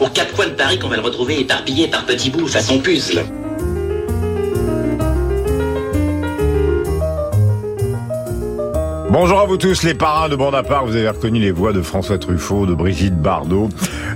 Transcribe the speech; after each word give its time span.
Aux 0.00 0.08
quatre 0.08 0.32
coins 0.32 0.46
de 0.46 0.52
Paris 0.52 0.78
qu'on 0.78 0.88
va 0.88 0.96
le 0.96 1.02
retrouver 1.02 1.40
éparpillé 1.40 1.88
par 1.88 2.06
petits 2.06 2.30
bouts 2.30 2.46
façon 2.46 2.78
puzzle. 2.78 3.24
Bonjour 9.10 9.40
à 9.40 9.46
vous 9.46 9.56
tous, 9.56 9.82
les 9.82 9.94
parrains 9.94 10.28
de 10.28 10.36
Bande 10.36 10.54
à 10.54 10.62
part. 10.62 10.86
Vous 10.86 10.94
avez 10.94 11.08
reconnu 11.08 11.40
les 11.40 11.50
voix 11.50 11.72
de 11.72 11.82
François 11.82 12.18
Truffaut, 12.18 12.66
de 12.66 12.74
Brigitte 12.74 13.16
Bardot, 13.16 13.68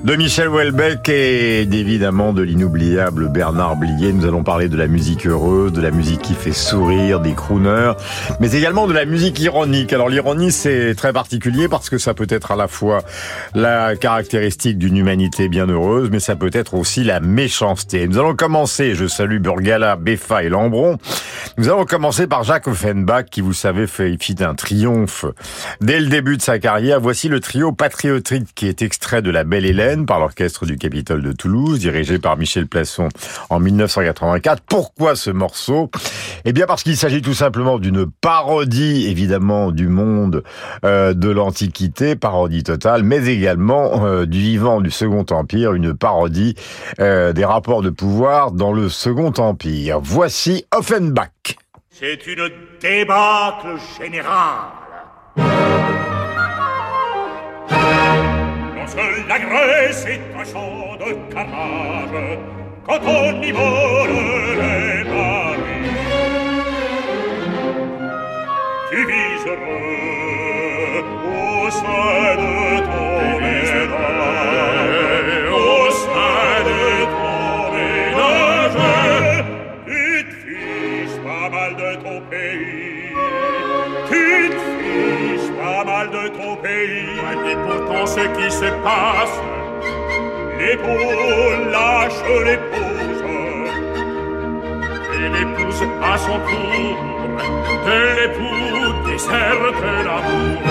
de 0.05 0.17
Michel 0.17 0.49
Houellebecq 0.49 1.09
et 1.09 1.63
évidemment 1.63 2.33
de 2.33 2.43
l'inoubliable 2.43 3.29
Bernard 3.29 3.77
Blier. 3.77 4.13
Nous 4.13 4.27
allons 4.27 4.43
parler 4.43 4.69
de 4.69 4.77
la 4.77 4.89
musique 4.89 5.27
heureuse, 5.27 5.73
de 5.73 5.81
la 5.81 5.93
musique 5.93 6.23
qui 6.23 6.35
fait 6.35 6.53
sourire, 6.53 7.21
des 7.21 7.35
crooners, 7.35 7.93
mais 8.41 8.53
également 8.53 8.89
de 8.89 8.93
la 8.93 9.05
musique 9.05 9.39
ironique. 9.39 9.93
Alors 9.93 10.09
l'ironie, 10.09 10.51
c'est 10.51 10.97
très 10.97 11.13
particulier 11.13 11.69
parce 11.69 11.89
que 11.89 11.99
ça 11.99 12.15
peut 12.15 12.27
être 12.29 12.51
à 12.51 12.57
la 12.57 12.67
fois 12.67 13.03
la 13.55 13.95
caractéristique 13.95 14.77
d'une 14.77 14.97
humanité 14.97 15.49
bien 15.49 15.67
heureuse, 15.67 16.09
mais 16.11 16.21
ça 16.21 16.35
peut 16.35 16.51
être 16.53 16.75
aussi 16.75 17.05
la 17.05 17.21
méchanceté. 17.21 18.09
Nous 18.09 18.19
allons 18.19 18.35
commencer, 18.35 18.97
je 18.97 19.07
salue 19.07 19.39
Burgala, 19.39 19.95
Beffa 19.95 20.43
et 20.43 20.49
Lambron. 20.49 20.99
Nous 21.59 21.69
allons 21.69 21.85
commencer 21.85 22.27
par 22.27 22.43
Jacques 22.43 22.67
Offenbach, 22.67 23.27
qui, 23.31 23.41
vous 23.41 23.53
savez, 23.53 23.87
fait, 23.87 24.17
fit 24.21 24.37
un 24.41 24.55
triomphe 24.55 25.27
dès 25.81 26.01
le 26.01 26.07
début 26.07 26.37
de 26.37 26.43
sa 26.43 26.59
carrière. 26.59 27.01
Voici 27.01 27.29
le 27.29 27.41
trio 27.41 27.73
patriotique 27.73 28.49
qui 28.55 28.67
est 28.67 28.83
extrait 28.83 29.23
de 29.23 29.31
La 29.31 29.45
Belle 29.45 29.67
Par 29.93 30.19
l'orchestre 30.21 30.65
du 30.65 30.79
Capitole 30.79 31.21
de 31.21 31.33
Toulouse, 31.33 31.79
dirigé 31.79 32.19
par 32.19 32.39
Michel 32.39 32.67
Plasson 32.67 33.09
en 33.51 33.61
1984. 33.61 34.63
Pourquoi 34.67 35.17
ce 35.17 35.31
morceau? 35.31 35.91
Eh 36.47 36.55
bien 36.55 36.65
parce 36.67 36.83
qu'il 36.83 36.97
s'agit 36.97 37.21
tout 37.21 37.35
simplement 37.35 37.79
d'une 37.79 38.07
parodie, 38.07 39.07
évidemment, 39.09 39.71
du 39.71 39.89
monde 39.89 40.45
euh, 40.87 41.13
de 41.13 41.29
l'Antiquité, 41.29 42.17
parodie 42.17 42.63
totale, 42.63 43.03
mais 43.03 43.27
également 43.27 44.07
euh, 44.07 44.25
du 44.25 44.41
vivant 44.41 44.81
du 44.81 44.91
Second 44.91 45.27
Empire, 45.31 45.75
une 45.75 45.95
parodie 45.95 46.55
euh, 46.99 47.35
des 47.35 47.45
rapports 47.45 47.83
de 47.83 47.91
pouvoir 47.91 48.51
dans 48.51 48.73
le 48.73 48.89
Second 48.89 49.33
Empire. 49.37 50.01
Voici 50.03 50.65
Offenbach. 50.75 51.29
C'est 51.91 52.27
une 52.27 52.49
débâcle 52.81 53.77
générale. 54.01 54.71
Quand 58.83 58.89
seule 58.89 59.29
la 59.29 59.39
Grèce 59.39 60.05
est 60.07 60.21
un 60.37 60.45
champ 60.45 60.97
de 60.97 61.33
carnage, 61.33 62.39
quand 62.85 62.99
on 63.07 63.41
y 63.41 63.53
vole 63.53 64.11
les 64.59 65.05
paris. 65.05 65.91
Tu 68.91 69.07
vises 69.07 69.47
heureux 69.47 71.05
oh, 71.05 71.67
au 71.67 71.71
sein 71.71 72.35
de 72.43 72.82
mal 86.03 86.11
de 86.11 86.29
ton 86.29 86.57
pays. 86.57 87.19
Et 87.51 87.57
pourtant 87.67 88.07
ce 88.07 88.21
qui 88.21 88.51
se 88.51 88.71
passe, 88.83 89.37
l'épaule 90.59 91.71
lâche 91.71 92.21
l'épouse. 92.45 93.23
Et 95.15 95.29
l'épouse 95.29 95.83
à 96.03 96.19
son 96.19 96.39
tour, 96.51 96.97
de 97.87 97.99
l'époux 98.17 99.11
déserte 99.11 99.83
l'amour. 100.07 100.63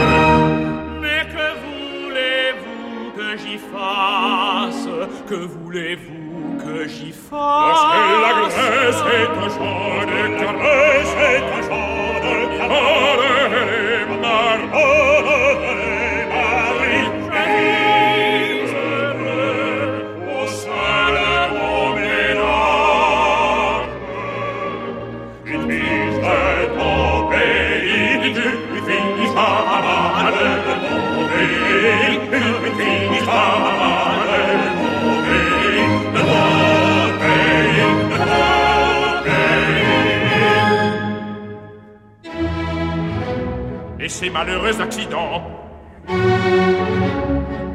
Mais 1.01 1.23
que 1.33 1.47
voulez-vous 1.63 3.11
que 3.17 3.37
j'y 3.37 3.57
fasse 3.57 4.87
Que 5.29 5.35
voulez-vous 5.35 6.57
que 6.63 6.87
j'y 6.87 7.11
fasse 7.11 7.31
Lorsque 7.31 7.97
la 8.23 8.33
Grèce 8.41 9.03
est 9.19 9.33
un 9.43 9.49
champ 9.49 10.01
de 10.11 10.21
Grèce 10.59 11.15
est 11.31 11.45
un 11.57 11.61
champ 11.67 11.91
de 12.23 12.57
carnage 12.57 13.40
ar 14.31 14.59
ces 44.21 44.29
malheureux 44.29 44.79
accidents 44.79 45.41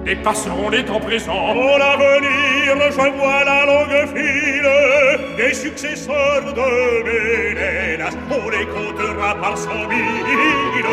dépasseront 0.04 0.68
les 0.68 0.84
temps 0.84 1.00
présents. 1.00 1.52
Pour 1.54 1.76
l'avenir, 1.76 2.68
je 2.88 3.06
vois 3.18 3.42
la 3.52 3.66
longue 3.66 4.06
file 4.14 4.70
des 5.36 5.52
successeurs 5.52 6.44
de 6.60 7.02
Ménélas. 7.06 8.14
On 8.30 8.48
les 8.48 8.66
comptera 8.66 9.34
par 9.40 9.58
cent 9.58 9.88
mille. 9.90 10.86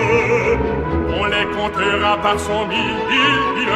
On 1.19 1.25
les 1.25 1.45
comptera 1.55 2.17
par 2.17 2.39
cent 2.39 2.65
mille. 2.65 3.69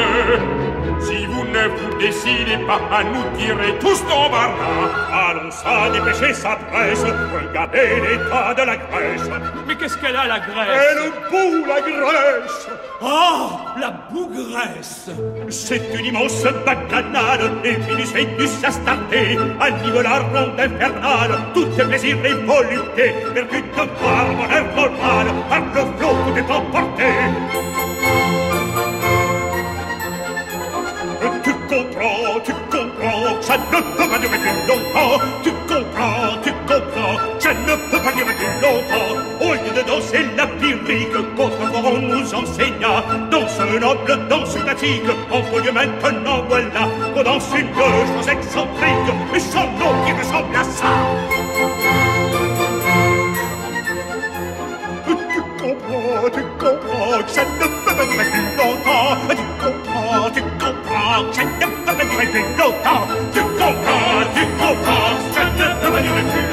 Si 0.99 1.27
vous 1.27 1.36
ne 1.53 1.67
vous 1.67 1.97
décidez 1.97 2.57
pas 2.65 2.79
à 2.91 3.03
nous 3.03 3.37
tirer 3.37 3.77
tous 3.79 4.01
d'embarras, 4.07 5.29
allons 5.29 5.51
ça 5.51 5.89
dépêcher 5.91 6.33
sa 6.33 6.55
presse. 6.55 7.03
Regardez 7.03 8.01
l'état 8.01 8.53
de 8.53 8.63
la 8.65 8.77
Grèce. 8.77 9.29
Mais 9.67 9.75
qu'est-ce 9.75 9.97
qu'elle 9.97 10.15
a, 10.15 10.27
la 10.27 10.39
Grèce 10.39 10.81
Elle 10.91 11.11
boue 11.31 11.65
la 11.65 11.81
Grèce. 11.81 12.67
Oh, 12.99 13.51
la 13.79 13.91
bougresse 14.11 15.11
C'est 15.49 15.93
une 15.93 16.05
immense 16.05 16.43
bacchanale, 16.65 17.51
et 17.63 17.75
Vénus 17.75 18.11
Vénus 18.11 18.63
Astarté 18.63 19.37
anime 19.59 20.01
la 20.01 20.19
ronde 20.19 20.59
infernale, 20.59 21.37
tout 21.53 21.67
est 21.79 21.85
plaisir 21.85 22.17
et 22.25 22.33
volupté, 22.33 23.13
perdu 23.35 23.61
de 23.61 23.75
par 23.75 24.27
mon 24.35 24.49
air 24.49 24.65
normal, 24.75 25.27
par 25.47 25.59
le 25.59 25.97
flot 25.97 26.15
tout 26.25 26.37
est 26.37 26.51
emporté. 26.51 27.03
Ça 33.47 33.57
ne 33.57 33.63
peut 33.63 34.09
pas 34.09 34.19
durer 34.19 34.39
plus 34.39 34.67
longtemps. 34.67 35.23
Tu 35.41 35.51
comprends, 35.69 36.35
tu 36.43 36.51
comprends, 36.67 37.17
ça 37.39 37.53
ne 37.53 37.75
peut 37.89 38.03
pas 38.03 38.11
durer 38.11 38.35
plus 38.39 38.53
longtemps. 38.61 39.11
Au 39.39 39.53
lieu 39.53 39.71
de 39.73 39.87
danser 39.87 40.25
la 40.35 40.47
pyrique, 40.47 41.13
qu'autrefois 41.35 41.91
on 41.93 41.99
nous 41.99 42.35
enseigna, 42.35 43.03
danse 43.31 43.59
noble, 43.79 44.27
danse 44.27 44.55
classique, 44.55 45.09
entre 45.31 45.63
lieu 45.63 45.71
maintenant 45.71 46.43
voilà, 46.49 46.83
qu'on 47.13 47.23
danse 47.23 47.47
une 47.57 47.73
chose 47.73 48.27
excentrique, 48.27 49.09
mais 49.31 49.39
sans 49.39 49.67
nom 49.79 49.93
qui 50.05 50.11
ressemble 50.11 50.55
à 50.55 50.63
ça. 50.65 50.91
Tu 55.07 55.41
comprends, 55.63 56.29
tu 56.35 56.43
comprends, 56.59 57.27
ça 57.27 57.43
ne 57.43 57.63
peut 57.63 57.95
pas 57.95 58.05
durer 58.05 58.25
plus 58.25 58.57
longtemps. 58.57 59.46
Tu 61.07 61.13
comprends, 61.13 61.31
tu 61.31 61.39
comprends, 61.39 61.67
que 61.71 61.73
ça 61.73 61.73
ne 61.73 61.79
peut 61.79 61.85
pas 61.85 61.95
durer 61.95 62.27
plus 62.27 62.41
longtemps. 62.59 63.07
Tu 63.33 63.39
comprends, 65.81 66.46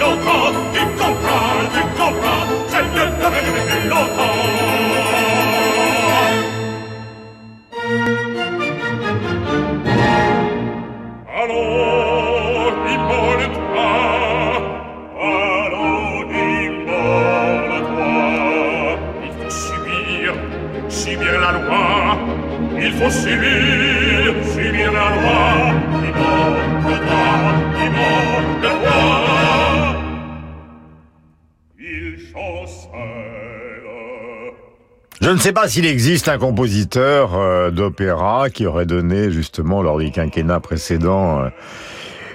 Je 35.20 35.30
ne 35.30 35.38
sais 35.38 35.52
pas 35.52 35.68
s'il 35.68 35.86
existe 35.86 36.28
un 36.28 36.36
compositeur 36.36 37.34
euh, 37.34 37.70
d'opéra 37.70 38.50
qui 38.50 38.66
aurait 38.66 38.84
donné 38.84 39.30
justement 39.30 39.80
lors 39.80 39.98
du 39.98 40.10
quinquennat 40.10 40.60
précédent 40.60 41.40
euh, 41.40 41.48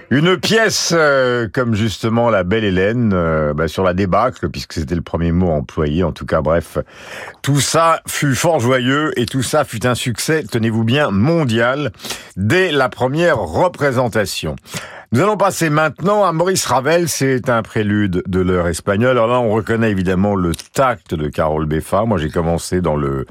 une 0.10 0.38
pièce 0.38 0.94
euh, 0.96 1.48
comme 1.54 1.76
justement 1.76 2.30
La 2.30 2.44
Belle 2.44 2.64
Hélène 2.64 3.10
bah, 3.54 3.68
sur 3.68 3.84
la 3.84 3.94
débâcle, 3.94 4.50
puisque 4.50 4.74
c'était 4.74 4.96
le 4.96 5.02
premier 5.02 5.32
mot 5.32 5.50
employé. 5.50 6.04
En 6.04 6.12
tout 6.12 6.26
cas, 6.26 6.42
bref, 6.42 6.78
tout 7.42 7.60
ça 7.60 8.02
fut 8.08 8.36
fort 8.36 8.60
joyeux 8.60 9.12
et 9.20 9.26
tout 9.26 9.44
ça 9.44 9.64
fut 9.64 9.86
un 9.86 9.96
succès, 9.96 10.44
tenez-vous 10.44 10.84
bien, 10.84 11.12
mondial 11.12 11.92
dès 12.38 12.72
la 12.72 12.90
première 12.90 13.38
représentation. 13.38 14.56
Nous 15.12 15.22
allons 15.22 15.38
passer 15.38 15.72
maintenant 15.72 16.24
à 16.24 16.32
Maurice 16.34 16.68
Ravel. 16.68 17.10
C'est 17.10 17.50
un 17.50 17.64
prélude 17.64 18.22
de 18.28 18.40
l'heure 18.42 18.68
espagnole. 18.68 19.18
Alors 19.18 19.28
là, 19.28 19.40
on 19.40 19.50
reconnaît 19.50 19.90
évidemment 19.90 20.36
le 20.36 20.54
tact 20.54 21.16
de 21.16 21.30
Carole 21.30 21.66
Beffa. 21.66 22.06
Moi, 22.06 22.20
j'ai 22.20 22.30
commencé 22.30 22.80
dans 22.80 22.96
le 22.96 23.26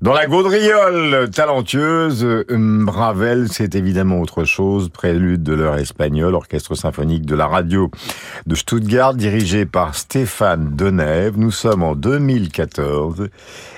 dans 0.00 0.12
la 0.12 0.26
gaudriole 0.26 1.30
talentueuse. 1.30 2.26
Hum, 2.50 2.88
Ravel, 2.88 3.48
c'est 3.50 3.74
évidemment 3.74 4.20
autre 4.20 4.44
chose. 4.44 4.88
Prélude 4.88 5.42
de 5.42 5.54
l'heure 5.54 5.76
espagnole, 5.76 6.34
orchestre 6.34 6.74
symphonique 6.74 7.26
de 7.26 7.34
la 7.34 7.46
radio 7.46 7.90
de 8.46 8.54
Stuttgart, 8.54 9.14
dirigé 9.14 9.66
par 9.66 9.94
Stéphane 9.94 10.74
Denève. 10.76 11.38
Nous 11.38 11.50
sommes 11.50 11.82
en 11.82 11.94
2014 11.94 13.28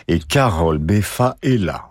et 0.08 0.19
Carole 0.19 0.78
Beffa 0.78 1.37
est 1.43 1.58
là. 1.58 1.89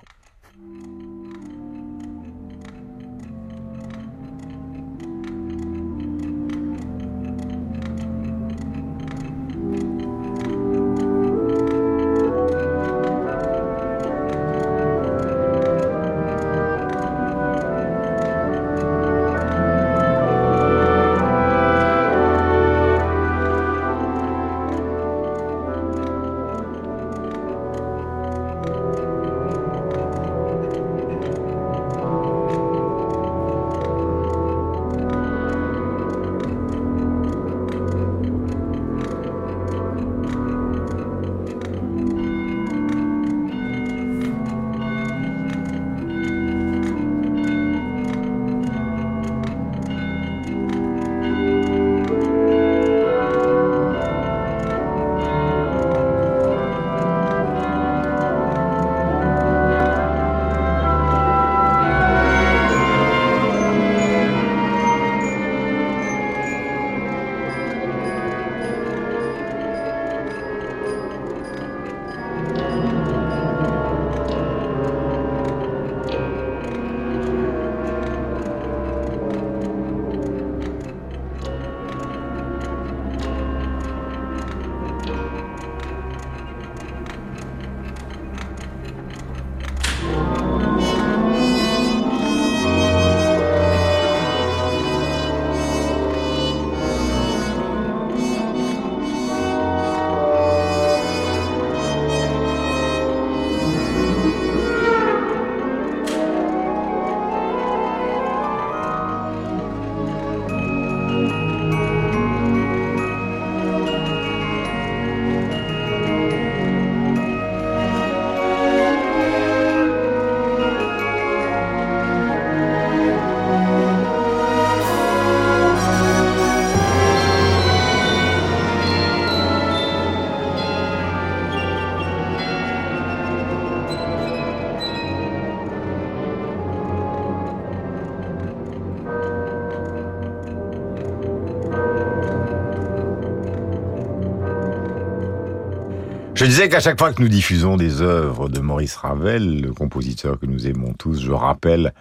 Je 146.40 146.46
disais 146.46 146.70
qu'à 146.70 146.80
chaque 146.80 146.98
fois 146.98 147.12
que 147.12 147.22
nous 147.22 147.28
diffusons 147.28 147.76
des 147.76 148.02
œuvres 148.02 148.48
de 148.48 148.62
Maurice 148.62 148.96
Ravel, 148.96 149.60
le 149.60 149.74
compositeur 149.74 150.40
que 150.40 150.46
nous 150.46 150.68
aimons 150.68 150.94
tous, 150.94 151.22
je 151.22 151.34
rappelle 151.34 151.94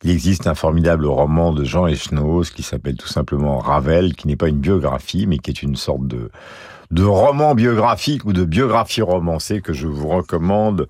qu'il 0.00 0.10
existe 0.10 0.48
un 0.48 0.56
formidable 0.56 1.06
roman 1.06 1.52
de 1.52 1.62
Jean 1.62 1.86
Echnoz 1.86 2.50
qui 2.50 2.64
s'appelle 2.64 2.96
tout 2.96 3.06
simplement 3.06 3.58
Ravel, 3.58 4.16
qui 4.16 4.26
n'est 4.26 4.34
pas 4.34 4.48
une 4.48 4.58
biographie, 4.58 5.28
mais 5.28 5.38
qui 5.38 5.52
est 5.52 5.62
une 5.62 5.76
sorte 5.76 6.08
de, 6.08 6.32
de 6.90 7.04
roman 7.04 7.54
biographique 7.54 8.24
ou 8.24 8.32
de 8.32 8.44
biographie 8.44 9.00
romancée 9.00 9.60
que 9.60 9.72
je 9.72 9.86
vous 9.86 10.08
recommande 10.08 10.88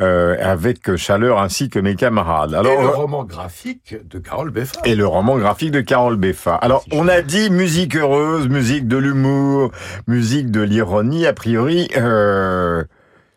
euh, 0.00 0.36
avec 0.40 0.96
chaleur 0.96 1.40
ainsi 1.40 1.68
que 1.68 1.78
mes 1.78 1.94
camarades. 1.94 2.54
Alors, 2.54 2.72
et 2.72 2.82
le 2.82 2.88
roman 2.88 3.24
graphique 3.24 3.96
de 4.08 4.18
Carole 4.18 4.50
Beffa. 4.50 4.80
Et 4.84 4.94
le 4.94 5.06
roman 5.06 5.38
graphique 5.38 5.70
de 5.70 5.80
Carole 5.80 6.16
Beffa. 6.16 6.54
Alors, 6.56 6.84
on 6.92 7.08
a 7.08 7.22
dit 7.22 7.50
musique 7.50 7.96
heureuse, 7.96 8.48
musique 8.48 8.88
de 8.88 8.96
l'humour, 8.96 9.72
musique 10.06 10.50
de 10.50 10.60
l'ironie. 10.60 11.26
A 11.26 11.32
priori, 11.32 11.88
euh, 11.96 12.84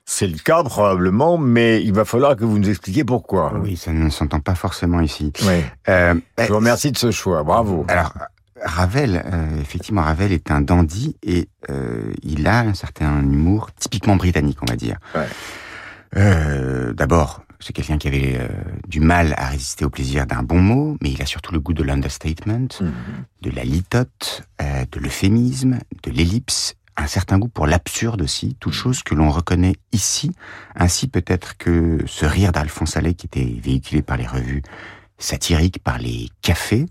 c'est 0.05 0.27
le 0.27 0.37
cas 0.37 0.63
probablement, 0.63 1.37
mais 1.37 1.81
il 1.81 1.93
va 1.93 2.05
falloir 2.05 2.35
que 2.35 2.43
vous 2.43 2.59
nous 2.59 2.69
expliquiez 2.69 3.03
pourquoi. 3.03 3.53
Oui, 3.61 3.77
ça 3.77 3.91
ne 3.91 4.09
s'entend 4.09 4.39
pas 4.39 4.55
forcément 4.55 4.99
ici. 4.99 5.31
Oui. 5.43 5.61
Euh, 5.89 6.15
Je 6.39 6.47
vous 6.47 6.55
remercie 6.57 6.91
de 6.91 6.97
ce 6.97 7.11
choix. 7.11 7.43
Bravo. 7.43 7.85
Alors, 7.87 8.13
Ravel, 8.61 9.23
euh, 9.25 9.61
effectivement, 9.61 10.01
Ravel 10.01 10.31
est 10.31 10.51
un 10.51 10.61
dandy 10.61 11.17
et 11.23 11.49
euh, 11.69 12.13
il 12.21 12.47
a 12.47 12.59
un 12.59 12.73
certain 12.73 13.19
humour 13.21 13.71
typiquement 13.77 14.15
britannique, 14.15 14.57
on 14.61 14.65
va 14.65 14.75
dire. 14.75 14.97
Ouais. 15.15 15.27
Euh, 16.15 16.93
D'abord, 16.93 17.43
c'est 17.59 17.73
quelqu'un 17.73 17.97
qui 17.97 18.07
avait 18.07 18.37
euh, 18.37 18.47
du 18.87 18.99
mal 18.99 19.33
à 19.37 19.47
résister 19.47 19.85
au 19.85 19.89
plaisir 19.89 20.27
d'un 20.27 20.43
bon 20.43 20.59
mot, 20.59 20.97
mais 21.01 21.11
il 21.11 21.21
a 21.21 21.25
surtout 21.25 21.53
le 21.53 21.59
goût 21.59 21.73
de 21.73 21.83
l'understatement, 21.83 22.67
mhm. 22.79 22.93
de 23.41 23.49
la 23.49 23.63
litote, 23.63 24.43
euh, 24.61 24.85
de 24.91 24.99
l'euphémisme, 24.99 25.79
de 26.03 26.11
l'ellipse, 26.11 26.75
un 26.97 27.07
certain 27.07 27.39
goût 27.39 27.47
pour 27.47 27.65
l'absurde 27.65 28.21
aussi, 28.21 28.55
toute 28.59 28.73
chose 28.73 29.01
que 29.01 29.15
l'on 29.15 29.31
reconnaît 29.31 29.75
ici, 29.91 30.31
ainsi 30.75 31.07
peut-être 31.07 31.57
que 31.57 31.99
ce 32.05 32.25
rire 32.25 32.51
d'Alphonse 32.51 32.97
Allais 32.97 33.15
qui 33.15 33.25
était 33.25 33.59
véhiculé 33.61 34.01
par 34.01 34.17
les 34.17 34.27
revues 34.27 34.61
satiriques, 35.23 35.79
par 35.83 35.97
les 35.97 36.29
cafés. 36.41 36.85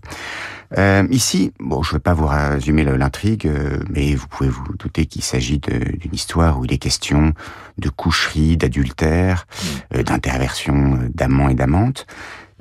Euh, 0.77 1.07
ici, 1.11 1.53
bon, 1.59 1.83
je 1.83 1.91
ne 1.91 1.93
vais 1.95 1.99
pas 2.01 2.13
vous 2.13 2.27
résumer 2.27 2.83
l'intrigue, 2.83 3.47
euh, 3.47 3.79
mais 3.89 4.15
vous 4.15 4.27
pouvez 4.27 4.49
vous 4.49 4.63
douter 4.77 5.05
qu'il 5.05 5.23
s'agit 5.23 5.59
d'une 5.59 6.13
histoire 6.13 6.59
où 6.59 6.65
il 6.65 6.73
est 6.73 6.77
question 6.77 7.33
de 7.77 7.89
coucherie, 7.89 8.57
d'adultère, 8.57 9.45
mmh. 9.45 9.97
euh, 9.97 10.03
d'interversion 10.03 10.99
d'amants 11.13 11.49
et 11.49 11.55
d'amantes. 11.55 12.07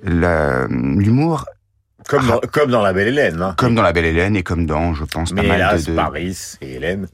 L'humour 0.04 1.46
comme 2.08 2.26
dans, 2.26 2.40
comme 2.40 2.70
dans 2.70 2.82
La 2.82 2.92
Belle 2.92 3.08
Hélène. 3.08 3.40
Hein. 3.40 3.54
Comme 3.56 3.76
dans 3.76 3.82
La 3.82 3.92
Belle 3.92 4.06
Hélène 4.06 4.34
et 4.34 4.42
comme 4.42 4.66
dans, 4.66 4.92
je 4.92 5.04
pense, 5.04 5.32
pas 5.32 5.42
mal 5.42 5.78
de, 5.78 5.90
de... 5.90 5.94
Paris 5.94 6.36
et 6.60 6.74
Hélène. 6.74 7.06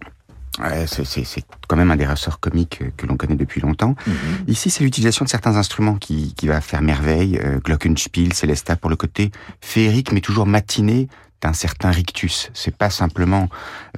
C'est 0.87 1.45
quand 1.67 1.77
même 1.77 1.91
un 1.91 1.97
des 1.97 2.07
ressorts 2.07 2.41
comiques 2.41 2.83
que 2.97 3.07
l'on 3.07 3.17
connaît 3.17 3.37
depuis 3.37 3.61
longtemps. 3.61 3.95
Mhm. 4.07 4.15
Ici, 4.49 4.71
c'est 4.71 4.85
l'utilisation 4.85 5.25
de 5.25 5.31
certains 5.31 5.57
instruments 5.57 5.97
qui, 5.97 6.35
qui 6.35 6.49
va 6.49 6.61
faire 6.61 6.83
merveille. 6.83 7.39
Euh, 7.43 7.61
Glockenspiel, 7.61 8.33
Célesta 8.33 8.77
pour 8.77 8.91
le 8.91 8.97
côté 8.97 9.31
féerique, 9.61 10.13
mais 10.13 10.21
toujours 10.21 10.47
matiné 10.47 11.09
d'un 11.41 11.53
certain 11.53 11.91
rictus. 11.91 12.51
C'est 12.55 12.77
pas 12.77 12.91
simplement 12.91 13.49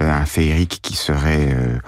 euh, 0.03 0.11
un 0.11 0.27
féerique 0.27 0.81
qui 0.83 0.95
serait, 0.95 1.55
euh, 1.55 1.79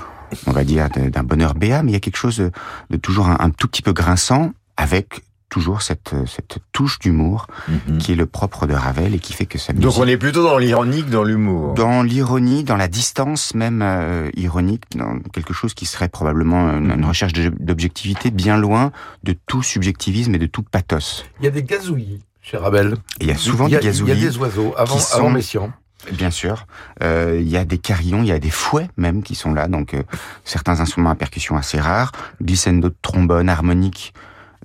on 0.46 0.52
va 0.52 0.64
dire, 0.64 0.88
d'un 0.88 1.22
bonheur 1.22 1.54
béat, 1.54 1.82
mais 1.82 1.90
il 1.90 1.94
y 1.94 1.96
a 1.96 2.00
quelque 2.00 2.16
chose 2.16 2.50
de, 2.90 2.96
toujours 2.96 3.28
un, 3.28 3.50
tout 3.50 3.68
petit 3.68 3.82
peu 3.82 3.92
grinçant, 3.92 4.52
avec 4.76 5.20
toujours 5.52 5.82
cette, 5.82 6.14
cette 6.26 6.60
touche 6.72 6.98
d'humour 6.98 7.46
Mhm. 7.68 7.98
qui 7.98 8.12
est 8.12 8.16
le 8.16 8.24
propre 8.24 8.66
de 8.66 8.72
Ravel 8.72 9.14
et 9.14 9.18
qui 9.18 9.34
fait 9.34 9.44
que 9.44 9.58
ça 9.58 9.74
Donc 9.74 9.98
on 9.98 10.06
est 10.06 10.16
plutôt 10.16 10.42
dans 10.42 10.56
l'ironique, 10.56 11.10
dans 11.10 11.24
l'humour. 11.24 11.74
dans 11.74 12.02
l'ironie, 12.02 12.64
dans 12.64 12.76
la 12.78 12.88
distance 12.88 13.54
même 13.54 13.82
euh, 13.82 14.30
ironique, 14.34 14.84
dans 14.96 15.18
quelque 15.34 15.52
chose 15.52 15.74
qui 15.74 15.84
serait 15.84 16.08
probablement 16.08 16.70
une, 16.72 16.86
Mhm. 16.86 16.98
une 17.00 17.04
recherche 17.04 17.34
d'objectivité 17.34 18.30
bien 18.30 18.56
loin 18.56 18.92
de 19.24 19.34
tout 19.46 19.62
subjectivisme 19.62 20.34
et 20.34 20.38
de 20.38 20.46
tout 20.46 20.62
pathos. 20.62 21.26
Il 21.40 21.44
y 21.44 21.48
a 21.48 21.50
des 21.50 21.62
gazouillis 21.62 22.20
chez 22.40 22.56
Ravel. 22.56 22.94
Et 23.20 23.24
il 23.24 23.26
y 23.28 23.30
a 23.32 23.36
souvent 23.36 23.66
il 23.66 23.72
y 23.72 23.76
a, 23.76 23.80
des 23.80 23.86
gazouillis. 23.88 24.12
Il 24.12 24.22
y 24.22 24.26
a 24.26 24.30
des 24.30 24.38
oiseaux 24.38 24.72
avant, 24.78 24.96
qui 24.96 25.02
sont- 25.02 25.18
avant 25.18 25.30
Messiaen. 25.30 25.70
Bien 26.12 26.30
sûr. 26.30 26.66
Euh, 27.02 27.38
il 27.40 27.48
y 27.48 27.56
a 27.58 27.64
des 27.66 27.78
carillons, 27.78 28.22
il 28.22 28.28
y 28.28 28.32
a 28.32 28.38
des 28.40 28.50
fouets 28.50 28.88
même 28.96 29.22
qui 29.22 29.34
sont 29.36 29.52
là, 29.54 29.68
donc 29.68 29.92
euh, 29.94 30.02
certains 30.44 30.80
instruments 30.80 31.10
à 31.10 31.14
percussion 31.14 31.56
assez 31.56 31.78
rares, 31.78 32.10
glissando 32.42 32.88
de 32.88 32.94
trombone, 33.02 33.48
harmonique 33.50 34.12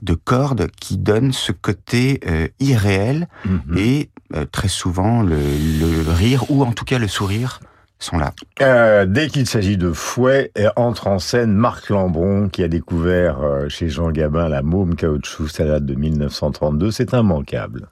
de 0.01 0.13
cordes 0.13 0.68
qui 0.80 0.98
donnent 0.98 1.34
ce 1.34 1.51
côté 1.51 2.20
euh, 2.27 2.48
irréel 2.60 3.27
Mhm. 3.46 3.77
et 3.77 4.10
euh, 4.36 4.46
très 4.51 4.68
souvent 4.68 5.22
le, 5.22 5.36
le 5.36 6.12
rire 6.12 6.44
ou 6.50 6.63
en 6.63 6.72
tout 6.72 6.86
cas 6.86 7.00
le 7.00 7.08
sourire 7.08 7.60
sont 8.00 8.18
là. 8.18 8.34
Euh, 8.62 9.06
dès 9.08 9.27
qu'il 9.27 9.48
s'agit 9.48 9.77
de 9.77 9.92
fouet, 9.92 10.51
entre 10.75 11.08
en 11.08 11.18
scène 11.20 11.54
Marc 11.54 11.89
Lambron 11.89 12.48
qui 12.50 12.62
a 12.63 12.68
découvert 12.68 13.38
chez 13.70 13.89
Jean 13.89 14.12
Gabin 14.12 14.50
la 14.50 14.62
môme 14.62 14.96
caoutchouc, 14.96 15.48
ça 15.48 15.66
date 15.66 15.86
de 15.86 15.96
1932, 15.96 16.92
c'est 16.92 17.13
immanquable. 17.13 17.88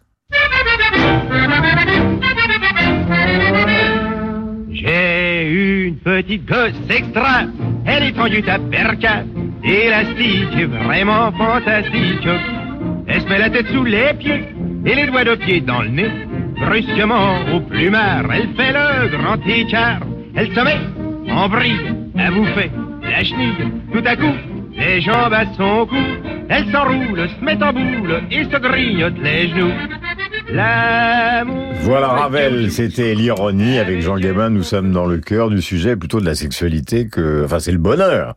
Petite 6.04 6.46
gosse 6.46 6.74
extra, 6.90 7.44
elle 7.86 8.04
est 8.04 8.12
tendue 8.12 8.44
à 8.48 8.60
perca, 8.60 9.24
élastique, 9.64 10.68
vraiment 10.84 11.32
fantastique. 11.32 12.28
Elle 13.08 13.22
se 13.22 13.28
met 13.28 13.40
la 13.40 13.50
tête 13.50 13.68
sous 13.68 13.84
les 13.84 14.14
pieds 14.20 14.46
et 14.86 14.96
les 14.96 15.08
doigts 15.08 15.24
de 15.24 15.36
pied 15.36 15.62
dans 15.62 15.82
le 15.82 15.90
nez. 15.90 16.12
Brusquement, 16.60 17.40
au 17.54 17.60
plumard, 17.60 18.26
elle 18.34 18.50
fait 18.56 18.72
le 18.72 19.18
grand 19.18 19.38
écart. 19.48 20.02
Elle 20.36 20.54
se 20.54 20.60
met 20.60 21.32
en 21.32 21.50
bride 21.50 21.96
à 22.18 22.32
bouffer 22.32 22.72
la 23.04 23.24
chenille. 23.24 23.72
Tout 23.92 24.04
à 24.06 24.16
coup, 24.16 24.34
les 24.76 25.02
jambes 25.02 25.34
à 25.34 25.46
son 25.56 25.86
cou, 25.88 25.96
elle 26.50 26.72
s'enroule, 26.72 27.28
se 27.30 27.44
met 27.46 27.62
en 27.64 27.74
boule 27.74 28.22
et 28.32 28.44
se 28.44 28.58
grignote 28.58 29.14
les 29.22 29.50
genoux. 29.50 29.72
L'amour. 30.52 31.74
Voilà 31.82 32.08
Ravel, 32.10 32.72
c'était 32.72 33.16
l'ironie 33.16 33.78
avec 33.80 34.02
Jean 34.02 34.18
Gabin, 34.18 34.50
nous 34.50 34.64
sommes 34.64 34.92
dans 34.92 35.06
le 35.06 35.18
cœur 35.18 35.50
du 35.50 35.62
sujet, 35.62 35.96
plutôt 35.96 36.20
de 36.20 36.26
la 36.26 36.36
sexualité 36.36 37.08
que, 37.08 37.44
enfin 37.46 37.60
c'est 37.60 37.72
le 37.72 37.78
bonheur 37.78 38.36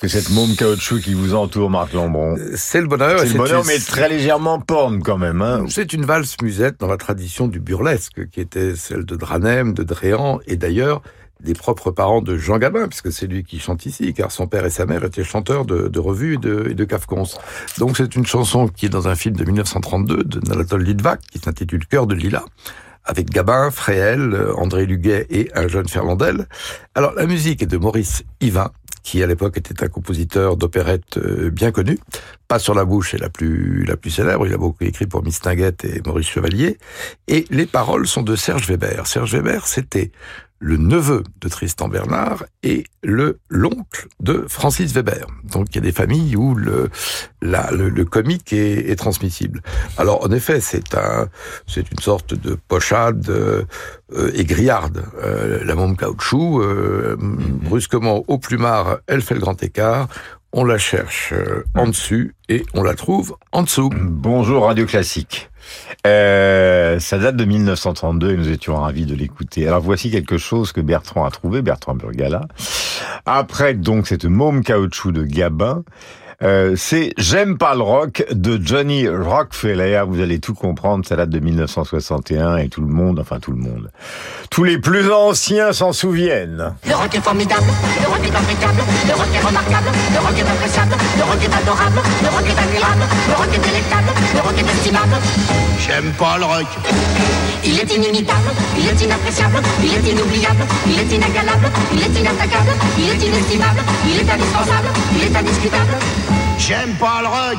que 0.00 0.06
cette 0.06 0.30
môme 0.30 0.54
caoutchouc 0.54 1.00
qui 1.00 1.12
vous 1.12 1.34
entoure, 1.34 1.70
Marc 1.70 1.92
Lambron. 1.92 2.36
C'est 2.54 2.80
le 2.80 2.86
bonheur. 2.86 3.18
C'est 3.18 3.32
le 3.32 3.34
bonheur, 3.38 3.62
une- 3.62 3.66
mais 3.66 3.78
très 3.80 4.08
légèrement 4.08 4.60
porn 4.60 5.02
quand 5.02 5.18
même. 5.18 5.42
Hein. 5.42 5.64
C'est 5.68 5.92
une 5.92 6.04
valse 6.04 6.36
musette 6.40 6.78
dans 6.78 6.86
la 6.86 6.96
tradition 6.96 7.48
du 7.48 7.58
burlesque, 7.58 8.28
qui 8.30 8.40
était 8.40 8.76
celle 8.76 9.04
de 9.04 9.16
Dranem, 9.16 9.74
de 9.74 9.82
Dréan, 9.82 10.38
et 10.46 10.54
d'ailleurs 10.56 11.02
des 11.40 11.54
propres 11.54 11.90
parents 11.90 12.22
de 12.22 12.36
Jean 12.36 12.58
Gabin, 12.58 12.88
puisque 12.88 13.12
c'est 13.12 13.26
lui 13.26 13.44
qui 13.44 13.58
chante 13.58 13.86
ici, 13.86 14.12
car 14.14 14.30
son 14.32 14.46
père 14.46 14.64
et 14.64 14.70
sa 14.70 14.86
mère 14.86 15.04
étaient 15.04 15.24
chanteurs 15.24 15.64
de, 15.64 15.98
revues 15.98 16.34
et 16.34 16.38
de, 16.38 16.84
et. 16.84 17.38
Donc 17.78 17.96
c'est 17.96 18.16
une 18.16 18.26
chanson 18.26 18.68
qui 18.68 18.86
est 18.86 18.90
dans 18.90 19.08
un 19.08 19.14
film 19.14 19.36
de 19.36 19.44
1932 19.44 20.24
de 20.24 20.52
Anatole 20.52 20.82
Litvak, 20.82 21.20
qui 21.30 21.38
s'intitule 21.38 21.86
Cœur 21.86 22.06
de 22.06 22.14
Lila, 22.14 22.44
avec 23.04 23.30
Gabin, 23.30 23.70
Fréhel, 23.70 24.36
André 24.56 24.86
Luguet 24.86 25.26
et 25.30 25.50
un 25.54 25.68
jeune 25.68 25.88
Ferlandel. 25.88 26.46
Alors 26.94 27.12
la 27.14 27.26
musique 27.26 27.62
est 27.62 27.66
de 27.66 27.78
Maurice 27.78 28.24
Yvain, 28.40 28.70
qui 29.02 29.22
à 29.22 29.26
l'époque 29.26 29.56
était 29.56 29.82
un 29.82 29.88
compositeur 29.88 30.56
d'opérette 30.56 31.16
euh, 31.16 31.50
bien 31.50 31.72
connu. 31.72 31.98
Pas 32.46 32.58
sur 32.58 32.74
la 32.74 32.84
bouche 32.84 33.14
est 33.14 33.18
la 33.18 33.30
plus 33.30 33.84
la 33.84 33.96
plus 33.96 34.10
célèbre. 34.10 34.46
Il 34.46 34.52
a 34.52 34.58
beaucoup 34.58 34.84
écrit 34.84 35.06
pour 35.06 35.22
Miss 35.22 35.40
Tinguette 35.40 35.84
et 35.84 36.02
Maurice 36.04 36.28
Chevalier. 36.28 36.76
Et 37.26 37.46
les 37.50 37.64
paroles 37.64 38.06
sont 38.06 38.22
de 38.22 38.36
Serge 38.36 38.68
Weber. 38.68 39.06
Serge 39.06 39.32
Weber, 39.32 39.66
c'était 39.66 40.12
le 40.60 40.76
neveu 40.76 41.22
de 41.40 41.48
Tristan 41.48 41.88
Bernard 41.88 42.44
et 42.62 42.84
le 43.02 43.38
l'oncle 43.48 44.08
de 44.20 44.44
Francis 44.48 44.92
Weber. 44.92 45.26
Donc 45.44 45.68
il 45.70 45.76
y 45.76 45.78
a 45.78 45.82
des 45.82 45.92
familles 45.92 46.34
où 46.36 46.54
le 46.54 46.90
la, 47.42 47.70
le, 47.70 47.88
le 47.88 48.04
comique 48.04 48.52
est, 48.52 48.90
est 48.90 48.96
transmissible. 48.96 49.62
Alors 49.96 50.24
en 50.24 50.32
effet, 50.32 50.60
c'est 50.60 50.96
un 50.96 51.28
c'est 51.66 51.90
une 51.92 52.00
sorte 52.00 52.34
de 52.34 52.58
pochade 52.68 53.28
euh, 53.30 53.64
euh, 54.12 54.32
aigriarde. 54.34 55.04
Euh, 55.22 55.62
la 55.64 55.74
môme 55.74 55.96
caoutchouc, 55.96 56.60
euh, 56.60 57.16
brusquement 57.18 58.24
au 58.26 58.38
plumard, 58.38 58.98
elle 59.06 59.22
fait 59.22 59.34
le 59.34 59.40
grand 59.40 59.62
écart. 59.62 60.08
On 60.52 60.64
la 60.64 60.78
cherche 60.78 61.34
euh, 61.34 61.62
en 61.74 61.86
dessus 61.88 62.34
et 62.48 62.64
on 62.74 62.82
la 62.82 62.94
trouve 62.94 63.36
en 63.52 63.62
dessous. 63.62 63.90
Bonjour 63.94 64.64
Radio 64.64 64.86
Classique. 64.86 65.50
Euh, 66.06 66.98
ça 67.00 67.18
date 67.18 67.36
de 67.36 67.44
1932 67.44 68.32
et 68.32 68.36
nous 68.36 68.50
étions 68.50 68.76
ravis 68.76 69.06
de 69.06 69.14
l'écouter. 69.14 69.66
Alors 69.66 69.80
voici 69.80 70.10
quelque 70.10 70.38
chose 70.38 70.72
que 70.72 70.80
Bertrand 70.80 71.24
a 71.24 71.30
trouvé, 71.30 71.62
Bertrand 71.62 71.94
Burgala. 71.94 72.46
Après 73.26 73.74
donc 73.74 74.06
cette 74.06 74.24
môme 74.24 74.62
caoutchouc 74.62 75.12
de 75.12 75.24
Gabin, 75.24 75.84
euh, 76.42 76.74
c'est 76.76 77.12
J'aime 77.18 77.58
pas 77.58 77.74
le 77.74 77.82
rock 77.82 78.24
de 78.30 78.60
Johnny 78.62 79.08
Rockefeller. 79.08 80.02
Vous 80.06 80.20
allez 80.20 80.38
tout 80.38 80.54
comprendre, 80.54 81.04
ça 81.04 81.16
date 81.16 81.30
de 81.30 81.40
1961 81.40 82.58
et 82.58 82.68
tout 82.68 82.80
le 82.80 82.86
monde, 82.86 83.18
enfin 83.18 83.40
tout 83.40 83.50
le 83.50 83.58
monde, 83.58 83.90
tous 84.50 84.62
les 84.62 84.78
plus 84.78 85.10
anciens 85.10 85.72
s'en 85.72 85.92
souviennent. 85.92 86.74
Le 86.86 86.94
rock 86.94 87.14
est 87.14 87.20
formidable, 87.20 87.66
le 88.00 88.08
rock 88.08 88.20
est 88.22 88.36
impeccable, 88.36 88.82
le 89.08 89.14
rock 89.14 89.28
est 89.34 89.46
remarquable, 89.46 89.88
le 90.12 90.18
rock 90.20 90.38
est 90.38 90.48
appréciable, 90.48 90.94
le 91.16 91.24
rock 91.24 91.38
est 91.42 91.62
adorable, 91.62 92.00
le 92.22 92.28
rock 92.28 92.46
est 92.46 92.62
agréable, 92.62 93.04
le 93.28 93.34
rock 93.34 93.48
est 93.54 93.68
délectable, 93.68 94.10
le 94.34 94.40
rock 94.40 94.58
est 94.58 94.70
estimable. 94.70 95.16
J'aime 95.80 96.12
pas 96.12 96.38
le 96.38 96.44
rock. 96.44 96.66
Il 97.64 97.78
est 97.80 97.94
inimitable, 97.94 98.50
il 98.78 98.86
est 98.86 99.04
inappréciable, 99.04 99.60
il 99.82 99.92
est 99.92 100.12
inoubliable, 100.12 100.64
il 100.86 100.98
est 101.00 101.12
inégalable, 101.14 101.68
il 101.92 102.00
est 102.00 102.20
inattaquable, 102.20 102.70
il 102.96 103.10
est 103.10 103.26
inestimable, 103.26 103.80
il 104.06 104.16
est 104.20 104.30
indispensable, 104.30 104.88
il 105.16 105.22
est 105.24 105.36
indiscutable. 105.36 105.98
J'aime 106.58 106.94
pas 106.98 107.20
le 107.22 107.28
rock. 107.28 107.58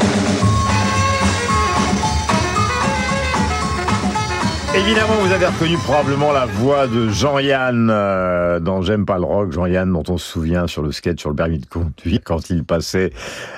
Évidemment, 4.76 5.16
vous 5.22 5.32
avez 5.32 5.48
reconnu 5.48 5.78
probablement 5.78 6.32
la 6.32 6.46
voix 6.46 6.86
de 6.86 7.10
Jean-Yann 7.10 7.90
euh, 7.92 8.60
dans 8.60 8.84
J'aime 8.84 9.04
pas 9.04 9.18
le 9.18 9.24
rock. 9.24 9.52
Jean-Yann, 9.52 9.92
dont 9.92 10.04
on 10.08 10.18
se 10.20 10.32
souvient 10.32 10.68
sur 10.68 10.84
le 10.84 10.92
sketch 10.92 11.20
sur 11.20 11.32
le 11.32 11.36
permis 11.36 11.58
de 11.58 11.66
conduire 11.66 12.20
quand 12.24 12.52
il 12.52 12.64
passait 12.64 13.12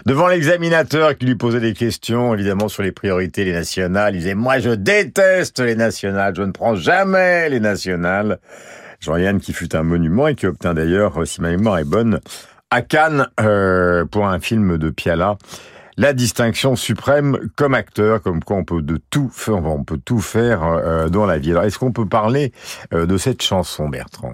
devant 0.06 0.28
l'examinateur 0.28 1.18
qui 1.18 1.26
lui 1.26 1.36
posait 1.36 1.60
des 1.60 1.74
questions, 1.74 2.34
évidemment, 2.34 2.70
sur 2.70 2.82
les 2.82 2.94
priorités, 2.94 3.44
les 3.44 3.52
nationales. 3.52 4.16
Il 4.16 4.20
disait, 4.20 4.36
moi, 4.36 4.60
je 4.60 4.70
déteste 4.70 5.60
les 5.60 5.76
nationales. 5.76 6.34
Je 6.36 6.44
ne 6.44 6.52
prends 6.52 6.76
jamais 6.76 7.50
les 7.50 7.60
nationales. 7.60 8.40
Jean-Yann 9.02 9.40
qui 9.40 9.52
fut 9.52 9.76
un 9.76 9.84
monument 9.84 10.28
et 10.28 10.36
qui 10.36 10.48
obtint 10.48 10.74
d'ailleurs, 10.74 11.28
si 11.28 11.42
ma 11.42 11.50
mémoire 11.50 11.80
est 11.80 11.84
bonne, 11.84 12.22
à 12.72 12.82
Cannes 12.82 13.28
euh, 13.40 14.06
pour 14.06 14.28
un 14.28 14.40
film 14.40 14.78
de 14.78 14.90
Piala 14.90 15.38
la 15.98 16.14
distinction 16.14 16.76
suprême 16.76 17.38
comme 17.56 17.74
acteur, 17.74 18.22
comme 18.22 18.44
quoi 18.44 18.58
on 18.58 18.64
peut 18.64 18.82
de 18.82 19.00
tout 19.10 19.30
faire, 19.30 19.58
on 19.58 19.84
peut 19.84 20.00
tout 20.04 20.20
faire 20.20 20.64
euh, 20.64 21.10
dans 21.10 21.26
la 21.26 21.38
vie. 21.38 21.52
Alors, 21.52 21.64
est-ce 21.64 21.78
qu'on 21.78 21.92
peut 21.92 22.08
parler 22.08 22.54
euh, 22.94 23.06
de 23.06 23.18
cette 23.18 23.42
chanson, 23.42 23.90
Bertrand? 23.90 24.34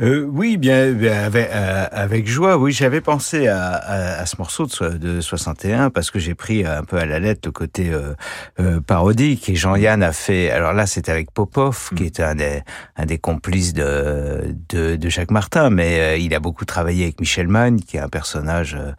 Euh, 0.00 0.26
oui, 0.28 0.56
bien, 0.56 0.90
bien 0.92 1.22
avec, 1.22 1.48
euh, 1.52 1.86
avec 1.92 2.26
joie. 2.26 2.56
Oui, 2.56 2.72
j'avais 2.72 3.00
pensé 3.00 3.46
à, 3.46 3.74
à, 3.74 4.20
à, 4.20 4.26
ce 4.26 4.36
morceau 4.38 4.66
de, 4.66 4.96
de 4.96 5.20
61 5.20 5.90
parce 5.90 6.10
que 6.10 6.18
j'ai 6.18 6.34
pris 6.34 6.66
un 6.66 6.82
peu 6.82 6.96
à 6.96 7.06
la 7.06 7.20
lettre 7.20 7.42
le 7.44 7.52
côté 7.52 7.92
euh, 7.92 8.14
euh, 8.58 8.80
parodique 8.80 9.48
et 9.48 9.54
Jean-Yann 9.54 10.02
a 10.02 10.12
fait. 10.12 10.50
Alors 10.50 10.72
là, 10.72 10.86
c'était 10.86 11.12
avec 11.12 11.30
Popov, 11.30 11.90
qui 11.96 12.04
est 12.04 12.18
un 12.18 12.34
des, 12.34 12.62
un 12.96 13.06
des 13.06 13.18
complices 13.18 13.72
de, 13.72 14.56
de, 14.68 14.96
de 14.96 15.08
Jacques 15.08 15.30
Martin, 15.30 15.70
mais 15.70 16.00
euh, 16.00 16.16
il 16.16 16.34
a 16.34 16.40
beaucoup 16.40 16.64
travaillé 16.64 17.04
avec 17.04 17.20
Michel 17.20 17.46
Magne, 17.46 17.78
qui 17.78 17.96
est 17.96 18.00
un 18.00 18.08
personnage 18.08 18.74
euh, 18.74 18.90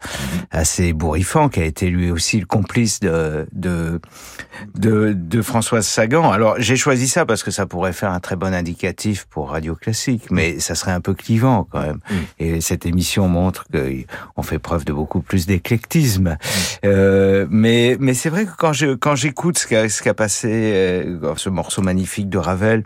assez 0.50 0.94
bourrifant, 0.94 1.50
qui 1.50 1.60
a 1.60 1.64
été 1.64 1.90
lui 1.90 2.10
aussi 2.10 2.40
le 2.40 2.46
complice 2.46 3.00
de 3.00 3.46
de 3.52 4.00
de, 4.74 5.12
de 5.14 5.42
Françoise 5.42 5.86
Sagan. 5.86 6.30
Alors 6.32 6.54
j'ai 6.58 6.76
choisi 6.76 7.06
ça 7.06 7.26
parce 7.26 7.42
que 7.42 7.50
ça 7.50 7.66
pourrait 7.66 7.92
faire 7.92 8.12
un 8.12 8.20
très 8.20 8.36
bon 8.36 8.54
indicatif 8.54 9.26
pour 9.28 9.50
Radio 9.50 9.74
Classique, 9.74 10.30
mais 10.30 10.58
ça 10.58 10.74
serait 10.74 10.85
un 10.92 11.00
peu 11.00 11.14
clivant 11.14 11.66
quand 11.70 11.80
même. 11.80 12.00
Et 12.38 12.60
cette 12.60 12.86
émission 12.86 13.28
montre 13.28 13.66
qu'on 13.70 14.42
fait 14.42 14.58
preuve 14.58 14.84
de 14.84 14.92
beaucoup 14.92 15.20
plus 15.20 15.46
d'éclectisme. 15.46 16.36
Euh, 16.84 17.46
mais 17.50 17.96
mais 18.00 18.14
c'est 18.14 18.30
vrai 18.30 18.46
que 18.46 18.56
quand 18.56 18.72
je 18.72 18.94
quand 18.94 19.14
j'écoute 19.14 19.58
ce 19.58 19.66
qu'a 19.66 19.88
ce 19.88 20.02
qu'a 20.02 20.14
passé 20.14 20.50
euh, 20.52 21.34
ce 21.36 21.48
morceau 21.48 21.82
magnifique 21.82 22.28
de 22.28 22.38
Ravel. 22.38 22.82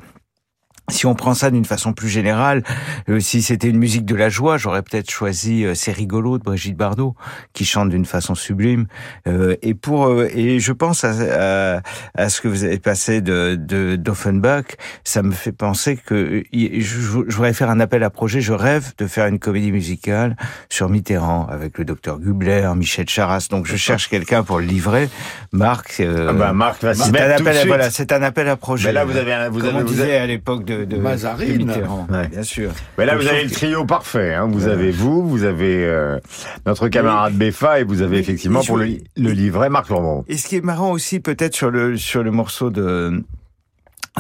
Si 0.91 1.07
on 1.07 1.15
prend 1.15 1.35
ça 1.35 1.51
d'une 1.51 1.65
façon 1.65 1.93
plus 1.93 2.09
générale, 2.09 2.63
euh, 3.09 3.21
si 3.21 3.43
c'était 3.43 3.69
une 3.69 3.79
musique 3.79 4.05
de 4.05 4.15
la 4.15 4.29
joie, 4.29 4.57
j'aurais 4.57 4.83
peut-être 4.83 5.11
choisi 5.11 5.65
euh, 5.65 5.75
C'est 5.75 5.93
rigolo 5.93 6.39
de 6.39 6.43
Brigitte 6.43 6.77
Bardot, 6.77 7.15
qui 7.53 7.65
chante 7.65 7.91
d'une 7.91 8.05
façon 8.05 8.35
sublime. 8.35 8.87
Euh, 9.27 9.57
et 9.63 9.75
pour 9.75 10.23
et 10.23 10.61
je 10.61 10.73
pense 10.73 11.05
à, 11.05 11.83
à, 12.15 12.29
ce 12.29 12.41
que 12.41 12.49
vous 12.49 12.65
avez 12.65 12.79
passé 12.79 13.21
de, 13.21 13.57
de 13.59 13.97
d'Offenbach, 13.97 14.77
ça 15.05 15.23
me 15.23 15.33
fait 15.33 15.53
penser 15.53 15.97
que 15.97 16.43
je, 16.53 16.79
je, 16.81 17.01
voudrais 17.09 17.53
faire 17.53 17.71
un 17.71 17.81
appel 17.81 18.03
à 18.03 18.11
projet. 18.11 18.41
Je 18.41 18.53
rêve 18.53 18.93
de 18.99 19.07
faire 19.07 19.27
une 19.27 19.39
comédie 19.39 19.73
musicale 19.73 20.37
sur 20.69 20.89
Mitterrand 20.89 21.47
avec 21.47 21.79
le 21.79 21.85
docteur 21.85 22.19
Gubler, 22.19 22.71
Michel 22.77 23.09
Charas. 23.09 23.49
Donc 23.51 23.67
je 23.67 23.77
cherche 23.77 24.09
quelqu'un 24.09 24.43
pour 24.43 24.59
le 24.59 24.67
livrer. 24.67 25.09
Marc. 25.53 26.01
ah 26.01 26.33
ben 26.33 26.53
Marc 26.53 26.83
va 26.83 26.95
mettre 26.95 27.37
tout 27.37 27.45
de 27.45 27.53
suite. 27.53 27.67
Voilà, 27.67 27.91
c'est 27.91 28.13
un 28.13 28.23
appel 28.23 28.49
à 28.49 28.57
projet. 28.57 28.89
Mais 28.89 28.93
là 28.93 29.05
vous 29.05 29.17
avez 29.17 29.49
vous 29.51 29.65
avez, 29.65 29.83
vous 29.83 30.01
avez... 30.01 30.17
à 30.17 30.27
l'époque 30.27 30.65
de 30.65 30.80
de, 30.85 30.97
Mazarine. 30.97 31.53
de 31.53 31.65
Mitterrand, 31.65 32.07
ouais. 32.11 32.29
bien 32.29 32.43
sûr. 32.43 32.71
Mais 32.99 33.07
là, 33.07 33.17
vous 33.17 33.27
avez 33.27 33.45
le 33.45 33.51
trio 33.51 33.85
parfait. 33.85 34.35
Hein. 34.35 34.49
Vous 34.51 34.67
avez 34.67 34.91
vous, 34.91 35.29
vous 35.29 35.45
avez 35.45 35.85
euh, 35.85 36.19
notre 36.67 36.89
camarade 36.89 37.35
Beffa 37.35 37.81
et 37.81 37.85
vous 37.85 38.03
avez 38.03 38.17
Oui, 38.17 38.21
effectivement 38.23 38.63
pour 38.63 38.77
le, 38.77 38.99
le 39.17 39.31
livret 39.31 39.69
Marc 39.71 39.89
Lambron. 39.89 40.25
Et 40.29 40.37
ce 40.37 40.49
qui 40.49 40.57
est 40.57 40.65
marrant 40.65 40.91
aussi, 40.91 41.21
peut-être 41.21 41.55
sur 41.55 41.71
le 41.71 41.97
sur 41.97 42.23
le 42.23 42.31
morceau 42.31 42.71
de 42.71 43.23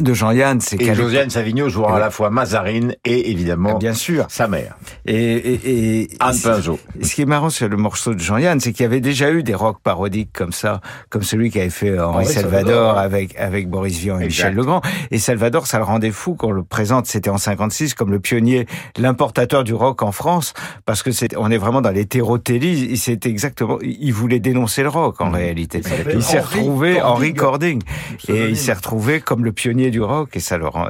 de 0.02 0.14
Jean-Yann, 0.14 0.60
c'est 0.60 0.80
Et 0.80 0.94
Josiane 0.94 1.30
Savigno 1.30 1.68
jouera 1.68 1.96
à 1.96 1.98
la 2.00 2.10
fois 2.10 2.30
Mazarine 2.30 2.94
et 3.04 3.30
évidemment 3.30 3.78
Bien 3.78 3.94
sûr. 3.94 4.26
sa 4.28 4.48
mère, 4.48 4.76
Et, 5.06 5.14
et, 5.14 6.00
et 6.02 6.08
Anne 6.20 6.36
Pinjot. 6.42 6.78
et 7.00 7.04
ce 7.04 7.14
qui 7.14 7.22
est 7.22 7.26
marrant 7.26 7.50
sur 7.50 7.68
le 7.68 7.76
morceau 7.76 8.14
de 8.14 8.20
Jean-Yann, 8.20 8.60
c'est 8.60 8.72
qu'il 8.72 8.82
y 8.84 8.86
avait 8.86 9.00
déjà 9.00 9.30
eu 9.30 9.42
des 9.42 9.54
rock 9.54 9.78
parodiques 9.82 10.30
comme 10.32 10.52
ça, 10.52 10.80
comme 11.08 11.22
celui 11.22 11.50
qu'avait 11.50 11.70
fait 11.70 11.98
Henri 11.98 12.24
Henri 12.24 12.26
Salvador, 12.26 12.60
Salvador. 12.94 12.98
avec 12.98 13.36
avec 13.38 13.68
Boris 13.68 13.98
Vian 13.98 14.18
et 14.20 14.24
Exact. 14.24 14.48
Michel 14.48 14.54
Legrand. 14.54 14.80
Et 15.10 15.18
Salvador, 15.18 15.66
ça 15.66 15.78
le 15.78 15.84
rendait 15.84 16.10
fou 16.10 16.34
qu'on 16.34 16.50
le 16.52 16.62
présente. 16.62 17.06
C'était 17.06 17.30
en 17.30 17.38
56 17.38 17.94
comme 17.94 18.10
le 18.10 18.20
pionnier, 18.20 18.66
l'importateur 18.98 19.64
du 19.64 19.74
rock 19.74 20.02
en 20.02 20.12
France, 20.12 20.54
parce 20.84 21.02
que 21.02 21.10
c'est 21.12 21.36
on 21.36 21.50
est 21.50 21.58
vraiment 21.58 21.80
dans 21.80 21.90
l'hétérotélie. 21.90 22.96
C'est 22.96 23.26
exactement, 23.26 23.78
il 23.82 24.12
voulait 24.12 24.40
dénoncer 24.40 24.82
le 24.82 24.88
rock 24.88 25.20
en 25.20 25.30
réalité. 25.30 25.82
s'appelle 25.82 26.14
Il 26.16 26.22
s'est 26.22 26.40
retrouvé 26.40 27.00
Henri. 27.00 27.34
Cording, 27.34 27.80
et 28.28 28.48
il 28.48 28.56
s'est 28.56 28.72
retrouvé 28.72 29.20
comme 29.20 29.44
le 29.44 29.52
pionnier 29.52 29.89
du 29.90 30.00
rock, 30.02 30.30
et 30.36 30.40
ça 30.40 30.58
le 30.58 30.66
rend- 30.66 30.88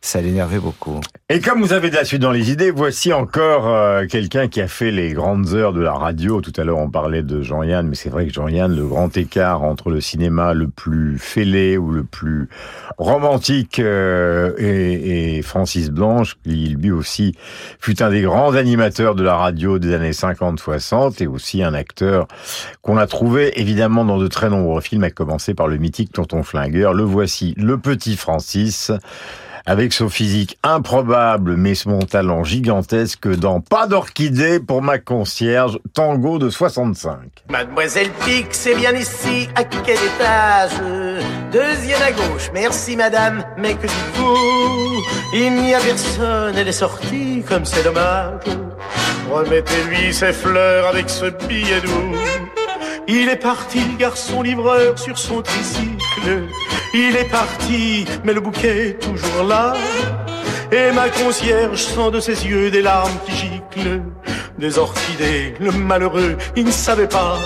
ça 0.00 0.20
l'énervait 0.20 0.58
beaucoup. 0.58 1.00
Et 1.30 1.40
comme 1.40 1.60
vous 1.60 1.72
avez 1.72 1.90
de 1.90 1.94
la 1.94 2.04
suite 2.04 2.22
dans 2.22 2.30
les 2.32 2.50
idées, 2.50 2.70
voici 2.70 3.12
encore 3.12 3.68
euh, 3.68 4.06
quelqu'un 4.06 4.48
qui 4.48 4.60
a 4.60 4.68
fait 4.68 4.90
les 4.90 5.12
grandes 5.12 5.52
heures 5.54 5.72
de 5.72 5.80
la 5.80 5.92
radio. 5.92 6.40
Tout 6.40 6.52
à 6.56 6.64
l'heure, 6.64 6.78
on 6.78 6.90
parlait 6.90 7.22
de 7.22 7.42
Jean-Yann, 7.42 7.86
mais 7.86 7.94
c'est 7.94 8.08
vrai 8.08 8.26
que 8.26 8.32
Jean-Yann, 8.32 8.74
le 8.74 8.86
grand 8.86 9.14
écart 9.16 9.62
entre 9.62 9.90
le 9.90 10.00
cinéma 10.00 10.54
le 10.54 10.68
plus 10.68 11.18
fêlé 11.18 11.76
ou 11.76 11.90
le 11.90 12.04
plus 12.04 12.48
romantique 12.96 13.78
euh, 13.78 14.52
et, 14.58 15.36
et 15.38 15.42
Francis 15.42 15.90
Blanche, 15.90 16.36
qui 16.44 16.68
lui 16.78 16.90
aussi 16.90 17.34
fut 17.80 18.02
un 18.02 18.10
des 18.10 18.22
grands 18.22 18.54
animateurs 18.54 19.14
de 19.14 19.22
la 19.22 19.36
radio 19.36 19.78
des 19.78 19.94
années 19.94 20.10
50-60 20.10 21.22
et 21.22 21.26
aussi 21.26 21.62
un 21.62 21.74
acteur 21.74 22.26
qu'on 22.82 22.96
a 22.96 23.06
trouvé 23.06 23.60
évidemment 23.60 24.04
dans 24.04 24.18
de 24.18 24.26
très 24.28 24.50
nombreux 24.50 24.80
films, 24.80 25.04
à 25.04 25.10
commencer 25.10 25.54
par 25.54 25.68
le 25.68 25.76
mythique 25.76 26.12
Tonton 26.12 26.42
Flingueur. 26.42 26.94
Le 26.94 27.02
voici, 27.04 27.54
le 27.56 27.78
petit 27.78 28.16
Francis 28.16 28.37
avec 29.68 29.92
son 29.92 30.08
physique 30.08 30.58
improbable 30.62 31.56
mais 31.56 31.74
son 31.74 31.98
talent 31.98 32.42
gigantesque 32.42 33.28
dans 33.28 33.60
Pas 33.60 33.86
d'orchidée 33.86 34.60
pour 34.60 34.80
ma 34.80 34.98
concierge, 34.98 35.78
tango 35.92 36.38
de 36.38 36.48
65. 36.48 37.18
Mademoiselle 37.50 38.10
Pic, 38.24 38.46
c'est 38.52 38.74
bien 38.74 38.92
ici, 38.92 39.48
à 39.54 39.64
quel 39.64 39.96
étage 39.96 40.70
Deuxième 41.52 42.02
à 42.02 42.12
gauche, 42.12 42.50
merci 42.54 42.96
madame, 42.96 43.44
mais 43.58 43.74
que 43.74 43.86
dites-vous? 43.86 45.02
Il 45.34 45.54
n'y 45.54 45.74
a 45.74 45.80
personne, 45.80 46.56
elle 46.56 46.68
est 46.68 46.72
sortie, 46.72 47.42
comme 47.46 47.66
c'est 47.66 47.84
dommage. 47.84 48.40
Remettez-lui 49.30 50.14
ses 50.14 50.32
fleurs 50.32 50.86
avec 50.88 51.10
ce 51.10 51.26
billet 51.46 51.80
doux. 51.82 52.16
Il 53.06 53.28
est 53.28 53.36
parti, 53.36 53.80
garçon 53.98 54.42
livreur, 54.42 54.98
sur 54.98 55.18
son 55.18 55.42
tricycle. 55.42 55.97
Il 56.94 57.16
est 57.16 57.30
parti, 57.30 58.06
mais 58.24 58.32
le 58.32 58.40
bouquet 58.40 58.88
est 58.88 58.98
toujours 59.02 59.44
là. 59.44 59.74
Et 60.70 60.92
ma 60.92 61.08
concierge 61.08 61.82
sent 61.82 62.10
de 62.12 62.20
ses 62.20 62.46
yeux 62.46 62.70
des 62.70 62.82
larmes 62.82 63.18
qui 63.24 63.32
giclent. 63.32 64.02
Des 64.58 64.78
orchidées, 64.78 65.54
le 65.60 65.70
malheureux, 65.70 66.36
il 66.56 66.64
ne 66.64 66.70
savait 66.70 67.06
pas. 67.06 67.38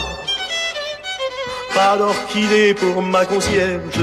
Pas 1.74 1.96
d'orchidée 1.96 2.74
pour 2.74 3.02
ma 3.02 3.24
concierge, 3.24 4.00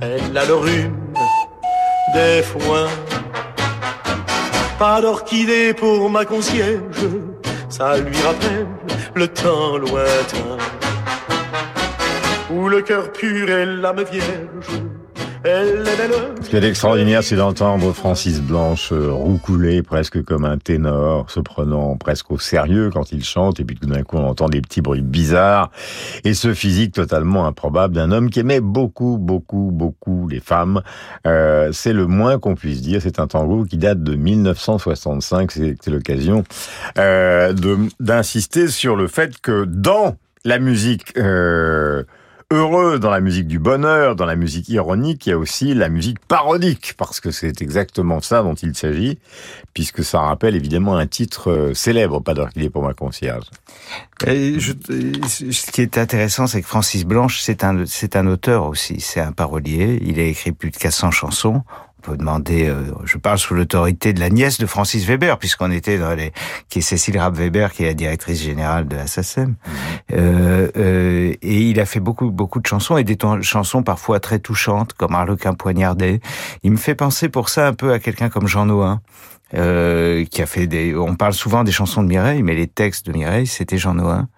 elle 0.00 0.36
a 0.36 0.44
le 0.44 0.54
rhume 0.54 0.96
des 2.14 2.42
foins. 2.42 2.88
Pas 4.78 5.00
d'orchidée 5.00 5.74
pour 5.74 6.08
ma 6.08 6.24
concierge, 6.24 7.08
ça 7.68 7.98
lui 7.98 8.16
rappelle 8.22 8.66
le 9.14 9.28
temps 9.28 9.76
lointain. 9.76 10.56
Où 12.52 12.68
le 12.68 12.82
cœur 12.82 13.12
pur 13.12 13.48
est 13.48 13.66
l'âme 13.66 14.02
vierge, 14.10 14.82
elle 15.44 15.86
est. 15.86 16.42
Ce 16.42 16.50
qui 16.50 16.56
est 16.56 16.64
extraordinaire, 16.64 17.22
c'est 17.22 17.36
d'entendre 17.36 17.92
Francis 17.92 18.40
Blanche 18.40 18.92
euh, 18.92 19.12
roucouler 19.12 19.82
presque 19.82 20.22
comme 20.24 20.44
un 20.44 20.58
ténor, 20.58 21.30
se 21.30 21.38
prenant 21.40 21.96
presque 21.96 22.30
au 22.30 22.38
sérieux 22.38 22.90
quand 22.92 23.12
il 23.12 23.24
chante, 23.24 23.60
et 23.60 23.64
puis 23.64 23.76
tout 23.76 23.86
d'un 23.86 24.02
coup 24.02 24.16
on 24.16 24.26
entend 24.26 24.48
des 24.48 24.60
petits 24.60 24.80
bruits 24.80 25.00
bizarres, 25.00 25.70
et 26.24 26.34
ce 26.34 26.52
physique 26.52 26.92
totalement 26.92 27.46
improbable 27.46 27.94
d'un 27.94 28.10
homme 28.10 28.30
qui 28.30 28.40
aimait 28.40 28.60
beaucoup, 28.60 29.16
beaucoup, 29.16 29.70
beaucoup 29.72 30.28
les 30.28 30.40
femmes. 30.40 30.82
Euh, 31.26 31.70
c'est 31.72 31.92
le 31.92 32.06
moins 32.06 32.38
qu'on 32.38 32.56
puisse 32.56 32.82
dire. 32.82 33.00
C'est 33.00 33.20
un 33.20 33.26
tango 33.26 33.64
qui 33.64 33.76
date 33.76 34.02
de 34.02 34.16
1965. 34.16 35.52
C'est 35.52 35.86
l'occasion 35.86 36.44
euh, 36.98 37.54
d'insister 38.00 38.66
sur 38.68 38.96
le 38.96 39.06
fait 39.06 39.40
que 39.40 39.64
dans 39.64 40.16
la 40.44 40.58
musique 40.58 41.16
euh, 41.16 42.02
heureuse, 42.52 42.98
dans 42.98 43.10
la 43.10 43.20
musique 43.20 43.46
du 43.46 43.60
bonheur, 43.60 44.16
dans 44.16 44.26
la 44.26 44.34
musique 44.34 44.68
ironique, 44.68 45.26
il 45.26 45.30
y 45.30 45.32
a 45.32 45.38
aussi 45.38 45.72
la 45.72 45.88
musique 45.88 46.18
parodique, 46.18 46.94
parce 46.96 47.20
que 47.20 47.30
c'est 47.30 47.62
exactement 47.62 48.20
ça 48.20 48.42
dont 48.42 48.54
il 48.54 48.74
s'agit, 48.74 49.18
puisque 49.72 50.02
ça 50.02 50.20
rappelle 50.20 50.56
évidemment 50.56 50.96
un 50.96 51.06
titre 51.06 51.50
euh, 51.50 51.74
célèbre, 51.74 52.20
pas 52.20 52.34
d'orchidée 52.34 52.68
pour 52.68 52.82
ma 52.82 52.92
concierge. 52.92 53.44
Ce 54.26 55.70
qui 55.70 55.80
est 55.80 55.96
intéressant, 55.96 56.48
c'est 56.48 56.60
que 56.60 56.66
Francis 56.66 57.04
Blanche, 57.04 57.40
c'est 57.40 57.62
un, 57.62 57.84
c'est 57.86 58.16
un 58.16 58.26
auteur 58.26 58.66
aussi, 58.66 59.00
c'est 59.00 59.20
un 59.20 59.32
parolier. 59.32 60.00
Il 60.02 60.18
a 60.18 60.24
écrit 60.24 60.52
plus 60.52 60.70
de 60.70 60.76
400 60.76 61.12
chansons. 61.12 61.62
On 62.02 62.12
peut 62.12 62.16
demander, 62.16 62.66
euh, 62.66 62.84
je 63.04 63.18
parle 63.18 63.36
sous 63.36 63.54
l'autorité 63.54 64.14
de 64.14 64.20
la 64.20 64.30
nièce 64.30 64.56
de 64.56 64.64
Francis 64.64 65.04
Weber, 65.04 65.38
puisqu'on 65.38 65.70
était 65.70 65.98
dans 65.98 66.14
les, 66.14 66.32
qui 66.70 66.78
est 66.78 66.82
Cécile 66.82 67.18
Rapp-Weber, 67.18 67.72
qui 67.72 67.82
est 67.82 67.88
la 67.88 67.94
directrice 67.94 68.42
générale 68.42 68.88
de 68.88 68.96
la 68.96 69.06
SACEM. 69.06 69.56
Euh, 70.12 70.70
euh, 70.78 71.34
et 71.42 71.60
il 71.60 71.78
a 71.78 71.84
fait 71.84 72.00
beaucoup, 72.00 72.30
beaucoup 72.30 72.58
de 72.58 72.66
chansons 72.66 72.96
et 72.96 73.04
des 73.04 73.18
chansons 73.42 73.82
parfois 73.82 74.18
très 74.18 74.38
touchantes, 74.38 74.94
comme 74.94 75.14
Harlequin 75.14 75.52
poignardé. 75.52 76.22
Il 76.62 76.72
me 76.72 76.78
fait 76.78 76.94
penser 76.94 77.28
pour 77.28 77.50
ça 77.50 77.66
un 77.66 77.74
peu 77.74 77.92
à 77.92 77.98
quelqu'un 77.98 78.30
comme 78.30 78.48
Jean 78.48 78.64
Nohain. 78.64 79.02
Euh, 79.52 80.24
qui 80.26 80.42
a 80.42 80.46
fait 80.46 80.68
des. 80.68 80.94
On 80.94 81.16
parle 81.16 81.32
souvent 81.32 81.64
des 81.64 81.72
chansons 81.72 82.04
de 82.04 82.08
Mireille, 82.08 82.44
mais 82.44 82.54
les 82.54 82.68
textes 82.68 83.06
de 83.06 83.12
Mireille, 83.12 83.48
c'était 83.48 83.78
Jean 83.78 83.94
Nohain, 83.94 84.28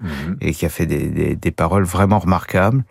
et 0.40 0.54
qui 0.54 0.64
a 0.64 0.70
fait 0.70 0.86
des, 0.86 1.08
des, 1.08 1.36
des 1.36 1.50
paroles 1.50 1.84
vraiment 1.84 2.18
remarquables. 2.18 2.82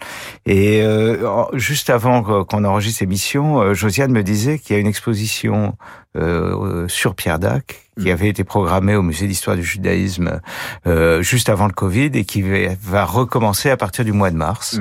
Et 0.45 0.83
euh, 0.83 1.45
juste 1.53 1.89
avant 1.89 2.21
qu'on 2.43 2.63
enregistre 2.63 3.01
l'émission, 3.01 3.61
euh, 3.61 3.73
Josiane 3.73 4.11
me 4.11 4.21
disait 4.21 4.59
qu'il 4.59 4.75
y 4.75 4.77
a 4.77 4.79
une 4.79 4.87
exposition 4.87 5.75
euh, 6.15 6.87
sur 6.87 7.15
Pierre 7.15 7.39
Dac 7.39 7.87
qui 7.99 8.09
avait 8.09 8.29
été 8.29 8.43
programmée 8.43 8.95
au 8.95 9.01
musée 9.01 9.27
d'histoire 9.27 9.55
du 9.55 9.63
judaïsme 9.63 10.41
euh, 10.87 11.21
juste 11.21 11.49
avant 11.49 11.67
le 11.67 11.73
Covid 11.73 12.09
et 12.13 12.25
qui 12.25 12.41
va, 12.41 12.73
va 12.81 13.05
recommencer 13.05 13.69
à 13.69 13.77
partir 13.77 14.03
du 14.03 14.11
mois 14.11 14.31
de 14.31 14.35
mars. 14.35 14.79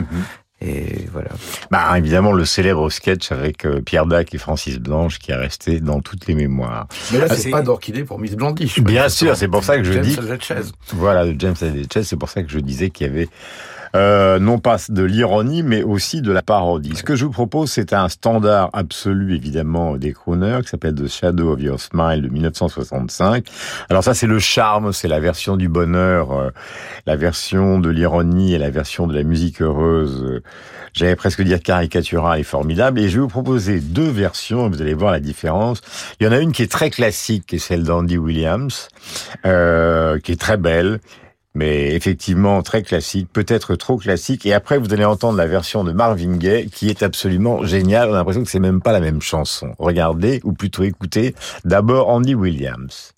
Et 0.62 1.07
voilà. 1.11 1.31
Bah, 1.70 1.96
évidemment, 1.96 2.33
le 2.33 2.44
célèbre 2.44 2.90
sketch 2.90 3.33
avec 3.33 3.64
euh, 3.64 3.81
Pierre 3.81 4.05
Dac 4.05 4.35
et 4.35 4.38
Francis 4.38 4.79
Blanche 4.79 5.18
qui 5.18 5.31
est 5.31 5.35
resté 5.37 5.81
dans 5.81 6.01
toutes 6.01 6.27
les 6.27 6.35
mémoires. 6.35 6.87
Mais 7.12 7.18
là, 7.18 7.27
Ah, 7.31 7.35
c'est 7.37 7.51
pas 7.51 7.62
d'orchidée 7.62 8.05
pour 8.05 8.18
Miss 8.18 8.35
Blondy. 8.37 8.70
Bien 8.83 9.09
sûr, 9.09 9.37
c'est 9.37 9.49
pour 9.49 9.64
ça 9.64 9.79
que 9.79 9.85
je 9.85 9.92
James 9.92 10.03
dis. 10.03 10.16
Chaise. 10.40 10.73
Voilà, 10.92 11.25
de 11.27 11.35
James 11.40 11.55
c'est 11.57 12.16
pour 12.16 12.29
ça 12.29 12.42
que 12.42 12.51
je 12.51 12.59
disais 12.59 12.90
qu'il 12.90 13.07
y 13.07 13.11
avait 13.11 13.29
euh, 13.96 14.38
non 14.38 14.59
pas 14.59 14.76
de 14.88 15.03
l'ironie, 15.03 15.62
mais 15.62 15.83
aussi 15.83 16.22
de 16.22 16.33
la 16.33 16.42
parodie. 16.42 16.94
Ce 16.96 17.03
que 17.03 17.16
je 17.16 17.24
vous 17.24 17.31
propose, 17.33 17.70
c'est 17.70 17.92
un 17.92 18.09
standard 18.09 18.70
absolu, 18.72 19.35
évidemment, 19.35 19.96
des 19.96 20.12
crooners, 20.12 20.61
qui 20.62 20.68
s'appelle 20.68 20.94
The 20.94 21.09
Shadow 21.09 21.53
of 21.53 21.61
Your 21.61 21.81
Smile 21.81 22.22
de 22.22 22.29
1965. 22.29 23.46
Alors 23.88 24.05
ça, 24.05 24.14
c'est 24.14 24.26
le 24.26 24.38
charme, 24.38 24.92
c'est 24.92 25.09
la 25.09 25.20
version 25.20 25.57
du 25.57 25.68
bonheur, 25.68 26.33
euh, 26.33 26.50
la 27.07 27.16
version 27.16 27.79
de 27.79 27.88
l'ironie 27.90 28.55
et 28.55 28.59
la 28.59 28.70
version 28.70 29.07
de 29.07 29.14
la 29.14 29.22
musique 29.22 29.61
heureuse. 29.62 30.22
euh, 30.24 30.42
J'allais 30.92 31.14
presque 31.16 31.42
dire 31.42 31.61
caricaturale 31.62 32.40
et 32.40 32.44
formidable. 32.44 32.98
Et 33.00 33.09
je 33.09 33.14
vais 33.16 33.20
vous 33.20 33.29
proposer 33.29 33.81
deux 33.81 34.09
versions, 34.11 34.68
vous 34.68 34.83
allez 34.83 34.94
voir 34.94 35.12
la 35.12 35.20
différence. 35.20 35.81
Il 36.20 36.26
y 36.26 36.29
en 36.29 36.33
a 36.33 36.38
une 36.38 36.53
qui 36.53 36.62
est 36.62 36.70
très 36.70 36.90
classique, 36.90 37.46
qui 37.46 37.57
est 37.57 37.61
celle 37.61 37.85
d'Andy 37.85 38.18
Williams, 38.18 38.88
euh, 39.46 40.18
qui 40.18 40.33
est 40.33 40.40
très 40.40 40.57
belle. 40.57 41.00
Mais 41.55 41.95
effectivement 41.95 42.63
très 42.63 42.83
classique, 42.83 43.29
peut-être 43.33 43.75
trop 43.75 43.97
classique. 43.97 44.47
Et 44.47 44.53
après, 44.53 44.79
vous 44.79 44.93
allez 44.93 45.05
entendre 45.05 45.37
la 45.37 45.47
version 45.47 45.85
de 45.85 45.93
Marvin 45.93 46.37
Gaye 46.37 46.71
qui 46.71 46.89
est 46.89 47.03
absolument 47.03 47.65
géniale. 47.65 48.11
On 48.11 48.15
a 48.15 48.19
l'impression 48.19 48.45
que 48.45 48.51
c'est 48.51 48.61
même 48.61 48.81
pas 48.81 48.93
la 48.93 49.01
même 49.01 49.21
chanson. 49.21 49.75
Regardez, 49.79 50.41
ou 50.45 50.53
plutôt 50.53 50.85
écoutez, 50.85 51.35
d'abord 51.65 52.09
Andy 52.09 52.35
Williams. 52.35 53.13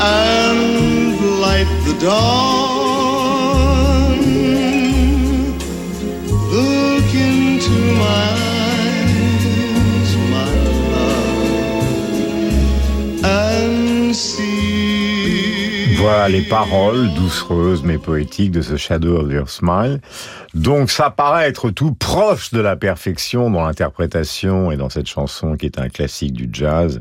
And 0.00 1.40
light 1.40 1.68
the 1.84 1.94
dawn. 2.00 2.80
Look 6.50 7.14
into 7.14 7.76
my 7.98 8.32
eyes, 8.72 10.10
my 10.30 10.50
love, 10.92 11.24
and 13.24 14.14
see. 14.14 14.50
Voilà 16.00 16.28
les 16.30 16.42
paroles 16.42 17.12
doucereuses 17.14 17.82
mais 17.82 17.98
poétiques 17.98 18.52
de 18.52 18.62
ce 18.62 18.76
Shadow 18.78 19.18
of 19.18 19.30
Your 19.30 19.50
Smile. 19.50 20.00
Donc 20.54 20.90
ça 20.90 21.10
paraît 21.10 21.46
être 21.46 21.68
tout 21.70 21.92
proche 21.92 22.52
de 22.52 22.60
la 22.60 22.74
perfection 22.74 23.50
dans 23.50 23.64
l'interprétation 23.66 24.72
et 24.72 24.78
dans 24.78 24.88
cette 24.88 25.06
chanson 25.06 25.56
qui 25.56 25.66
est 25.66 25.78
un 25.78 25.90
classique 25.90 26.32
du 26.32 26.48
jazz. 26.50 27.00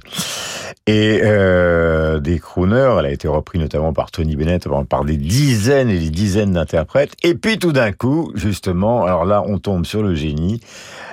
Et 0.91 1.21
euh, 1.21 2.19
des 2.19 2.39
crooners, 2.39 2.95
elle 2.97 3.05
a 3.05 3.11
été 3.11 3.27
reprise 3.27 3.61
notamment 3.61 3.93
par 3.93 4.09
Tony 4.09 4.35
Bennett, 4.35 4.67
par 4.89 5.05
des 5.05 5.17
dizaines 5.17 5.91
et 5.91 5.99
des 5.99 6.09
dizaines 6.09 6.53
d'interprètes. 6.53 7.13
Et 7.21 7.35
puis 7.35 7.59
tout 7.59 7.71
d'un 7.71 7.91
coup, 7.91 8.31
justement, 8.33 9.05
alors 9.05 9.23
là 9.23 9.43
on 9.45 9.59
tombe 9.59 9.85
sur 9.85 10.01
le 10.01 10.15
génie, 10.15 10.61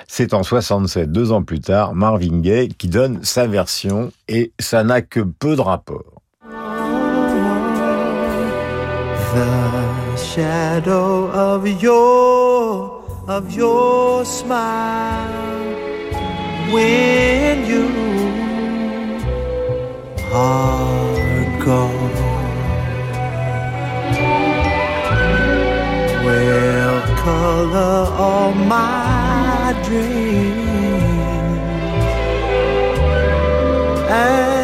c'est 0.09 0.33
en 0.33 0.43
67, 0.43 1.13
deux 1.13 1.31
ans 1.31 1.43
plus 1.43 1.61
tard, 1.61 1.95
Marvin 1.95 2.39
Gaye 2.39 2.71
qui 2.71 2.89
donne 2.89 3.23
sa 3.23 3.47
version 3.47 4.13
et 4.29 4.51
ça 4.59 4.83
n'a 4.83 5.03
que 5.03 5.21
peu 5.21 5.57
de 5.57 5.61
rapport. 5.61 6.23
The 9.35 10.17
shadow 10.17 11.29
of 11.35 11.69
your 11.83 13.05
of 13.29 13.55
your 13.55 14.25
smile 14.25 15.29
when 16.73 17.67
you 17.67 18.16
are 20.37 21.65
gone. 21.65 22.15
Will 26.25 27.01
color 27.25 28.01
all 28.25 28.53
my 28.53 29.75
dreams. 29.87 30.77
And 34.11 34.56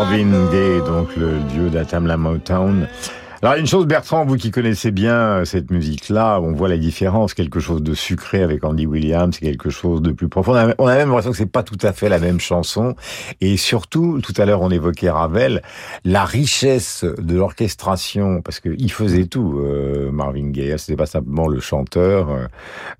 Marvin 0.00 0.50
Gaye, 0.50 0.80
donc 0.80 1.14
le 1.14 1.40
dieu 1.52 1.68
d'Atamla 1.68 2.16
Motown. 2.16 2.88
Alors 3.42 3.54
une 3.54 3.66
chose 3.66 3.86
Bertrand, 3.86 4.26
vous 4.26 4.36
qui 4.36 4.50
connaissez 4.50 4.90
bien 4.90 5.14
euh, 5.14 5.44
cette 5.46 5.70
musique-là, 5.70 6.40
on 6.42 6.52
voit 6.52 6.68
la 6.68 6.76
différence, 6.76 7.32
quelque 7.32 7.58
chose 7.58 7.82
de 7.82 7.94
sucré 7.94 8.42
avec 8.42 8.62
Andy 8.64 8.84
Williams, 8.84 9.38
quelque 9.38 9.70
chose 9.70 10.02
de 10.02 10.12
plus 10.12 10.28
profond. 10.28 10.52
On 10.76 10.86
a, 10.86 10.96
même 10.96 11.08
l'impression 11.08 11.30
que 11.30 11.38
c'est 11.38 11.46
pas 11.46 11.62
tout 11.62 11.78
à 11.80 11.94
fait 11.94 12.10
la 12.10 12.18
même 12.18 12.38
chanson. 12.38 12.96
Et 13.40 13.56
surtout, 13.56 14.20
tout 14.20 14.34
à 14.36 14.44
l'heure 14.44 14.60
on 14.60 14.70
évoquait 14.70 15.08
Ravel, 15.08 15.62
la 16.04 16.26
richesse 16.26 17.02
de 17.02 17.34
l'orchestration, 17.34 18.42
parce 18.42 18.60
qu'il 18.60 18.92
faisait 18.92 19.24
tout, 19.24 19.58
euh, 19.58 20.10
Marvin 20.10 20.50
Gaye, 20.50 20.78
c'était 20.78 20.96
pas 20.96 21.06
simplement 21.06 21.48
le 21.48 21.60
chanteur. 21.60 22.28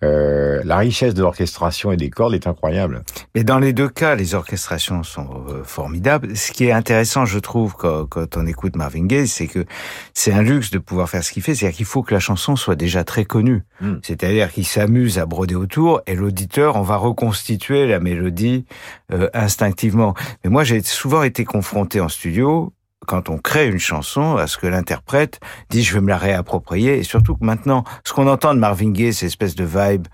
euh, 0.02 0.62
la 0.64 0.78
richesse 0.78 1.12
de 1.12 1.20
l'orchestration 1.20 1.92
et 1.92 1.98
des 1.98 2.08
cordes 2.08 2.32
est 2.32 2.46
incroyable. 2.46 3.02
Mais 3.34 3.44
dans 3.44 3.58
les 3.58 3.74
deux 3.74 3.90
cas, 3.90 4.14
les 4.14 4.34
orchestrations 4.34 5.02
sont 5.02 5.28
formidables. 5.64 6.34
Ce 6.34 6.50
qui 6.50 6.64
est 6.64 6.72
intéressant, 6.72 7.26
je 7.26 7.38
trouve, 7.38 7.74
quand, 7.76 8.06
quand 8.06 8.38
on 8.38 8.46
écoute 8.46 8.74
Marvin 8.74 9.04
Gaye, 9.04 9.28
c'est 9.28 9.46
que 9.46 9.66
c'est 10.14 10.29
un 10.32 10.42
luxe 10.42 10.70
de 10.70 10.78
pouvoir 10.78 11.08
faire 11.08 11.24
ce 11.24 11.32
qu'il 11.32 11.42
fait. 11.42 11.54
C'est-à-dire 11.54 11.76
qu'il 11.76 11.86
faut 11.86 12.02
que 12.02 12.14
la 12.14 12.20
chanson 12.20 12.56
soit 12.56 12.76
déjà 12.76 13.04
très 13.04 13.24
connue. 13.24 13.62
Mm. 13.80 13.94
C'est-à-dire 14.02 14.52
qu'il 14.52 14.66
s'amuse 14.66 15.18
à 15.18 15.26
broder 15.26 15.54
autour 15.54 16.00
et 16.06 16.14
l'auditeur, 16.14 16.76
on 16.76 16.82
va 16.82 16.96
reconstituer 16.96 17.86
la 17.86 18.00
mélodie 18.00 18.64
euh, 19.12 19.28
instinctivement. 19.34 20.14
Mais 20.44 20.50
moi, 20.50 20.64
j'ai 20.64 20.82
souvent 20.82 21.22
été 21.22 21.44
confronté 21.44 22.00
en 22.00 22.08
studio 22.08 22.72
quand 23.06 23.30
on 23.30 23.38
crée 23.38 23.66
une 23.66 23.78
chanson, 23.78 24.36
à 24.36 24.46
ce 24.46 24.58
que 24.58 24.66
l'interprète 24.66 25.40
dit 25.70 25.82
je 25.82 25.94
vais 25.94 26.00
me 26.00 26.08
la 26.08 26.18
réapproprier, 26.18 26.98
et 26.98 27.02
surtout 27.02 27.34
que 27.34 27.44
maintenant, 27.44 27.82
ce 28.04 28.12
qu'on 28.12 28.28
entend 28.28 28.54
de 28.54 28.58
Marvin 28.58 28.90
Gaye, 28.90 29.12
c'est 29.12 29.26
espèce 29.26 29.54
de 29.54 29.64
vibe, 29.64 30.06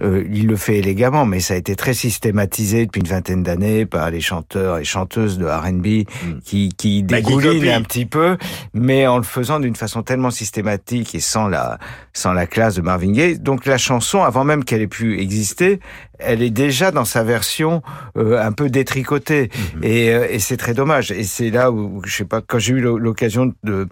euh, 0.00 0.24
il 0.32 0.46
le 0.46 0.56
fait 0.56 0.76
élégamment, 0.76 1.26
mais 1.26 1.40
ça 1.40 1.54
a 1.54 1.56
été 1.56 1.74
très 1.76 1.94
systématisé 1.94 2.86
depuis 2.86 3.00
une 3.00 3.06
vingtaine 3.08 3.42
d'années 3.42 3.86
par 3.86 4.10
les 4.10 4.20
chanteurs 4.20 4.78
et 4.78 4.84
chanteuses 4.84 5.38
de 5.38 5.46
R&B 5.46 6.06
qui, 6.44 6.68
qui 6.76 7.02
Bah, 7.02 7.20
qui 7.20 7.24
dégoulinent 7.26 7.68
un 7.70 7.82
petit 7.82 8.06
peu, 8.06 8.36
mais 8.74 9.06
en 9.06 9.16
le 9.16 9.22
faisant 9.24 9.60
d'une 9.60 9.76
façon 9.76 10.02
tellement 10.02 10.30
systématique 10.30 11.14
et 11.14 11.20
sans 11.20 11.48
la, 11.48 11.78
sans 12.12 12.32
la 12.32 12.46
classe 12.46 12.76
de 12.76 12.82
Marvin 12.82 13.12
Gaye. 13.12 13.38
Donc 13.38 13.66
la 13.66 13.78
chanson, 13.78 14.22
avant 14.22 14.44
même 14.44 14.64
qu'elle 14.64 14.82
ait 14.82 14.86
pu 14.86 15.18
exister, 15.20 15.80
elle 16.18 16.42
est 16.42 16.50
déjà 16.50 16.90
dans 16.90 17.04
sa 17.04 17.22
version 17.24 17.82
euh, 18.16 18.40
un 18.44 18.52
peu 18.52 18.70
détricotée. 18.70 19.50
Et, 19.82 20.10
euh, 20.14 20.26
et 20.30 20.38
c'est 20.38 20.56
très 20.56 20.74
dommage. 20.74 21.10
Et 21.12 21.24
c'est 21.24 21.50
là 21.50 21.70
où, 21.70 22.02
je 22.04 22.14
sais 22.16 22.24
pas, 22.24 22.40
quand 22.40 22.58
j'ai 22.58 22.74
eu 22.74 22.80
l'o- 22.80 22.98
l'occasion 22.98 23.52
de 23.64 23.88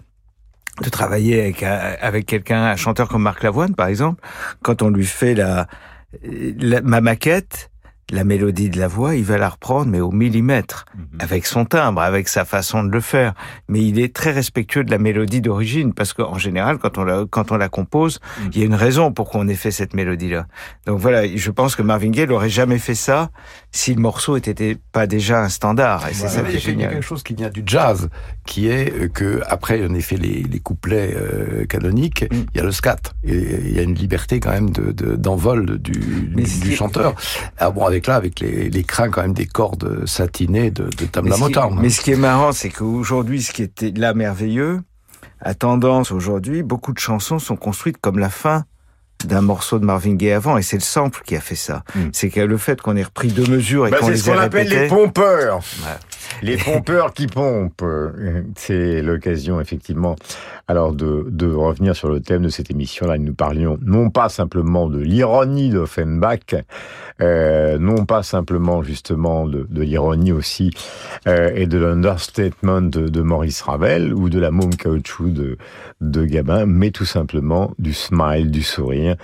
de 0.83 0.89
travailler 0.89 1.41
avec 1.41 1.63
avec 1.63 2.27
quelqu'un, 2.27 2.65
un 2.65 2.75
chanteur 2.75 3.07
comme 3.09 3.23
Marc 3.23 3.41
Lavoine 3.41 3.73
par 3.73 3.87
exemple, 3.87 4.21
quand 4.61 4.83
on 4.83 4.91
lui 4.91 5.07
fait 5.07 5.33
la, 5.33 5.65
la- 6.23 6.81
ma 6.81 7.01
maquette, 7.01 7.69
la 8.09 8.23
mélodie 8.23 8.69
de 8.69 8.79
la 8.79 8.87
voix, 8.87 9.15
il 9.15 9.25
va 9.25 9.37
la 9.37 9.49
reprendre 9.49 9.87
mais 9.91 9.99
au 9.99 10.11
millimètre, 10.11 10.85
avec 11.19 11.45
son 11.45 11.65
timbre, 11.65 12.01
avec 12.01 12.29
sa 12.29 12.45
façon 12.45 12.85
de 12.85 12.89
le 12.89 13.01
faire. 13.01 13.33
Mais 13.67 13.83
il 13.83 13.99
est 13.99 14.15
très 14.15 14.31
respectueux 14.31 14.85
de 14.85 14.91
la 14.91 14.97
mélodie 14.97 15.41
d'origine 15.41 15.93
parce 15.93 16.13
qu'en 16.13 16.37
général, 16.37 16.77
quand 16.77 16.97
on 16.97 17.03
la 17.03 17.25
quand 17.29 17.51
on 17.51 17.57
la 17.57 17.67
compose, 17.67 18.21
il 18.53 18.59
y 18.59 18.61
a 18.61 18.65
une 18.65 18.75
raison 18.75 19.11
pour 19.11 19.29
qu'on 19.29 19.49
ait 19.49 19.55
fait 19.55 19.71
cette 19.71 19.93
mélodie-là. 19.93 20.47
Donc 20.85 20.99
voilà, 20.99 21.27
je 21.35 21.51
pense 21.51 21.75
que 21.75 21.81
Marvin 21.81 22.11
Gaye 22.11 22.27
n'aurait 22.27 22.47
jamais 22.49 22.79
fait 22.79 22.95
ça 22.95 23.29
si 23.71 23.93
le 23.93 24.01
morceau 24.01 24.37
était 24.37 24.77
pas 24.91 25.05
déjà 25.07 25.43
un 25.43 25.49
standard. 25.49 26.07
Et 26.09 26.13
c'est 26.13 26.27
ça 26.29 26.41
qui 26.41 26.47
est 26.47 26.51
il 26.51 26.53
y 26.53 26.57
a 26.57 26.59
génial. 26.59 26.89
quelque 26.93 27.03
chose 27.05 27.21
qui 27.21 27.35
vient 27.35 27.49
du 27.49 27.63
jazz, 27.65 28.09
qui 28.45 28.67
est 28.69 28.91
euh, 28.93 29.07
que 29.07 29.41
après 29.47 29.85
en 29.85 29.93
effet 29.93 30.15
les, 30.17 30.41
les 30.43 30.59
couplets 30.59 31.13
euh, 31.15 31.65
canoniques, 31.65 32.25
Mm. 32.31 32.35
il 32.53 32.57
y 32.57 32.59
a 32.59 32.63
le 32.63 32.71
scat 32.71 32.97
et 33.23 33.35
il 33.35 33.75
y 33.75 33.79
a 33.79 33.83
une 33.83 33.93
liberté 33.93 34.39
quand 34.39 34.51
même 34.51 34.69
de 34.71 34.91
de- 34.91 35.15
d'envol 35.15 35.77
du, 35.79 35.91
du, 35.91 36.43
du 36.43 36.75
chanteur. 36.75 37.13
Ah 37.57 37.69
bon 37.69 37.85
avec 37.85 38.07
là 38.07 38.15
avec 38.15 38.39
les, 38.39 38.69
les 38.69 38.83
crins 38.83 39.09
quand 39.09 39.21
même 39.21 39.33
des 39.33 39.45
cordes 39.45 40.05
satinées 40.07 40.71
de, 40.71 40.85
de 40.85 41.05
qui- 41.05 41.39
Motown. 41.39 41.77
Mais 41.81 41.89
ce 41.89 42.01
qui 42.01 42.11
est 42.11 42.15
marrant, 42.17 42.51
c'est 42.53 42.69
qu'aujourd'hui, 42.69 43.41
ce 43.43 43.51
qui 43.51 43.61
était 43.63 43.91
là 43.91 44.13
merveilleux, 44.13 44.81
a 45.41 45.53
tendance 45.53 46.11
aujourd'hui, 46.11 46.63
beaucoup 46.63 46.93
de 46.93 46.99
chansons 46.99 47.37
sont 47.37 47.55
construites 47.57 47.97
comme 47.99 48.17
la 48.17 48.29
fin 48.29 48.63
d'un 49.25 49.41
morceau 49.41 49.79
de 49.79 49.85
Marvin 49.85 50.13
Gaye 50.15 50.31
avant, 50.31 50.57
et 50.57 50.61
c'est 50.61 50.77
le 50.77 50.81
sample 50.83 51.21
qui 51.25 51.35
a 51.35 51.39
fait 51.41 51.55
ça. 51.55 51.83
C'est 52.13 52.29
que 52.29 52.39
le 52.41 52.57
fait 52.57 52.81
qu'on 52.81 52.95
ait 52.95 53.03
repris 53.03 53.29
deux 53.29 53.45
mesures 53.47 53.87
et 53.87 53.91
Bah, 53.91 53.97
qu'on 53.99 54.05
c'est 54.07 54.11
les 54.13 54.17
ce 54.17 54.29
ait 54.29 54.33
qu'on 54.33 54.39
appelle 54.39 54.69
les 54.69 54.87
pompeurs. 54.87 55.61
Les 56.41 56.57
pompeurs 56.65 57.13
qui 57.13 57.27
pompent. 57.27 57.83
C'est 58.55 59.01
l'occasion, 59.01 59.59
effectivement, 59.61 60.15
alors 60.67 60.93
de, 60.93 61.25
de 61.29 61.47
revenir 61.51 61.95
sur 61.95 62.09
le 62.09 62.19
thème 62.19 62.43
de 62.43 62.49
cette 62.49 62.71
émission-là. 62.71 63.17
Nous 63.17 63.33
parlions 63.33 63.77
non 63.81 64.09
pas 64.09 64.29
simplement 64.29 64.87
de 64.87 64.99
l'ironie 64.99 65.69
d'Offenbach, 65.69 66.55
euh, 67.21 67.77
non 67.79 68.05
pas 68.05 68.23
simplement 68.23 68.83
justement 68.83 69.47
de, 69.47 69.65
de 69.69 69.81
l'ironie 69.81 70.31
aussi 70.31 70.71
euh, 71.27 71.51
et 71.55 71.65
de 71.65 71.77
l'understatement 71.77 72.81
de, 72.81 73.07
de 73.07 73.21
Maurice 73.21 73.61
Ravel 73.61 74.13
ou 74.13 74.29
de 74.29 74.39
la 74.39 74.51
môme 74.51 74.75
caoutchouc 74.75 75.29
de, 75.29 75.57
de 76.01 76.25
Gabin, 76.25 76.65
mais 76.65 76.91
tout 76.91 77.05
simplement 77.05 77.73
du 77.79 77.93
smile, 77.93 78.51
du 78.51 78.61
sourire. 78.61 79.15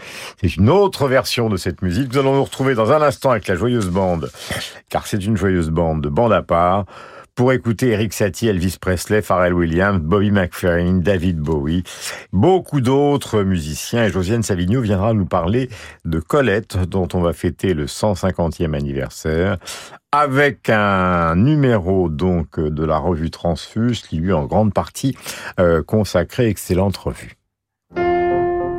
C'est 0.41 0.55
une 0.55 0.69
autre 0.69 1.07
version 1.07 1.49
de 1.49 1.57
cette 1.57 1.81
musique. 1.81 2.11
Nous 2.13 2.19
allons 2.19 2.35
nous 2.35 2.43
retrouver 2.43 2.73
dans 2.73 2.91
un 2.91 3.01
instant 3.01 3.31
avec 3.31 3.47
la 3.47 3.55
joyeuse 3.55 3.89
bande, 3.89 4.31
car 4.89 5.05
c'est 5.07 5.23
une 5.23 5.37
joyeuse 5.37 5.69
bande 5.69 6.01
de 6.01 6.09
bande 6.09 6.33
à 6.33 6.41
part, 6.41 6.85
pour 7.35 7.51
écouter 7.51 7.89
Eric 7.89 8.13
Satie, 8.13 8.47
Elvis 8.47 8.77
Presley, 8.79 9.21
Pharrell 9.21 9.53
Williams, 9.53 9.99
Bobby 9.99 10.31
McFerrin, 10.31 10.99
David 10.99 11.39
Bowie, 11.39 11.83
beaucoup 12.31 12.81
d'autres 12.81 13.43
musiciens. 13.43 14.07
Josiane 14.09 14.43
Savigno 14.43 14.81
viendra 14.81 15.13
nous 15.13 15.25
parler 15.25 15.69
de 16.05 16.19
Colette, 16.19 16.77
dont 16.77 17.07
on 17.13 17.21
va 17.21 17.33
fêter 17.33 17.73
le 17.73 17.85
150e 17.85 18.75
anniversaire, 18.75 19.57
avec 20.11 20.69
un 20.69 21.35
numéro 21.35 22.09
donc 22.09 22.59
de 22.59 22.85
la 22.85 22.97
revue 22.97 23.31
Transfuse, 23.31 24.01
qui 24.01 24.17
lui 24.17 24.33
en 24.33 24.45
grande 24.45 24.73
partie 24.73 25.17
euh, 25.59 25.81
consacré 25.81 26.47
Excellente 26.47 26.97
Revue. 26.97 27.37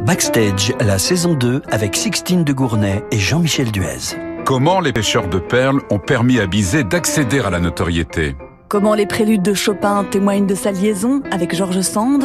Backstage, 0.07 0.75
la 0.81 0.99
saison 0.99 1.35
2 1.35 1.63
avec 1.71 1.97
Sixtine 1.97 2.45
de 2.45 2.53
Gournay 2.53 3.03
et 3.11 3.19
Jean-Michel 3.19 3.73
Duez. 3.73 4.34
Comment 4.45 4.81
les 4.81 4.93
pêcheurs 4.93 5.29
de 5.29 5.39
perles 5.39 5.81
ont 5.89 5.99
permis 5.99 6.39
à 6.39 6.47
Bizet 6.47 6.85
d'accéder 6.85 7.41
à 7.41 7.49
la 7.49 7.61
notoriété 7.61 8.37
Comment 8.69 8.95
les 8.95 9.07
préludes 9.07 9.41
de 9.41 9.55
Chopin 9.55 10.05
témoignent 10.05 10.47
de 10.47 10.55
sa 10.55 10.71
liaison 10.71 11.23
avec 11.31 11.55
Georges 11.55 11.81
Sand 11.81 12.25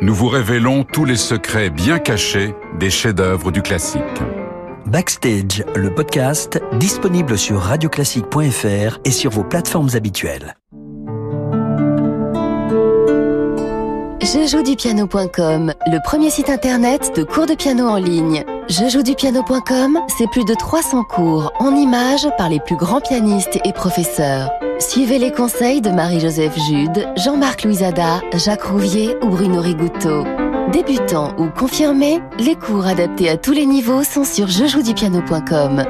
Nous 0.00 0.14
vous 0.14 0.28
révélons 0.28 0.84
tous 0.84 1.04
les 1.04 1.16
secrets 1.16 1.68
bien 1.68 1.98
cachés 1.98 2.54
des 2.78 2.88
chefs-d'œuvre 2.88 3.50
du 3.50 3.60
classique. 3.60 4.00
Backstage, 4.86 5.62
le 5.76 5.94
podcast, 5.94 6.58
disponible 6.78 7.36
sur 7.36 7.58
radioclassique.fr 7.58 8.98
et 9.04 9.10
sur 9.10 9.30
vos 9.30 9.44
plateformes 9.44 9.90
habituelles. 9.92 10.54
Jejoudupiano.com, 14.22 15.74
le 15.86 16.02
premier 16.02 16.30
site 16.30 16.48
internet 16.48 17.12
de 17.14 17.24
cours 17.24 17.46
de 17.46 17.54
piano 17.54 17.86
en 17.86 17.96
ligne. 17.96 18.42
Jejoudupiano.com, 18.68 19.98
c'est 20.18 20.26
plus 20.30 20.44
de 20.44 20.52
300 20.52 21.04
cours 21.04 21.50
en 21.58 21.74
images 21.74 22.28
par 22.36 22.50
les 22.50 22.60
plus 22.60 22.76
grands 22.76 23.00
pianistes 23.00 23.58
et 23.64 23.72
professeurs. 23.72 24.50
Suivez 24.78 25.18
les 25.18 25.32
conseils 25.32 25.80
de 25.80 25.88
Marie-Joseph 25.88 26.54
Jude, 26.68 27.08
Jean-Marc 27.16 27.64
Louisada, 27.64 28.20
Jacques 28.34 28.64
Rouvier 28.64 29.16
ou 29.22 29.28
Bruno 29.28 29.62
Rigouteau. 29.62 30.24
Débutants 30.70 31.34
ou 31.38 31.48
confirmés, 31.48 32.20
les 32.38 32.56
cours 32.56 32.86
adaptés 32.86 33.30
à 33.30 33.38
tous 33.38 33.52
les 33.52 33.64
niveaux 33.64 34.04
sont 34.04 34.24
sur 34.24 34.48
jejoudupiano.com. 34.48 35.84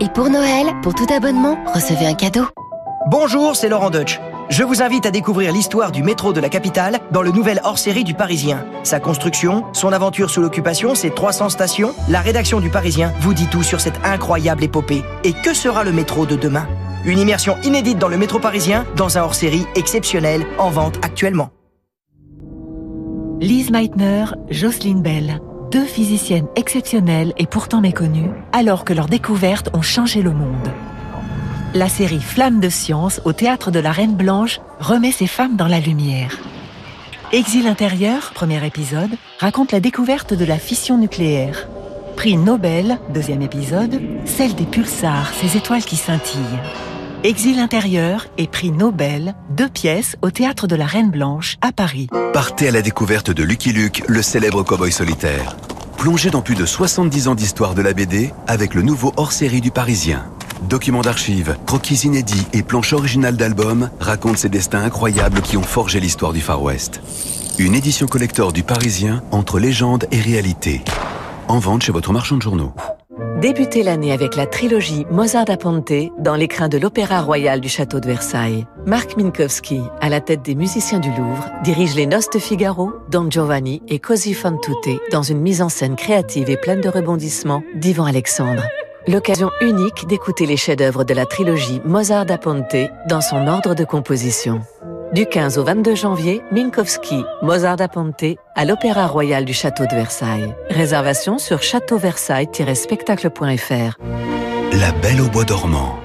Et 0.00 0.08
pour 0.08 0.30
Noël, 0.30 0.66
pour 0.82 0.94
tout 0.94 1.06
abonnement, 1.14 1.56
recevez 1.72 2.06
un 2.06 2.14
cadeau. 2.14 2.46
Bonjour, 3.08 3.54
c'est 3.54 3.68
Laurent 3.68 3.90
Deutsch. 3.90 4.18
Je 4.50 4.62
vous 4.62 4.82
invite 4.82 5.06
à 5.06 5.10
découvrir 5.10 5.52
l'histoire 5.52 5.90
du 5.90 6.02
métro 6.02 6.34
de 6.34 6.40
la 6.40 6.50
capitale 6.50 7.00
dans 7.10 7.22
le 7.22 7.30
nouvel 7.30 7.60
hors-série 7.64 8.04
du 8.04 8.12
Parisien. 8.12 8.66
Sa 8.82 9.00
construction, 9.00 9.64
son 9.72 9.90
aventure 9.92 10.28
sous 10.28 10.42
l'occupation, 10.42 10.94
ses 10.94 11.10
300 11.10 11.48
stations, 11.48 11.94
la 12.10 12.20
rédaction 12.20 12.60
du 12.60 12.68
Parisien 12.68 13.12
vous 13.20 13.32
dit 13.32 13.46
tout 13.46 13.62
sur 13.62 13.80
cette 13.80 13.98
incroyable 14.04 14.62
épopée. 14.62 15.02
Et 15.24 15.32
que 15.32 15.54
sera 15.54 15.82
le 15.82 15.92
métro 15.92 16.26
de 16.26 16.36
demain? 16.36 16.68
Une 17.06 17.18
immersion 17.18 17.56
inédite 17.64 17.98
dans 17.98 18.08
le 18.08 18.18
métro 18.18 18.38
parisien, 18.38 18.86
dans 18.96 19.18
un 19.18 19.22
hors-série 19.22 19.66
exceptionnel, 19.76 20.46
en 20.58 20.70
vente 20.70 20.96
actuellement. 21.02 21.50
Lise 23.40 23.70
Meitner, 23.70 24.26
Jocelyne 24.50 25.02
Bell, 25.02 25.40
deux 25.70 25.84
physiciennes 25.84 26.46
exceptionnelles 26.56 27.32
et 27.38 27.46
pourtant 27.46 27.80
méconnues, 27.80 28.30
alors 28.52 28.84
que 28.84 28.92
leurs 28.92 29.08
découvertes 29.08 29.70
ont 29.74 29.82
changé 29.82 30.22
le 30.22 30.32
monde. 30.32 30.70
La 31.76 31.88
série 31.88 32.20
Flamme 32.20 32.60
de 32.60 32.68
science 32.68 33.20
au 33.24 33.32
théâtre 33.32 33.72
de 33.72 33.80
la 33.80 33.90
Reine 33.90 34.14
Blanche 34.14 34.60
remet 34.78 35.10
ces 35.10 35.26
femmes 35.26 35.56
dans 35.56 35.66
la 35.66 35.80
lumière. 35.80 36.38
Exil 37.32 37.66
intérieur, 37.66 38.30
premier 38.32 38.64
épisode, 38.64 39.10
raconte 39.40 39.72
la 39.72 39.80
découverte 39.80 40.34
de 40.34 40.44
la 40.44 40.58
fission 40.58 40.96
nucléaire. 40.98 41.66
Prix 42.14 42.36
Nobel, 42.36 43.00
deuxième 43.12 43.42
épisode, 43.42 44.00
celle 44.24 44.54
des 44.54 44.66
pulsars, 44.66 45.32
ces 45.34 45.56
étoiles 45.56 45.82
qui 45.82 45.96
scintillent. 45.96 46.60
Exil 47.24 47.58
intérieur 47.58 48.28
et 48.38 48.46
prix 48.46 48.70
Nobel, 48.70 49.34
deux 49.50 49.68
pièces 49.68 50.14
au 50.22 50.30
théâtre 50.30 50.68
de 50.68 50.76
la 50.76 50.86
Reine 50.86 51.10
Blanche 51.10 51.56
à 51.60 51.72
Paris. 51.72 52.06
Partez 52.32 52.68
à 52.68 52.70
la 52.70 52.82
découverte 52.82 53.32
de 53.32 53.42
Lucky 53.42 53.72
Luke, 53.72 54.04
le 54.06 54.22
célèbre 54.22 54.62
cowboy 54.62 54.92
solitaire. 54.92 55.56
Plongez 55.98 56.30
dans 56.30 56.42
plus 56.42 56.54
de 56.54 56.66
70 56.66 57.26
ans 57.26 57.34
d'histoire 57.34 57.74
de 57.74 57.82
la 57.82 57.94
BD 57.94 58.32
avec 58.46 58.74
le 58.74 58.82
nouveau 58.82 59.12
hors-série 59.16 59.60
du 59.60 59.72
Parisien. 59.72 60.24
Documents 60.62 61.02
d'archives, 61.02 61.56
croquis 61.66 62.06
inédits 62.06 62.46
et 62.52 62.62
planches 62.62 62.92
originales 62.92 63.36
d'albums 63.36 63.90
racontent 64.00 64.36
ces 64.36 64.48
destins 64.48 64.82
incroyables 64.82 65.42
qui 65.42 65.56
ont 65.56 65.62
forgé 65.62 66.00
l'histoire 66.00 66.32
du 66.32 66.40
Far 66.40 66.62
West. 66.62 67.00
Une 67.58 67.74
édition 67.74 68.06
collector 68.06 68.52
du 68.52 68.62
Parisien 68.62 69.22
entre 69.30 69.58
légende 69.58 70.06
et 70.10 70.20
réalité. 70.20 70.82
En 71.48 71.58
vente 71.58 71.82
chez 71.82 71.92
votre 71.92 72.12
marchand 72.12 72.36
de 72.36 72.42
journaux. 72.42 72.72
Débutez 73.40 73.82
l'année 73.82 74.12
avec 74.12 74.36
la 74.36 74.46
trilogie 74.46 75.04
Mozart 75.10 75.44
da 75.44 75.56
Ponte 75.56 75.92
dans 76.18 76.34
l'écrin 76.34 76.68
de 76.68 76.78
l'Opéra 76.78 77.20
Royal 77.20 77.60
du 77.60 77.68
Château 77.68 78.00
de 78.00 78.06
Versailles. 78.06 78.66
Marc 78.86 79.16
Minkowski, 79.16 79.82
à 80.00 80.08
la 80.08 80.20
tête 80.20 80.42
des 80.42 80.54
musiciens 80.54 80.98
du 80.98 81.10
Louvre, 81.10 81.50
dirige 81.62 81.94
les 81.94 82.06
Noces 82.06 82.30
de 82.30 82.38
Figaro, 82.38 82.92
Don 83.10 83.30
Giovanni 83.30 83.82
et 83.88 83.98
Così 83.98 84.34
fan 84.34 84.58
tutte 84.60 84.98
dans 85.12 85.22
une 85.22 85.40
mise 85.40 85.60
en 85.60 85.68
scène 85.68 85.94
créative 85.94 86.48
et 86.48 86.56
pleine 86.56 86.80
de 86.80 86.88
rebondissements 86.88 87.62
d'Ivan 87.74 88.06
Alexandre. 88.06 88.62
L'occasion 89.06 89.50
unique 89.60 90.06
d'écouter 90.06 90.46
les 90.46 90.56
chefs-d'œuvre 90.56 91.04
de 91.04 91.12
la 91.12 91.26
trilogie 91.26 91.82
Mozart 91.84 92.24
da 92.24 92.38
Ponte 92.38 92.74
dans 93.06 93.20
son 93.20 93.46
ordre 93.48 93.74
de 93.74 93.84
composition. 93.84 94.62
Du 95.12 95.26
15 95.26 95.58
au 95.58 95.64
22 95.64 95.94
janvier, 95.94 96.40
Minkowski, 96.52 97.22
Mozart 97.42 97.76
da 97.76 97.88
Ponte 97.88 98.24
à 98.54 98.64
l'Opéra 98.64 99.06
Royal 99.06 99.44
du 99.44 99.52
Château 99.52 99.84
de 99.84 99.94
Versailles. 99.94 100.54
Réservation 100.70 101.36
sur 101.36 101.62
châteauversailles-spectacle.fr. 101.62 103.98
La 104.72 104.92
Belle 105.02 105.20
au 105.20 105.28
bois 105.28 105.44
dormant. 105.44 105.98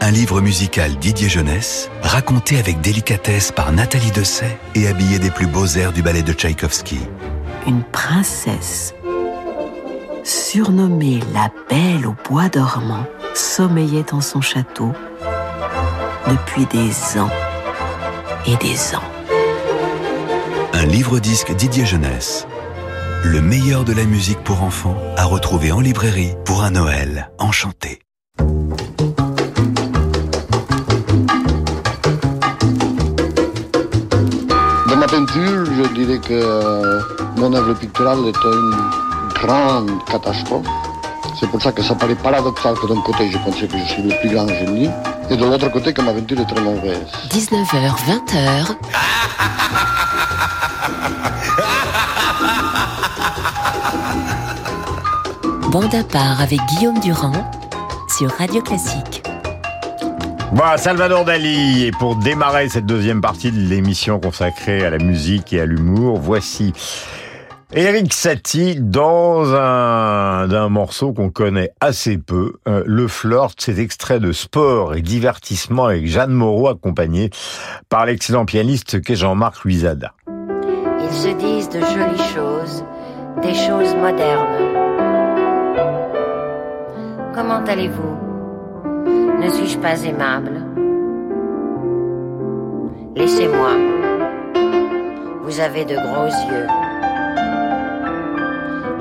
Un 0.00 0.10
livre 0.10 0.40
musical 0.40 0.96
Didier 0.96 1.28
Jeunesse, 1.28 1.92
raconté 2.02 2.58
avec 2.58 2.80
délicatesse 2.80 3.52
par 3.52 3.70
Nathalie 3.70 4.10
Dessay 4.10 4.58
et 4.74 4.88
habillé 4.88 5.20
des 5.20 5.30
plus 5.30 5.46
beaux 5.46 5.66
airs 5.66 5.92
du 5.92 6.02
ballet 6.02 6.22
de 6.22 6.32
Tchaïkovski. 6.32 6.98
Une 7.68 7.84
princesse, 7.84 8.96
surnommée 10.24 11.20
la 11.32 11.50
Belle 11.68 12.06
au 12.06 12.14
bois 12.28 12.48
dormant, 12.48 13.04
sommeillait 13.34 14.04
dans 14.10 14.20
son 14.20 14.40
château 14.40 14.92
depuis 16.28 16.66
des 16.66 17.18
ans 17.18 17.30
et 18.46 18.56
des 18.56 18.94
ans. 18.94 19.02
Un 20.72 20.86
livre-disque 20.86 21.54
Didier 21.54 21.84
Jeunesse. 21.84 22.46
Le 23.24 23.40
meilleur 23.40 23.84
de 23.84 23.92
la 23.92 24.04
musique 24.04 24.42
pour 24.42 24.62
enfants 24.62 24.96
à 25.16 25.24
retrouver 25.24 25.70
en 25.70 25.80
librairie 25.80 26.34
pour 26.44 26.64
un 26.64 26.72
Noël 26.72 27.30
enchanté. 27.38 28.00
Dans 34.88 34.96
ma 34.96 35.06
peinture, 35.06 35.64
je 35.66 35.94
dirais 35.94 36.18
que 36.18 36.32
euh, 36.32 37.00
mon 37.36 37.52
œuvre 37.54 37.74
picturale 37.74 38.26
est 38.26 38.44
une 38.44 38.74
grande 39.42 39.90
catastrophe. 40.04 40.66
C'est 41.38 41.48
pour 41.50 41.60
ça 41.60 41.72
que 41.72 41.82
ça 41.82 41.94
paraît 41.94 42.14
paradoxal 42.14 42.74
que 42.76 42.86
d'un 42.86 43.00
côté 43.00 43.30
je 43.30 43.38
pensais 43.38 43.66
que 43.66 43.76
je 43.76 43.84
suis 43.84 44.02
le 44.02 44.16
plus 44.20 44.30
grand 44.30 44.46
génie 44.46 44.88
et 45.28 45.36
de 45.36 45.44
l'autre 45.44 45.68
côté 45.70 45.92
que 45.92 46.00
ma 46.00 46.12
peinture 46.12 46.40
est 46.40 46.46
très 46.46 46.60
mauvaise. 46.60 47.06
19h, 47.30 47.94
20h. 48.06 48.76
Bande 55.70 55.94
à 55.94 56.04
part 56.04 56.40
avec 56.40 56.60
Guillaume 56.68 57.00
Durand 57.00 57.50
sur 58.16 58.30
Radio 58.38 58.62
Classique. 58.62 59.22
Voilà, 60.52 60.76
Salvador 60.76 61.24
Dali. 61.24 61.86
Et 61.86 61.92
pour 61.92 62.14
démarrer 62.14 62.68
cette 62.68 62.84
deuxième 62.84 63.22
partie 63.22 63.50
de 63.50 63.58
l'émission 63.58 64.20
consacrée 64.20 64.84
à 64.84 64.90
la 64.90 64.98
musique 64.98 65.54
et 65.54 65.60
à 65.62 65.66
l'humour, 65.66 66.20
voici 66.20 66.74
Eric 67.74 68.12
Satie 68.12 68.76
dans 68.78 69.54
un, 69.54 70.46
d'un 70.46 70.68
morceau 70.68 71.14
qu'on 71.14 71.30
connaît 71.30 71.70
assez 71.80 72.18
peu, 72.18 72.56
euh, 72.68 72.82
Le 72.84 73.08
Flirt, 73.08 73.58
cet 73.58 73.78
extrait 73.78 74.20
de 74.20 74.30
sport 74.32 74.94
et 74.94 75.00
divertissement 75.00 75.86
avec 75.86 76.06
Jeanne 76.06 76.32
Moreau 76.32 76.68
accompagné 76.68 77.30
par 77.88 78.04
l'excellent 78.04 78.44
pianiste 78.44 79.00
qu'est 79.00 79.16
Jean-Marc 79.16 79.64
Luisada. 79.64 80.12
Ils 80.28 81.14
se 81.14 81.28
disent 81.28 81.70
de 81.70 81.80
jolies 81.80 82.34
choses, 82.34 82.84
des 83.40 83.54
choses 83.54 83.94
modernes. 83.94 84.68
Comment 87.34 87.64
allez-vous? 87.66 88.18
Ne 89.40 89.48
suis-je 89.48 89.78
pas 89.78 89.98
aimable? 90.02 90.60
Laissez-moi. 93.16 93.70
Vous 95.42 95.58
avez 95.58 95.86
de 95.86 95.94
gros 95.94 96.26
yeux. 96.26 96.91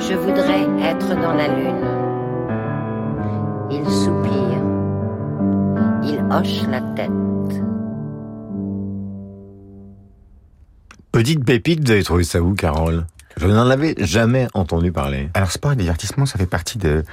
Je 0.08 0.16
voudrais 0.16 0.64
être 0.84 1.10
dans 1.16 1.34
la 1.34 1.48
lune. 1.48 1.86
Il 3.70 3.86
soupire. 3.90 4.62
Il 6.04 6.26
hoche 6.32 6.68
la 6.68 6.82
tête. 6.96 7.12
Petite 11.12 11.46
pépite, 11.46 11.86
vous 11.86 11.92
avez 11.92 12.04
trouvé 12.04 12.24
ça 12.24 12.42
où, 12.42 12.56
Carole? 12.56 13.06
Je 13.38 13.48
n'en 13.48 13.70
avais 13.70 13.96
jamais 14.00 14.48
entendu 14.54 14.92
parler. 14.92 15.30
Alors, 15.36 15.52
sport 15.52 15.74
et 15.74 15.76
divertissement, 15.76 16.26
ça 16.26 16.40
fait 16.40 16.46
partie 16.46 16.78
de, 16.78 17.04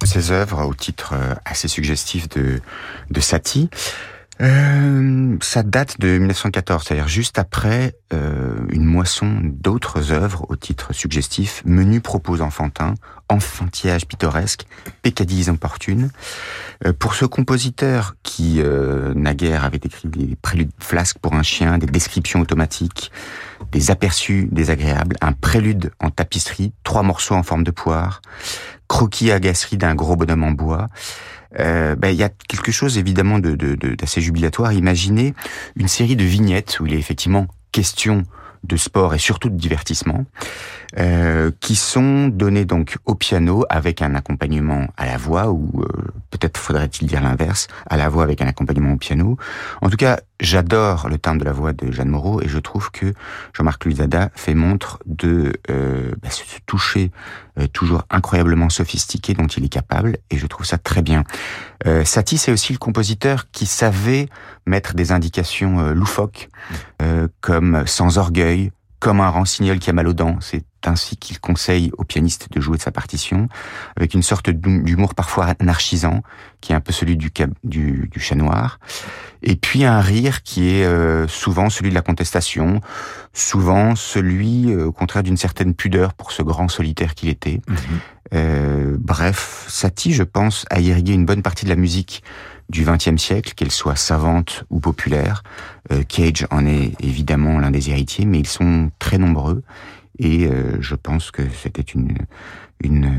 de 0.00 0.06
ces 0.06 0.30
œuvres 0.30 0.64
au 0.66 0.74
titre 0.74 1.14
euh, 1.14 1.34
assez 1.44 1.68
suggestif 1.68 2.28
de, 2.28 2.60
de 3.10 3.20
Satie. 3.20 3.68
Euh, 4.42 5.36
ça 5.40 5.62
date 5.62 5.98
de 5.98 6.18
1914, 6.18 6.84
c'est-à-dire 6.84 7.08
juste 7.08 7.38
après 7.38 7.96
euh, 8.12 8.54
une 8.68 8.84
moisson 8.84 9.40
d'autres 9.42 10.12
œuvres 10.12 10.44
au 10.48 10.56
titre 10.56 10.92
suggestif, 10.92 11.62
menu 11.64 12.00
propos 12.00 12.40
enfantin, 12.40 12.94
enfantillage 13.28 14.06
pittoresque, 14.06 14.66
peccadilles 15.02 15.48
importunes. 15.48 16.10
Euh, 16.84 16.92
pour 16.92 17.14
ce 17.14 17.24
compositeur 17.24 18.14
qui, 18.22 18.60
euh, 18.60 19.14
naguère, 19.14 19.64
avait 19.64 19.80
écrit 19.82 20.08
des 20.08 20.36
préludes 20.36 20.70
flasques 20.78 21.18
pour 21.18 21.34
un 21.34 21.42
chien, 21.42 21.78
des 21.78 21.86
descriptions 21.86 22.40
automatiques, 22.40 23.10
des 23.72 23.90
aperçus 23.90 24.48
désagréables, 24.52 25.16
un 25.22 25.32
prélude 25.32 25.92
en 25.98 26.10
tapisserie, 26.10 26.72
trois 26.84 27.02
morceaux 27.02 27.34
en 27.34 27.42
forme 27.42 27.64
de 27.64 27.70
poire, 27.70 28.20
croquis 28.88 29.30
agacerie 29.32 29.78
d'un 29.78 29.94
gros 29.94 30.16
bonhomme 30.16 30.44
en 30.44 30.52
bois, 30.52 30.88
euh, 31.58 31.96
ben, 31.96 32.08
il 32.08 32.16
y 32.16 32.22
a 32.22 32.28
quelque 32.28 32.72
chose 32.72 32.98
évidemment 32.98 33.38
de, 33.38 33.54
de, 33.54 33.74
de, 33.74 33.94
d'assez 33.94 34.20
jubilatoire. 34.20 34.72
Imaginez 34.72 35.34
une 35.76 35.88
série 35.88 36.16
de 36.16 36.24
vignettes 36.24 36.80
où 36.80 36.86
il 36.86 36.94
est 36.94 36.98
effectivement 36.98 37.46
question 37.72 38.24
de 38.66 38.76
sport 38.76 39.14
et 39.14 39.18
surtout 39.18 39.48
de 39.48 39.56
divertissement, 39.56 40.24
euh, 40.98 41.50
qui 41.60 41.76
sont 41.76 42.28
données 42.28 42.64
donc 42.64 42.96
au 43.04 43.14
piano 43.14 43.64
avec 43.68 44.02
un 44.02 44.14
accompagnement 44.14 44.88
à 44.96 45.06
la 45.06 45.16
voix, 45.16 45.50
ou 45.50 45.82
euh, 45.82 45.86
peut-être 46.30 46.58
faudrait-il 46.58 47.06
dire 47.06 47.22
l'inverse, 47.22 47.68
à 47.88 47.96
la 47.96 48.08
voix 48.08 48.24
avec 48.24 48.40
un 48.40 48.46
accompagnement 48.46 48.92
au 48.92 48.96
piano. 48.96 49.36
En 49.82 49.90
tout 49.90 49.96
cas, 49.96 50.20
j'adore 50.40 51.08
le 51.08 51.18
timbre 51.18 51.40
de 51.40 51.44
la 51.44 51.52
voix 51.52 51.72
de 51.72 51.90
Jeanne 51.90 52.08
Moreau 52.08 52.40
et 52.42 52.48
je 52.48 52.58
trouve 52.58 52.90
que 52.90 53.12
Jean-Marc 53.54 53.84
Luzada 53.84 54.30
fait 54.34 54.54
montre 54.54 54.98
de 55.06 55.52
euh, 55.70 56.12
bah, 56.22 56.30
ce 56.30 56.42
toucher 56.66 57.10
euh, 57.58 57.66
toujours 57.66 58.04
incroyablement 58.10 58.68
sophistiqué 58.68 59.34
dont 59.34 59.46
il 59.46 59.64
est 59.64 59.70
capable 59.70 60.18
et 60.30 60.36
je 60.36 60.46
trouve 60.46 60.66
ça 60.66 60.78
très 60.78 61.02
bien. 61.02 61.24
Euh, 61.86 62.04
Satie, 62.04 62.38
c'est 62.38 62.52
aussi 62.52 62.72
le 62.72 62.78
compositeur 62.78 63.50
qui 63.50 63.66
savait 63.66 64.28
mettre 64.66 64.94
des 64.94 65.12
indications 65.12 65.80
euh, 65.80 65.92
loufoques, 65.92 66.48
euh, 67.02 67.28
comme 67.40 67.86
sans 67.86 68.18
orgueil, 68.18 68.70
comme 68.98 69.20
un 69.20 69.28
rancignol 69.28 69.78
qui 69.78 69.90
a 69.90 69.92
mal 69.92 70.08
aux 70.08 70.14
dents. 70.14 70.38
C'est 70.40 70.64
ainsi 70.84 71.16
qu'il 71.16 71.38
conseille 71.40 71.90
au 71.98 72.04
pianiste 72.04 72.48
de 72.52 72.60
jouer 72.60 72.76
de 72.76 72.82
sa 72.82 72.92
partition, 72.92 73.48
avec 73.96 74.14
une 74.14 74.22
sorte 74.22 74.50
d'humour 74.50 75.14
parfois 75.14 75.54
anarchisant, 75.58 76.22
qui 76.60 76.72
est 76.72 76.74
un 76.74 76.80
peu 76.80 76.92
celui 76.92 77.16
du, 77.16 77.30
du, 77.64 78.08
du 78.10 78.20
chat 78.20 78.36
noir, 78.36 78.78
et 79.42 79.56
puis 79.56 79.84
un 79.84 80.00
rire 80.00 80.42
qui 80.42 80.68
est 80.68 80.84
euh, 80.84 81.28
souvent 81.28 81.70
celui 81.70 81.90
de 81.90 81.94
la 81.94 82.02
contestation, 82.02 82.80
souvent 83.32 83.94
celui, 83.96 84.72
euh, 84.72 84.86
au 84.86 84.92
contraire, 84.92 85.22
d'une 85.22 85.36
certaine 85.36 85.74
pudeur 85.74 86.14
pour 86.14 86.32
ce 86.32 86.42
grand 86.42 86.68
solitaire 86.68 87.14
qu'il 87.14 87.28
était. 87.28 87.60
Mhm. 87.68 87.76
Euh, 88.34 88.96
bref, 88.98 89.66
Satie, 89.68 90.12
je 90.12 90.22
pense, 90.22 90.66
a 90.70 90.80
irrigué 90.80 91.12
une 91.12 91.26
bonne 91.26 91.42
partie 91.42 91.64
de 91.64 91.70
la 91.70 91.76
musique 91.76 92.22
du 92.68 92.84
XXe 92.84 93.16
siècle, 93.16 93.54
qu'elle 93.54 93.70
soit 93.70 93.96
savante 93.96 94.64
ou 94.70 94.80
populaire. 94.80 95.42
Euh, 95.92 96.02
Cage 96.02 96.46
en 96.50 96.66
est 96.66 96.92
évidemment 97.00 97.58
l'un 97.58 97.70
des 97.70 97.90
héritiers, 97.90 98.24
mais 98.24 98.40
ils 98.40 98.48
sont 98.48 98.90
très 98.98 99.18
nombreux. 99.18 99.62
Et 100.18 100.46
euh, 100.46 100.80
je 100.80 100.94
pense 100.94 101.30
que 101.30 101.42
c'était 101.62 101.82
une, 101.82 102.16
une, 102.82 103.10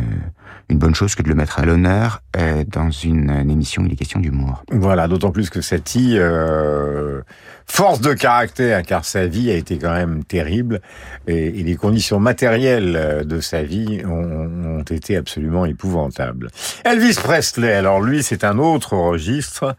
une 0.69 0.77
bonne 0.77 0.95
chose 0.95 1.15
que 1.15 1.23
de 1.23 1.29
le 1.29 1.35
mettre 1.35 1.59
à 1.59 1.65
l'honneur 1.65 2.21
euh, 2.35 2.63
dans 2.67 2.89
une, 2.89 3.29
émission 3.49 3.83
où 3.83 3.85
il 3.85 3.93
est 3.93 3.95
question 3.95 4.19
d'humour. 4.19 4.63
Voilà, 4.71 5.07
d'autant 5.07 5.31
plus 5.31 5.49
que 5.49 5.61
Satie, 5.61 6.17
euh, 6.17 7.21
force 7.65 8.01
de 8.01 8.13
caractère, 8.13 8.81
car 8.83 9.05
sa 9.05 9.27
vie 9.27 9.51
a 9.51 9.55
été 9.55 9.77
quand 9.77 9.93
même 9.93 10.23
terrible, 10.23 10.81
et, 11.27 11.51
les 11.51 11.75
conditions 11.75 12.19
matérielles 12.19 13.25
de 13.25 13.39
sa 13.41 13.63
vie 13.63 14.01
ont, 14.05 14.79
ont, 14.79 14.83
été 14.83 15.17
absolument 15.17 15.65
épouvantables. 15.65 16.49
Elvis 16.85 17.19
Presley, 17.21 17.73
alors 17.73 18.01
lui, 18.01 18.23
c'est 18.23 18.43
un 18.43 18.57
autre 18.57 18.95
registre. 18.95 19.75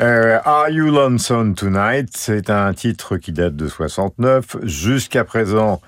Euh, 0.00 0.38
Are 0.44 0.70
You 0.70 0.92
Lonesome 0.92 1.56
Tonight 1.56 2.10
C'est 2.14 2.50
un 2.50 2.72
titre 2.72 3.16
qui 3.16 3.32
date 3.32 3.56
de 3.56 3.66
69. 3.66 4.58
Jusqu'à 4.62 5.24
présent, 5.24 5.80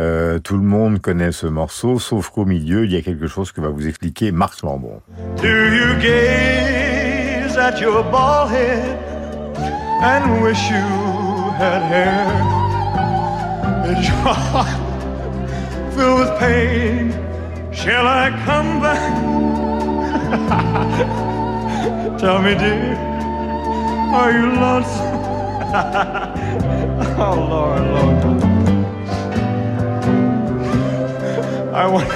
euh, 0.00 0.38
tout 0.38 0.56
le 0.56 0.62
monde 0.62 1.00
connaît 1.00 1.32
ce 1.32 1.46
morceau, 1.46 1.98
sauf 1.98 2.30
qu'au 2.30 2.44
milieu, 2.44 2.84
il 2.84 2.92
y 2.92 2.96
a 2.96 3.02
quelque 3.02 3.26
chose 3.26 3.50
que 3.50 3.60
va 3.60 3.68
vous 3.68 3.88
expliquer 3.88 4.30
Marc 4.30 4.62
Lambon. 4.62 5.00
Do 5.40 5.48
you 5.48 5.96
gaze 6.00 7.56
at 7.56 7.80
your 7.80 8.04
bald 8.04 8.50
head 8.50 8.96
and 10.02 10.40
wish 10.42 10.70
you 10.70 11.50
had 11.58 11.82
hair? 11.82 12.28
Is 13.90 14.06
your 14.06 14.34
heart 14.34 14.68
filled 15.96 16.20
with 16.20 16.38
pain? 16.38 17.12
Shall 17.72 18.06
I 18.06 18.30
come 18.44 18.80
back? 18.80 19.12
Tell 22.18 22.40
me, 22.40 22.54
dear, 22.54 22.96
are 24.14 24.30
you 24.30 24.46
lonesome? 24.60 25.18
oh, 27.18 27.34
Lord, 27.50 27.82
Lord. 27.82 28.57
I 31.78 31.86
wonder. 31.86 32.10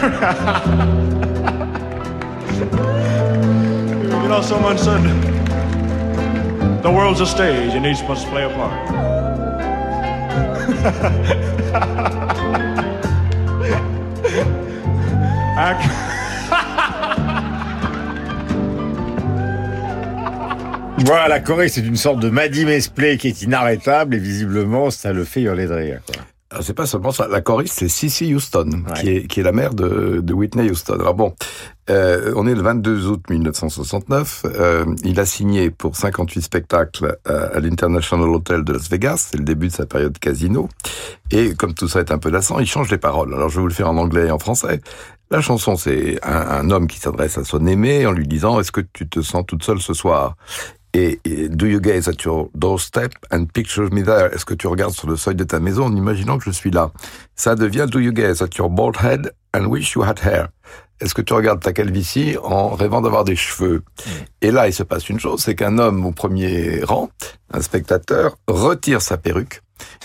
you 4.22 4.28
know, 4.28 4.42
someone 4.42 4.76
said 4.76 5.02
the 6.82 6.90
world's 6.90 7.20
a 7.20 7.26
stage 7.26 7.72
and 7.74 7.86
each 7.86 8.02
must 8.08 8.26
play 8.26 8.42
a 8.42 8.48
part. 8.50 8.72
Voilà, 21.04 21.28
la 21.28 21.40
Corée, 21.40 21.68
c'est 21.68 21.80
une 21.80 21.96
sorte 21.96 22.20
de 22.20 22.30
Maddy 22.30 22.64
Mesplay 22.64 23.16
qui 23.16 23.28
est 23.28 23.42
inarrêtable 23.42 24.14
et 24.14 24.18
visiblement, 24.18 24.90
ça 24.90 25.12
le 25.12 25.24
fait 25.24 25.42
hurler 25.42 25.66
de 25.66 25.74
rire. 25.74 26.00
Quoi. 26.06 26.22
Ah, 26.54 26.58
c'est 26.60 26.74
pas 26.74 26.86
seulement 26.86 27.12
ça. 27.12 27.28
La 27.28 27.40
choriste, 27.40 27.78
c'est 27.78 27.88
Cissy 27.88 28.34
Houston, 28.34 28.84
ouais. 28.86 29.00
qui, 29.00 29.08
est, 29.08 29.26
qui 29.26 29.40
est 29.40 29.42
la 29.42 29.52
mère 29.52 29.74
de, 29.74 30.20
de 30.22 30.34
Whitney 30.34 30.70
Houston. 30.70 30.94
Alors 31.00 31.14
bon, 31.14 31.34
euh, 31.90 32.32
on 32.36 32.46
est 32.46 32.54
le 32.54 32.60
22 32.60 33.06
août 33.06 33.22
1969. 33.30 34.42
Euh, 34.44 34.84
il 35.04 35.18
a 35.18 35.24
signé 35.24 35.70
pour 35.70 35.96
58 35.96 36.42
spectacles 36.42 37.18
à, 37.24 37.32
à 37.32 37.60
l'International 37.60 38.28
Hotel 38.28 38.64
de 38.64 38.72
Las 38.74 38.90
Vegas. 38.90 39.28
C'est 39.30 39.38
le 39.38 39.44
début 39.44 39.68
de 39.68 39.72
sa 39.72 39.86
période 39.86 40.18
casino. 40.18 40.68
Et 41.30 41.54
comme 41.54 41.72
tout 41.72 41.88
ça 41.88 42.00
est 42.00 42.12
un 42.12 42.18
peu 42.18 42.30
lassant, 42.30 42.58
il 42.58 42.66
change 42.66 42.90
les 42.90 42.98
paroles. 42.98 43.32
Alors 43.32 43.48
je 43.48 43.56
vais 43.56 43.62
vous 43.62 43.68
le 43.68 43.74
faire 43.74 43.88
en 43.88 43.96
anglais 43.96 44.26
et 44.26 44.30
en 44.30 44.38
français. 44.38 44.80
La 45.30 45.40
chanson, 45.40 45.76
c'est 45.76 46.18
un, 46.22 46.32
un 46.32 46.70
homme 46.70 46.86
qui 46.86 46.98
s'adresse 46.98 47.38
à 47.38 47.44
son 47.44 47.66
aimé 47.66 48.04
en 48.06 48.12
lui 48.12 48.28
disant 48.28 48.60
«Est-ce 48.60 48.70
que 48.70 48.82
tu 48.82 49.08
te 49.08 49.22
sens 49.22 49.44
toute 49.46 49.64
seule 49.64 49.80
ce 49.80 49.94
soir?» 49.94 50.36
Et, 50.94 51.20
et, 51.24 51.48
do 51.48 51.66
you 51.66 51.80
gaze 51.80 52.08
at 52.08 52.22
your 52.24 52.50
doorstep 52.54 53.14
and 53.30 53.46
picture 53.46 53.90
me 53.92 54.02
there? 54.02 54.28
Est-ce 54.32 54.44
que 54.44 54.54
tu 54.54 54.66
regardes 54.66 54.92
sur 54.92 55.08
le 55.08 55.16
seuil 55.16 55.34
de 55.34 55.44
ta 55.44 55.58
maison 55.58 55.84
en 55.84 55.96
imaginant 55.96 56.38
que 56.38 56.44
je 56.44 56.50
suis 56.50 56.70
là? 56.70 56.92
Ça 57.34 57.54
devient 57.54 57.86
do 57.90 57.98
you 57.98 58.12
gaze 58.12 58.42
at 58.42 58.50
your 58.58 58.68
bald 58.68 58.96
head 59.02 59.32
and 59.54 59.66
wish 59.66 59.94
you 59.94 60.02
had 60.02 60.18
hair? 60.22 60.48
Est-ce 61.00 61.14
que 61.14 61.22
tu 61.22 61.32
regardes 61.32 61.60
ta 61.60 61.72
calvitie 61.72 62.36
en 62.42 62.70
rêvant 62.70 63.00
d'avoir 63.00 63.24
des 63.24 63.36
cheveux? 63.36 63.78
Mmh. 63.78 64.10
Et 64.42 64.50
là, 64.50 64.68
il 64.68 64.72
se 64.72 64.82
passe 64.82 65.08
une 65.08 65.18
chose, 65.18 65.40
c'est 65.42 65.54
qu'un 65.54 65.78
homme 65.78 66.06
au 66.06 66.12
premier 66.12 66.84
rang, 66.84 67.10
un 67.52 67.60
spectateur, 67.60 68.36
retire 68.46 69.02
sa 69.02 69.16
perruque 69.16 69.62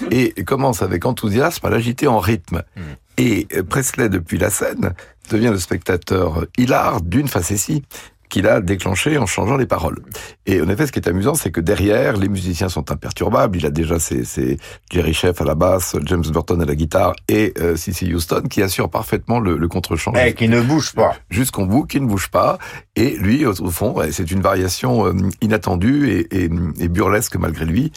et 0.09 0.33
commence 0.43 0.81
avec 0.81 1.05
enthousiasme 1.05 1.65
à 1.65 1.69
l'agiter 1.69 2.07
en 2.07 2.19
rythme. 2.19 2.63
Mmh. 2.75 2.81
Et 3.19 3.47
Presley, 3.69 4.09
depuis 4.09 4.37
la 4.37 4.49
scène, 4.49 4.93
devient 5.29 5.49
le 5.51 5.59
spectateur 5.59 6.45
hilar 6.57 7.01
d'une 7.01 7.27
facétie 7.27 7.83
qu'il 8.29 8.47
a 8.47 8.61
déclenché 8.61 9.17
en 9.17 9.25
changeant 9.25 9.57
les 9.57 9.65
paroles. 9.65 9.99
Et 10.45 10.61
en 10.61 10.69
effet, 10.69 10.87
ce 10.87 10.91
qui 10.91 10.99
est 10.99 11.07
amusant, 11.07 11.33
c'est 11.33 11.51
que 11.51 11.61
derrière, 11.61 12.17
les 12.17 12.29
musiciens 12.29 12.69
sont 12.69 12.91
imperturbables. 12.91 13.57
Il 13.57 13.65
a 13.65 13.69
déjà 13.69 13.99
ses, 13.99 14.23
ses 14.23 14.57
Jerry 14.91 15.13
Sheff 15.13 15.41
à 15.41 15.45
la 15.45 15.55
basse, 15.55 15.95
James 16.05 16.23
Burton 16.31 16.61
à 16.61 16.65
la 16.65 16.75
guitare 16.75 17.13
et 17.29 17.53
euh, 17.59 17.75
Cissy 17.75 18.13
Houston 18.13 18.43
qui 18.49 18.61
assure 18.61 18.89
parfaitement 18.89 19.39
le, 19.39 19.57
le 19.57 19.67
contre-champ. 19.67 20.13
Et 20.15 20.33
qui 20.33 20.49
ne 20.49 20.61
bouge 20.61 20.93
pas. 20.93 21.15
Jusqu'au 21.29 21.65
bout, 21.65 21.85
qui 21.85 21.99
ne 22.01 22.07
bouge 22.07 22.29
pas. 22.29 22.57
Et 22.95 23.11
lui, 23.17 23.45
au, 23.45 23.53
au 23.61 23.71
fond, 23.71 23.95
c'est 24.11 24.31
une 24.31 24.41
variation 24.41 25.07
euh, 25.07 25.13
inattendue 25.41 26.09
et, 26.09 26.43
et, 26.43 26.49
et 26.79 26.87
burlesque 26.87 27.35
malgré 27.37 27.65
lui, 27.65 27.91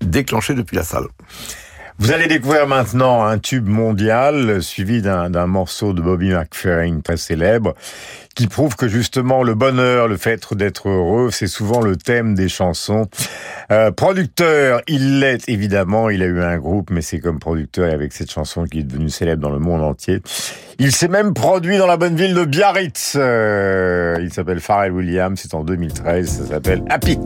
déclenchée 0.00 0.54
depuis 0.54 0.76
la 0.76 0.84
salle. 0.84 1.06
Vous 2.02 2.10
allez 2.10 2.26
découvrir 2.26 2.66
maintenant 2.66 3.22
un 3.22 3.38
tube 3.38 3.68
mondial 3.68 4.60
suivi 4.60 5.02
d'un 5.02 5.46
morceau 5.46 5.92
de 5.92 6.02
Bobby 6.02 6.30
McFerrin 6.30 6.98
très 6.98 7.16
célèbre 7.16 7.74
qui 8.34 8.48
prouve 8.48 8.74
que 8.74 8.88
justement 8.88 9.44
le 9.44 9.54
bonheur, 9.54 10.08
le 10.08 10.16
fait 10.16 10.52
d'être 10.52 10.88
heureux, 10.88 11.30
c'est 11.30 11.46
souvent 11.46 11.80
le 11.80 11.94
thème 11.94 12.34
des 12.34 12.48
chansons. 12.48 13.06
Euh, 13.70 13.92
producteur, 13.92 14.82
il 14.88 15.20
l'est 15.20 15.48
évidemment, 15.48 16.10
il 16.10 16.24
a 16.24 16.26
eu 16.26 16.42
un 16.42 16.58
groupe, 16.58 16.90
mais 16.90 17.02
c'est 17.02 17.20
comme 17.20 17.38
producteur 17.38 17.88
et 17.88 17.92
avec 17.92 18.12
cette 18.12 18.32
chanson 18.32 18.64
qui 18.64 18.80
est 18.80 18.82
devenue 18.82 19.08
célèbre 19.08 19.40
dans 19.40 19.50
le 19.50 19.60
monde 19.60 19.82
entier. 19.82 20.22
Il 20.80 20.90
s'est 20.90 21.06
même 21.06 21.34
produit 21.34 21.78
dans 21.78 21.86
la 21.86 21.96
bonne 21.96 22.16
ville 22.16 22.34
de 22.34 22.44
Biarritz. 22.44 23.14
Euh, 23.14 24.18
il 24.20 24.32
s'appelle 24.32 24.58
Pharrell 24.58 24.90
Williams, 24.90 25.38
c'est 25.40 25.54
en 25.54 25.62
2013, 25.62 26.28
ça 26.28 26.46
s'appelle 26.46 26.82
Happy. 26.90 27.16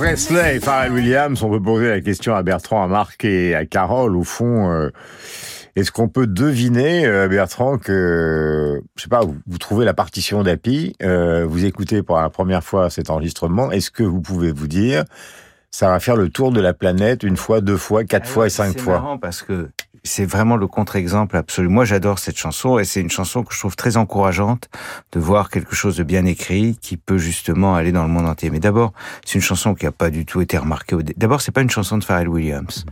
Presley 0.00 0.56
et 0.56 0.60
Pharrell 0.60 0.92
Williams, 0.92 1.42
on 1.42 1.50
peut 1.50 1.60
poser 1.60 1.90
la 1.90 2.00
question 2.00 2.34
à 2.34 2.42
Bertrand, 2.42 2.82
à 2.82 2.86
Marc 2.86 3.22
et 3.26 3.54
à 3.54 3.66
Carole. 3.66 4.16
Au 4.16 4.22
fond, 4.24 4.70
euh, 4.72 4.88
est-ce 5.76 5.92
qu'on 5.92 6.08
peut 6.08 6.26
deviner, 6.26 7.04
euh, 7.04 7.28
Bertrand, 7.28 7.76
que, 7.76 8.80
je 8.96 9.02
sais 9.02 9.10
pas, 9.10 9.20
vous, 9.20 9.36
vous 9.46 9.58
trouvez 9.58 9.84
la 9.84 9.92
partition 9.92 10.42
d'Happy, 10.42 10.94
euh, 11.02 11.44
vous 11.46 11.66
écoutez 11.66 12.02
pour 12.02 12.16
la 12.16 12.30
première 12.30 12.64
fois 12.64 12.88
cet 12.88 13.10
enregistrement, 13.10 13.70
est-ce 13.72 13.90
que 13.90 14.02
vous 14.02 14.22
pouvez 14.22 14.52
vous 14.52 14.68
dire, 14.68 15.04
ça 15.70 15.88
va 15.90 16.00
faire 16.00 16.16
le 16.16 16.30
tour 16.30 16.50
de 16.50 16.62
la 16.62 16.72
planète 16.72 17.22
une 17.22 17.36
fois, 17.36 17.60
deux 17.60 17.76
fois, 17.76 18.02
quatre 18.04 18.26
fois 18.26 18.46
et 18.46 18.50
cinq 18.50 18.72
C'est 18.72 18.80
fois? 18.80 18.94
marrant 18.94 19.18
parce 19.18 19.42
que 19.42 19.68
c'est 20.04 20.24
vraiment 20.24 20.56
le 20.56 20.66
contre-exemple 20.66 21.36
absolu. 21.36 21.68
Moi, 21.68 21.84
j'adore 21.84 22.18
cette 22.18 22.36
chanson 22.38 22.78
et 22.78 22.84
c'est 22.84 23.00
une 23.00 23.10
chanson 23.10 23.42
que 23.42 23.52
je 23.54 23.58
trouve 23.58 23.76
très 23.76 23.96
encourageante 23.96 24.68
de 25.12 25.20
voir 25.20 25.50
quelque 25.50 25.74
chose 25.74 25.96
de 25.96 26.02
bien 26.02 26.24
écrit 26.24 26.76
qui 26.80 26.96
peut 26.96 27.18
justement 27.18 27.74
aller 27.74 27.92
dans 27.92 28.02
le 28.04 28.08
monde 28.10 28.26
entier. 28.26 28.50
Mais 28.50 28.60
d'abord, 28.60 28.92
c'est 29.24 29.34
une 29.34 29.42
chanson 29.42 29.74
qui 29.74 29.86
a 29.86 29.92
pas 29.92 30.10
du 30.10 30.24
tout 30.24 30.40
été 30.40 30.56
remarquée. 30.58 30.94
Au 30.94 31.02
D'abord, 31.02 31.40
c'est 31.40 31.52
pas 31.52 31.60
une 31.62 31.70
chanson 31.70 31.98
de 31.98 32.04
Pharrell 32.04 32.28
Williams. 32.28 32.84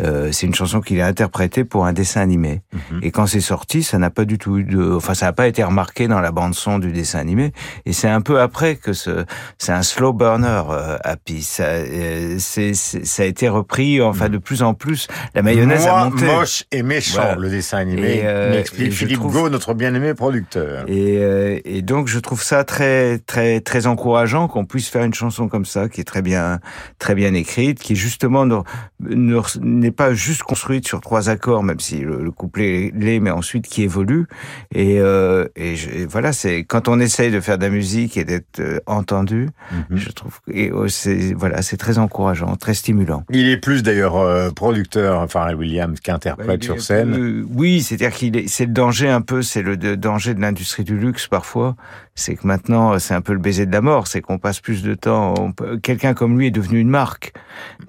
Euh, 0.00 0.30
c'est 0.32 0.46
une 0.46 0.54
chanson 0.54 0.80
qu'il 0.80 1.00
a 1.00 1.06
interprétée 1.06 1.64
pour 1.64 1.86
un 1.86 1.92
dessin 1.92 2.20
animé. 2.20 2.62
Et 3.02 3.10
quand 3.10 3.26
c'est 3.26 3.40
sorti, 3.40 3.82
ça 3.82 3.98
n'a 3.98 4.10
pas 4.10 4.24
du 4.24 4.38
tout 4.38 4.58
eu 4.58 4.64
de, 4.64 4.94
enfin, 4.94 5.14
ça 5.14 5.26
n'a 5.26 5.32
pas 5.32 5.46
été 5.48 5.62
remarqué 5.64 6.08
dans 6.08 6.20
la 6.20 6.30
bande 6.32 6.54
son 6.54 6.78
du 6.78 6.92
dessin 6.92 7.18
animé. 7.18 7.52
Et 7.86 7.92
c'est 7.92 8.08
un 8.08 8.20
peu 8.20 8.40
après 8.40 8.76
que 8.76 8.92
ce, 8.92 9.24
c'est 9.58 9.72
un 9.72 9.82
slow 9.82 10.12
burner, 10.12 10.62
euh, 10.70 10.96
Happy. 11.04 11.42
Ça, 11.42 11.64
euh, 11.64 12.36
c'est, 12.38 12.74
c'est- 12.74 13.04
ça 13.04 13.22
a 13.22 13.26
été 13.26 13.48
repris, 13.48 14.00
enfin, 14.02 14.28
de 14.28 14.38
plus 14.38 14.62
en 14.62 14.74
plus. 14.74 15.08
La 15.34 15.42
mayonnaise 15.42 15.82
Moi, 15.84 15.92
a 16.00 16.04
monté. 16.10 16.26
Moche 16.48 16.64
et 16.72 16.82
méchant, 16.82 17.20
Voilà. 17.22 17.34
le 17.36 17.50
dessin 17.50 17.78
animé, 17.78 18.22
euh, 18.24 18.50
m'explique 18.52 18.92
Philippe 18.92 19.18
trouve- 19.18 19.48
notre 19.50 19.74
bien-aimé 19.74 20.14
producteur. 20.14 20.84
Et, 20.88 21.18
euh, 21.18 21.58
et 21.64 21.82
donc 21.82 22.08
je 22.08 22.18
trouve 22.18 22.42
ça 22.42 22.64
très 22.64 23.18
très 23.18 23.60
très 23.60 23.86
encourageant 23.86 24.48
qu'on 24.48 24.64
puisse 24.64 24.88
faire 24.88 25.04
une 25.04 25.14
chanson 25.14 25.48
comme 25.48 25.64
ça, 25.64 25.88
qui 25.88 26.00
est 26.00 26.04
très 26.04 26.22
bien 26.22 26.60
très 26.98 27.14
bien 27.14 27.34
écrite, 27.34 27.78
qui 27.78 27.96
justement 27.96 28.46
ne- 28.46 28.60
ne- 29.00 29.40
n'est 29.60 29.90
pas 29.90 30.14
juste 30.14 30.42
construite 30.42 30.86
sur 30.86 31.00
trois 31.00 31.28
accords, 31.28 31.62
même 31.62 31.80
si 31.80 32.00
le, 32.00 32.22
le 32.22 32.30
couplet 32.30 32.92
l'est, 32.94 33.20
mais 33.20 33.30
ensuite 33.30 33.66
qui 33.66 33.82
évolue. 33.82 34.26
Et, 34.74 35.00
euh, 35.00 35.46
et, 35.56 35.76
je- 35.76 35.90
et 35.90 36.06
voilà, 36.06 36.32
c'est 36.32 36.64
quand 36.64 36.88
on 36.88 36.98
essaye 37.00 37.30
de 37.30 37.40
faire 37.40 37.58
de 37.58 37.64
la 37.64 37.70
musique 37.70 38.16
et 38.16 38.24
d'être 38.24 38.60
euh, 38.60 38.78
entendu, 38.86 39.48
Mhm. 39.90 39.96
je 39.98 40.10
trouve 40.10 40.40
que 40.46 40.52
et, 40.52 40.70
euh, 40.70 40.88
c'est 40.88 41.32
voilà, 41.34 41.62
c'est 41.62 41.76
très 41.76 41.98
encourageant, 41.98 42.56
très 42.56 42.74
stimulant. 42.74 43.24
Il 43.30 43.48
est 43.48 43.56
plus 43.58 43.82
d'ailleurs 43.82 44.52
producteur, 44.54 45.28
Pharrell 45.30 45.56
Williams, 45.56 45.98
qu'interprète 46.00 46.37
sur 46.60 46.80
scène. 46.80 47.14
Euh, 47.14 47.46
oui, 47.54 47.82
c'est-à-dire 47.82 48.12
qu'il 48.12 48.36
est, 48.36 48.48
c'est 48.48 48.66
le 48.66 48.72
danger 48.72 49.08
un 49.08 49.20
peu, 49.20 49.42
c'est 49.42 49.62
le 49.62 49.76
danger 49.76 50.34
de 50.34 50.40
l'industrie 50.40 50.84
du 50.84 50.96
luxe 50.96 51.26
parfois. 51.26 51.76
C'est 52.14 52.34
que 52.34 52.46
maintenant, 52.46 52.98
c'est 52.98 53.14
un 53.14 53.20
peu 53.20 53.32
le 53.32 53.38
baiser 53.38 53.66
de 53.66 53.72
la 53.72 53.80
mort, 53.80 54.06
c'est 54.06 54.20
qu'on 54.20 54.38
passe 54.38 54.60
plus 54.60 54.82
de 54.82 54.94
temps. 54.94 55.52
Quelqu'un 55.82 56.14
comme 56.14 56.38
lui 56.38 56.48
est 56.48 56.50
devenu 56.50 56.78
une 56.80 56.90
marque, 56.90 57.32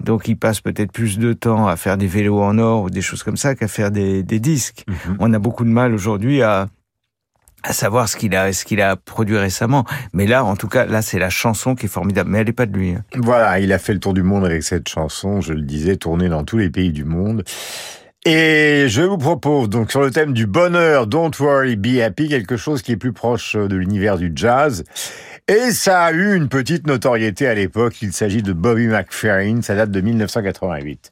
donc 0.00 0.28
il 0.28 0.36
passe 0.36 0.60
peut-être 0.60 0.92
plus 0.92 1.18
de 1.18 1.32
temps 1.32 1.66
à 1.66 1.76
faire 1.76 1.96
des 1.96 2.06
vélos 2.06 2.40
en 2.40 2.58
or 2.58 2.84
ou 2.84 2.90
des 2.90 3.02
choses 3.02 3.22
comme 3.22 3.36
ça 3.36 3.54
qu'à 3.54 3.68
faire 3.68 3.90
des, 3.90 4.22
des 4.22 4.38
disques. 4.40 4.84
On 5.18 5.32
a 5.32 5.38
beaucoup 5.38 5.64
de 5.64 5.70
mal 5.70 5.94
aujourd'hui 5.94 6.42
à 6.42 6.68
à 7.62 7.74
savoir 7.74 8.08
ce 8.08 8.16
qu'il 8.16 8.34
a 8.36 8.54
ce 8.54 8.64
qu'il 8.64 8.80
a 8.80 8.96
produit 8.96 9.36
récemment. 9.36 9.84
Mais 10.14 10.26
là, 10.26 10.44
en 10.46 10.56
tout 10.56 10.66
cas, 10.68 10.86
là, 10.86 11.02
c'est 11.02 11.18
la 11.18 11.28
chanson 11.28 11.74
qui 11.74 11.84
est 11.84 11.90
formidable. 11.90 12.30
Mais 12.30 12.38
elle 12.38 12.46
n'est 12.46 12.54
pas 12.54 12.64
de 12.64 12.74
lui. 12.74 12.92
hein. 12.92 13.04
Voilà, 13.16 13.60
il 13.60 13.70
a 13.74 13.78
fait 13.78 13.92
le 13.92 14.00
tour 14.00 14.14
du 14.14 14.22
monde 14.22 14.46
avec 14.46 14.62
cette 14.62 14.88
chanson, 14.88 15.42
je 15.42 15.52
le 15.52 15.60
disais, 15.60 15.96
tournée 15.96 16.30
dans 16.30 16.42
tous 16.42 16.56
les 16.56 16.70
pays 16.70 16.90
du 16.90 17.04
monde. 17.04 17.44
Et 18.26 18.84
je 18.88 19.00
vous 19.00 19.16
propose 19.16 19.70
donc 19.70 19.90
sur 19.90 20.02
le 20.02 20.10
thème 20.10 20.34
du 20.34 20.46
bonheur, 20.46 21.06
Don't 21.06 21.30
Worry, 21.38 21.76
Be 21.76 22.00
Happy, 22.00 22.28
quelque 22.28 22.58
chose 22.58 22.82
qui 22.82 22.92
est 22.92 22.96
plus 22.96 23.14
proche 23.14 23.56
de 23.56 23.74
l'univers 23.74 24.18
du 24.18 24.30
jazz. 24.34 24.84
Et 25.48 25.70
ça 25.70 26.02
a 26.02 26.12
eu 26.12 26.36
une 26.36 26.48
petite 26.48 26.86
notoriété 26.86 27.48
à 27.48 27.54
l'époque, 27.54 28.02
il 28.02 28.12
s'agit 28.12 28.42
de 28.42 28.52
Bobby 28.52 28.88
McFerrin, 28.88 29.62
ça 29.62 29.74
date 29.74 29.90
de 29.90 30.00
1988. 30.02 31.10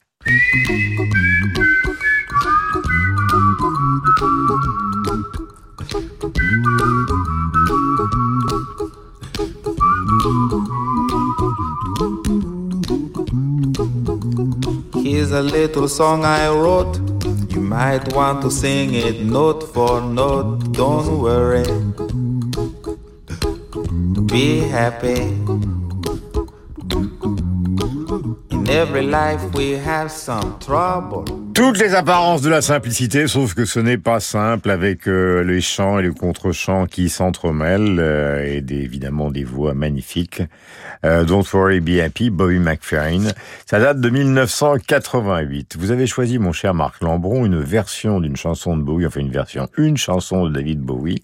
Here's 15.09 15.33
a 15.33 15.41
little 15.41 15.89
song 15.89 16.27
I 16.27 16.49
wrote. 16.49 16.99
You 17.49 17.63
might 17.63 18.13
want 18.13 18.43
to 18.43 18.51
sing 18.51 18.93
it 18.93 19.23
note 19.23 19.63
for 19.73 20.03
note. 20.03 20.73
Don't 20.73 21.23
worry. 21.23 21.65
Be 24.27 24.59
happy. 24.69 25.78
Toutes 31.55 31.78
les 31.78 31.94
apparences 31.94 32.40
de 32.40 32.49
la 32.49 32.62
simplicité, 32.62 33.26
sauf 33.26 33.55
que 33.55 33.64
ce 33.64 33.78
n'est 33.80 33.99
pas 33.99 34.20
simple 34.20 34.70
avec 34.70 35.07
euh, 35.09 35.42
les 35.42 35.61
chants 35.61 35.99
et 35.99 36.03
le 36.03 36.12
contre-chant 36.12 36.86
qui 36.86 37.09
s'entremêlent 37.09 37.99
euh, 37.99 38.44
et 38.46 38.61
des- 38.61 38.76
évidemment 38.76 39.30
des 39.30 39.44
voix 39.44 39.74
magnifiques. 39.74 40.42
Euh, 41.05 41.24
Don't 41.24 41.44
Worry 41.53 41.80
Be 41.80 42.01
Happy, 42.01 42.30
Bobby 42.30 42.59
McFerrin. 42.59 43.24
Ça 43.66 43.80
date 43.80 44.01
de 44.01 44.09
1988. 44.09 45.76
Vous 45.78 45.90
avez 45.90 46.07
choisi, 46.07 46.38
mon 46.38 46.53
cher 46.53 46.74
Marc 46.74 47.03
Lambron, 47.03 47.44
une 47.44 47.61
version 47.61 48.20
d'une 48.20 48.36
chanson 48.36 48.76
de 48.76 48.82
Bowie, 48.82 49.07
enfin 49.07 49.20
une 49.20 49.30
version, 49.32 49.68
une 49.76 49.96
chanson 49.96 50.46
de 50.46 50.53
David 50.55 50.80
Bowie, 50.80 51.22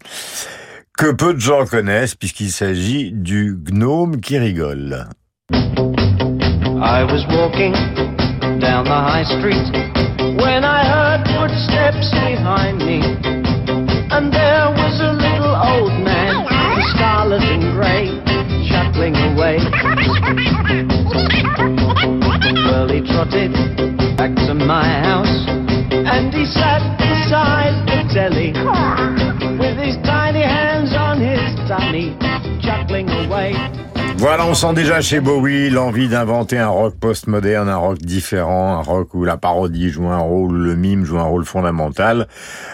que 0.98 1.10
peu 1.12 1.32
de 1.34 1.40
gens 1.40 1.64
connaissent 1.66 2.14
puisqu'il 2.16 2.50
s'agit 2.50 3.12
du 3.12 3.56
gnome 3.70 4.20
qui 4.20 4.38
rigole. 4.38 5.06
I 6.82 7.04
was 7.04 7.22
walking 7.30 7.72
down 8.58 8.84
the 8.84 8.98
high 8.98 9.22
street 9.22 9.62
when 10.42 10.64
I 10.64 10.82
heard 10.82 11.22
footsteps 11.30 12.10
behind 12.10 12.78
me. 12.78 12.98
And 14.10 14.32
there 14.32 14.74
was 14.74 14.98
a 14.98 15.12
little 15.14 15.54
old 15.54 15.94
man, 16.02 16.42
in 16.42 16.82
scarlet 16.94 17.42
and 17.42 17.74
grey, 17.78 18.10
chuckling 18.66 19.14
away. 19.14 19.62
Well, 22.66 22.88
he 22.88 23.00
trotted 23.06 23.52
back 24.16 24.34
to 24.46 24.54
my 24.54 24.84
house 24.84 25.46
and 25.94 26.34
he 26.34 26.44
sat 26.44 26.82
beside 26.98 27.86
the 27.86 28.02
telly 28.12 28.50
with 29.58 29.78
his 29.78 29.96
tiny 30.02 30.42
hands 30.42 30.92
on 30.92 31.20
his 31.20 31.54
tummy, 31.68 32.16
chuckling 32.60 33.08
away. 33.08 33.83
Voilà, 34.26 34.46
on 34.46 34.54
sent 34.54 34.72
déjà 34.72 35.02
chez 35.02 35.20
Bowie 35.20 35.68
l'envie 35.68 36.08
d'inventer 36.08 36.58
un 36.58 36.68
rock 36.68 36.94
postmoderne, 36.98 37.68
un 37.68 37.76
rock 37.76 37.98
différent, 37.98 38.78
un 38.78 38.80
rock 38.80 39.12
où 39.12 39.22
la 39.22 39.36
parodie 39.36 39.90
joue 39.90 40.08
un 40.08 40.16
rôle, 40.16 40.56
le 40.56 40.76
mime 40.76 41.04
joue 41.04 41.18
un 41.18 41.24
rôle 41.24 41.44
fondamental. 41.44 42.26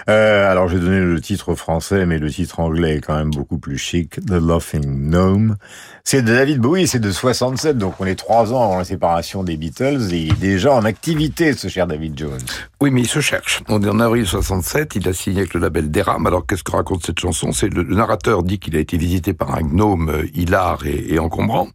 Euh, 0.08 0.48
alors 0.48 0.68
j'ai 0.68 0.78
donné 0.78 1.00
le 1.00 1.20
titre 1.20 1.56
français, 1.56 2.06
mais 2.06 2.20
le 2.20 2.30
titre 2.30 2.60
anglais 2.60 2.98
est 2.98 3.00
quand 3.00 3.16
même 3.16 3.32
beaucoup 3.32 3.58
plus 3.58 3.78
chic, 3.78 4.24
The 4.24 4.40
Laughing 4.40 5.10
Gnome. 5.10 5.56
C'est 6.04 6.22
de 6.22 6.32
David 6.32 6.58
Bowie, 6.58 6.86
c'est 6.86 6.98
de 6.98 7.10
67, 7.10 7.78
donc 7.78 7.94
on 8.00 8.06
est 8.06 8.14
trois 8.14 8.52
ans 8.52 8.64
avant 8.64 8.78
la 8.78 8.84
séparation 8.84 9.44
des 9.44 9.56
Beatles 9.56 10.12
et 10.12 10.18
il 10.18 10.32
est 10.32 10.40
déjà 10.40 10.72
en 10.72 10.84
activité, 10.84 11.52
ce 11.52 11.68
cher 11.68 11.86
David 11.86 12.18
Jones. 12.18 12.40
Oui, 12.80 12.90
mais 12.90 13.02
il 13.02 13.08
se 13.08 13.20
cherche. 13.20 13.62
On 13.68 13.82
est 13.82 13.88
en 13.88 14.00
avril 14.00 14.26
67, 14.26 14.96
il 14.96 15.08
a 15.08 15.12
signé 15.12 15.40
avec 15.40 15.54
le 15.54 15.60
label 15.60 15.90
Deram. 15.90 16.26
Alors, 16.26 16.46
qu'est-ce 16.46 16.64
que 16.64 16.72
raconte 16.72 17.04
cette 17.04 17.20
chanson? 17.20 17.52
C'est 17.52 17.68
le, 17.68 17.84
narrateur 17.84 18.42
dit 18.42 18.58
qu'il 18.58 18.76
a 18.76 18.80
été 18.80 18.96
visité 18.96 19.34
par 19.34 19.54
un 19.54 19.62
gnome 19.62 20.08
euh, 20.08 20.26
hilar 20.34 20.80
et 20.86 21.18
encombrant. 21.18 21.68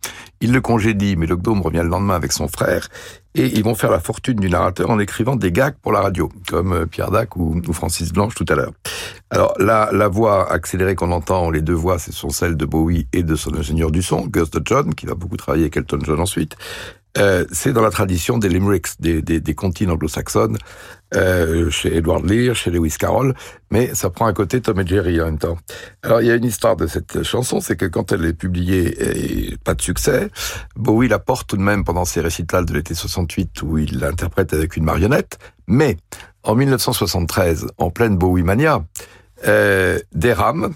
Il 0.46 0.52
le 0.52 0.62
congédie, 0.62 1.16
mais 1.16 1.26
le 1.26 1.34
revient 1.34 1.82
le 1.82 1.90
lendemain 1.90 2.14
avec 2.14 2.32
son 2.32 2.48
frère. 2.48 2.90
Et 3.34 3.48
ils 3.48 3.64
vont 3.64 3.74
faire 3.74 3.90
la 3.90 4.00
fortune 4.00 4.36
du 4.36 4.48
narrateur 4.48 4.92
en 4.92 5.00
écrivant 5.00 5.36
des 5.36 5.52
gags 5.52 5.74
pour 5.82 5.92
la 5.92 6.02
radio, 6.02 6.30
comme 6.48 6.72
euh, 6.72 6.86
Pierre 6.86 7.10
Dac 7.10 7.36
ou, 7.36 7.60
Francis 7.74 8.14
Blanche 8.14 8.36
tout 8.36 8.46
à 8.50 8.54
l'heure. 8.54 8.72
Alors, 9.32 9.56
la, 9.58 9.90
la 9.92 10.08
voix 10.08 10.52
accélérée 10.52 10.94
qu'on 10.94 11.12
entend, 11.12 11.50
les 11.50 11.64
deux 11.64 11.74
voix, 11.74 11.98
ce 11.98 12.12
sont 12.12 12.30
celles 12.30 12.58
de 12.58 12.66
Bowie 12.66 13.08
et 13.12 13.24
de 13.24 13.36
son 13.36 13.56
ingénieur 13.56 13.90
du 13.90 14.04
son, 14.04 14.28
Gus 14.28 14.52
John, 14.66 14.94
qui 14.94 15.08
va 15.08 15.16
beaucoup 15.16 15.36
travailler 15.36 15.64
avec 15.64 15.78
Elton 15.78 15.98
John 16.04 16.20
ensuite. 16.20 16.56
Euh, 17.18 17.46
c'est 17.52 17.72
dans 17.72 17.82
la 17.82 17.92
tradition 17.92 18.38
des 18.38 18.50
limericks, 18.50 18.88
des, 19.00 19.22
des, 19.22 19.56
anglo-saxonnes, 19.88 20.58
euh, 21.14 21.70
chez 21.70 21.96
Edward 21.96 22.30
Lear, 22.30 22.56
chez 22.56 22.72
Lewis 22.72 22.96
Carroll, 23.00 23.34
mais 23.72 23.94
ça 23.96 24.10
prend 24.10 24.26
un 24.28 24.34
côté 24.34 24.60
Tom 24.60 24.80
et 24.80 24.88
Jerry 24.88 25.22
en 25.22 25.26
même 25.26 25.38
temps. 25.38 25.58
Alors 26.04 26.22
il 26.22 26.28
y 26.28 26.32
a 26.32 26.36
une 26.36 26.44
histoire 26.44 26.76
de 26.76 26.88
cette 26.88 27.24
chanson, 27.24 27.62
c'est 27.62 27.78
que 27.78 27.86
quand 27.86 28.12
elle 28.12 28.26
est 28.26 28.34
publiée 28.34 29.52
et 29.52 29.58
pas 29.64 29.76
de 29.76 29.82
succès, 29.82 30.30
Bowie 30.76 31.08
la 31.08 31.20
porte 31.20 31.48
tout 31.48 31.58
de 31.58 31.62
même 31.62 31.86
pendant 31.86 32.06
ses 32.06 32.22
récitals 32.22 32.66
de 32.66 32.74
l'été 32.74 32.94
68 32.94 33.62
où 33.62 33.78
il 33.78 34.00
l'interprète 34.00 34.54
avec 34.54 34.76
une 34.76 34.84
marionnette, 34.84 35.38
mais 35.68 35.98
en 36.44 36.56
1973, 36.56 37.68
en 37.78 37.92
pleine 37.92 38.18
Bowie 38.18 38.44
mania, 38.44 38.84
euh, 39.48 40.00
Deram, 40.14 40.74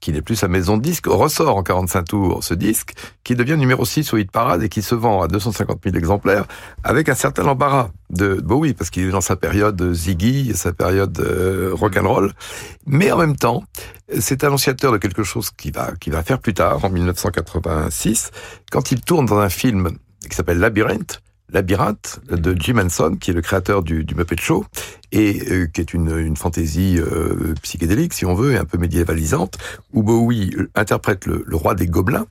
qui 0.00 0.12
n'est 0.12 0.22
plus 0.22 0.36
sa 0.36 0.48
maison 0.48 0.76
de 0.76 0.82
disques, 0.82 1.06
ressort 1.06 1.56
en 1.56 1.62
45 1.62 2.02
tours 2.04 2.44
ce 2.44 2.54
disque, 2.54 2.94
qui 3.22 3.34
devient 3.34 3.56
numéro 3.56 3.84
6 3.84 4.12
au 4.12 4.16
hit 4.16 4.30
parade 4.30 4.62
et 4.62 4.68
qui 4.68 4.82
se 4.82 4.94
vend 4.94 5.22
à 5.22 5.28
250 5.28 5.80
000 5.84 5.96
exemplaires, 5.96 6.46
avec 6.82 7.08
un 7.08 7.14
certain 7.14 7.46
embarras 7.46 7.90
de 8.08 8.34
Bowie, 8.34 8.74
parce 8.74 8.90
qu'il 8.90 9.04
est 9.04 9.10
dans 9.10 9.20
sa 9.20 9.36
période 9.36 9.92
Ziggy, 9.92 10.52
sa 10.54 10.72
période 10.72 11.18
euh, 11.20 11.70
rock'n'roll, 11.72 12.32
mais 12.86 13.12
en 13.12 13.18
même 13.18 13.36
temps, 13.36 13.62
c'est 14.18 14.42
annonciateur 14.42 14.92
de 14.92 14.98
quelque 14.98 15.22
chose 15.22 15.50
qui 15.50 15.70
va, 15.70 15.92
qui 16.00 16.10
va 16.10 16.22
faire 16.22 16.38
plus 16.38 16.54
tard, 16.54 16.84
en 16.84 16.90
1986, 16.90 18.30
quand 18.70 18.90
il 18.90 19.00
tourne 19.02 19.26
dans 19.26 19.38
un 19.38 19.50
film 19.50 19.90
qui 20.28 20.36
s'appelle 20.36 20.58
Labyrinthe. 20.58 21.22
Labyrinthe 21.52 22.20
de 22.30 22.54
Jim 22.58 22.78
Henson, 22.78 23.16
qui 23.20 23.32
est 23.32 23.34
le 23.34 23.42
créateur 23.42 23.82
du, 23.82 24.04
du 24.04 24.14
Muppet 24.14 24.36
Show, 24.38 24.64
et 25.12 25.42
euh, 25.50 25.66
qui 25.66 25.80
est 25.80 25.92
une, 25.94 26.36
fantaisie 26.36 26.98
euh, 26.98 27.54
psychédélique, 27.62 28.14
si 28.14 28.24
on 28.24 28.34
veut, 28.34 28.52
et 28.52 28.56
un 28.56 28.64
peu 28.64 28.78
médiévalisante, 28.78 29.58
où 29.92 30.02
Bowie 30.02 30.54
interprète 30.74 31.26
le, 31.26 31.44
le 31.46 31.56
roi 31.56 31.74
des 31.74 31.86
gobelins, 31.86 32.26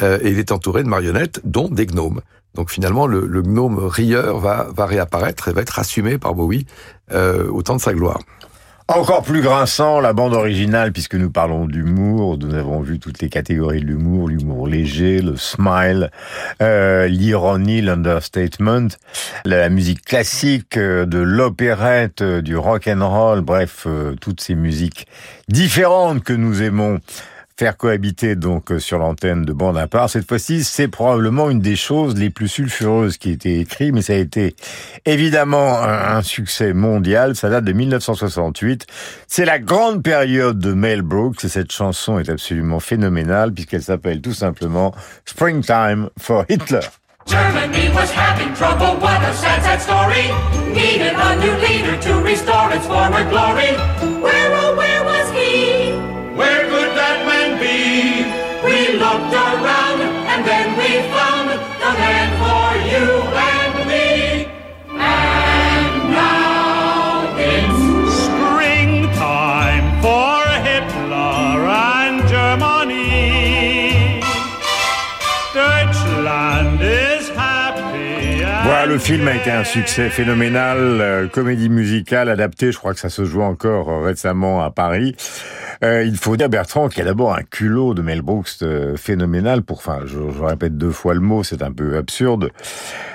euh, 0.00 0.18
et 0.22 0.30
il 0.30 0.38
est 0.38 0.52
entouré 0.52 0.82
de 0.82 0.88
marionnettes, 0.88 1.40
dont 1.44 1.68
des 1.68 1.86
gnomes. 1.86 2.20
Donc 2.54 2.70
finalement, 2.70 3.06
le, 3.06 3.26
le 3.26 3.42
gnome 3.42 3.78
rieur 3.78 4.38
va, 4.38 4.68
va 4.74 4.86
réapparaître 4.86 5.48
et 5.48 5.52
va 5.52 5.62
être 5.62 5.78
assumé 5.78 6.18
par 6.18 6.34
Bowie 6.34 6.66
euh, 7.12 7.48
au 7.50 7.62
temps 7.62 7.76
de 7.76 7.80
sa 7.80 7.94
gloire. 7.94 8.20
Encore 8.88 9.22
plus 9.22 9.42
grinçant, 9.42 10.00
la 10.00 10.12
bande 10.12 10.34
originale, 10.34 10.92
puisque 10.92 11.14
nous 11.14 11.30
parlons 11.30 11.66
d'humour, 11.66 12.36
nous 12.38 12.54
avons 12.54 12.80
vu 12.80 12.98
toutes 12.98 13.22
les 13.22 13.28
catégories 13.28 13.80
de 13.80 13.86
l'humour, 13.86 14.28
l'humour 14.28 14.66
léger, 14.66 15.22
le 15.22 15.36
smile, 15.36 16.10
euh, 16.60 17.06
l'ironie, 17.06 17.80
l'understatement, 17.80 18.88
la 19.44 19.68
musique 19.68 20.04
classique, 20.04 20.76
euh, 20.76 21.06
de 21.06 21.18
l'opérette, 21.18 22.22
euh, 22.22 22.42
du 22.42 22.56
rock 22.56 22.88
and 22.88 23.08
roll, 23.08 23.40
bref, 23.40 23.86
toutes 24.20 24.40
ces 24.40 24.56
musiques 24.56 25.06
différentes 25.48 26.24
que 26.24 26.32
nous 26.32 26.60
aimons 26.60 26.98
faire 27.62 27.76
cohabiter 27.76 28.34
donc 28.34 28.72
euh, 28.72 28.80
sur 28.80 28.98
l'antenne 28.98 29.44
de 29.44 29.52
bande 29.52 29.78
à 29.78 29.86
part. 29.86 30.10
Cette 30.10 30.26
fois-ci, 30.26 30.64
c'est 30.64 30.88
probablement 30.88 31.48
une 31.48 31.60
des 31.60 31.76
choses 31.76 32.16
les 32.16 32.28
plus 32.28 32.48
sulfureuses 32.48 33.18
qui 33.18 33.28
a 33.28 33.32
été 33.34 33.60
écrite, 33.60 33.94
mais 33.94 34.02
ça 34.02 34.14
a 34.14 34.16
été 34.16 34.56
évidemment 35.06 35.80
un, 35.80 36.22
succès 36.22 36.72
mondial. 36.72 37.36
Ça 37.36 37.50
date 37.50 37.62
de 37.62 37.72
1968. 37.72 38.86
C'est 39.28 39.44
la 39.44 39.60
grande 39.60 40.02
période 40.02 40.58
de 40.58 40.72
Mel 40.72 41.02
Brooks 41.02 41.44
et 41.44 41.48
cette 41.48 41.70
chanson 41.70 42.18
est 42.18 42.28
absolument 42.28 42.80
phénoménale 42.80 43.52
puisqu'elle 43.52 43.84
s'appelle 43.84 44.20
tout 44.20 44.34
simplement 44.34 44.92
Springtime 45.24 46.10
for 46.18 46.44
Hitler. 46.48 46.80
Germany 47.26 47.90
was 47.94 48.10
having 48.10 48.52
trouble, 48.54 49.00
what 49.00 49.22
a 49.22 49.32
sad, 49.34 49.80
story. 49.80 50.26
Needed 50.74 51.14
a 51.14 51.36
new 51.36 51.54
leader 51.62 51.96
to 51.96 52.14
restore 52.22 52.72
its 52.72 52.88
former 52.88 53.22
glory. 53.30 53.70
Where, 54.20 54.50
oh, 54.56 54.74
where 54.76 55.04
was 55.04 55.30
he? 55.30 55.91
Around 59.34 59.81
le 78.92 78.98
film 78.98 79.26
a 79.26 79.34
été 79.34 79.50
un 79.50 79.64
succès 79.64 80.10
phénoménal, 80.10 80.78
euh, 80.78 81.26
comédie 81.26 81.70
musicale 81.70 82.28
adaptée, 82.28 82.72
je 82.72 82.76
crois 82.76 82.92
que 82.92 83.00
ça 83.00 83.08
se 83.08 83.24
joue 83.24 83.40
encore 83.40 83.88
euh, 83.88 84.00
récemment 84.00 84.62
à 84.62 84.70
Paris. 84.70 85.16
Euh, 85.82 86.04
il 86.04 86.18
faut 86.18 86.36
dire 86.36 86.50
Bertrand 86.50 86.90
qu'il 86.90 86.98
y 86.98 87.00
a 87.00 87.06
d'abord 87.06 87.34
un 87.34 87.42
culot 87.42 87.94
de 87.94 88.02
Mel 88.02 88.20
Brooks 88.20 88.62
phénoménal 88.96 89.62
pour, 89.62 89.78
enfin, 89.78 90.00
je, 90.04 90.18
je 90.36 90.42
répète 90.42 90.76
deux 90.76 90.90
fois 90.90 91.14
le 91.14 91.20
mot, 91.20 91.42
c'est 91.42 91.62
un 91.62 91.72
peu 91.72 91.96
absurde 91.96 92.50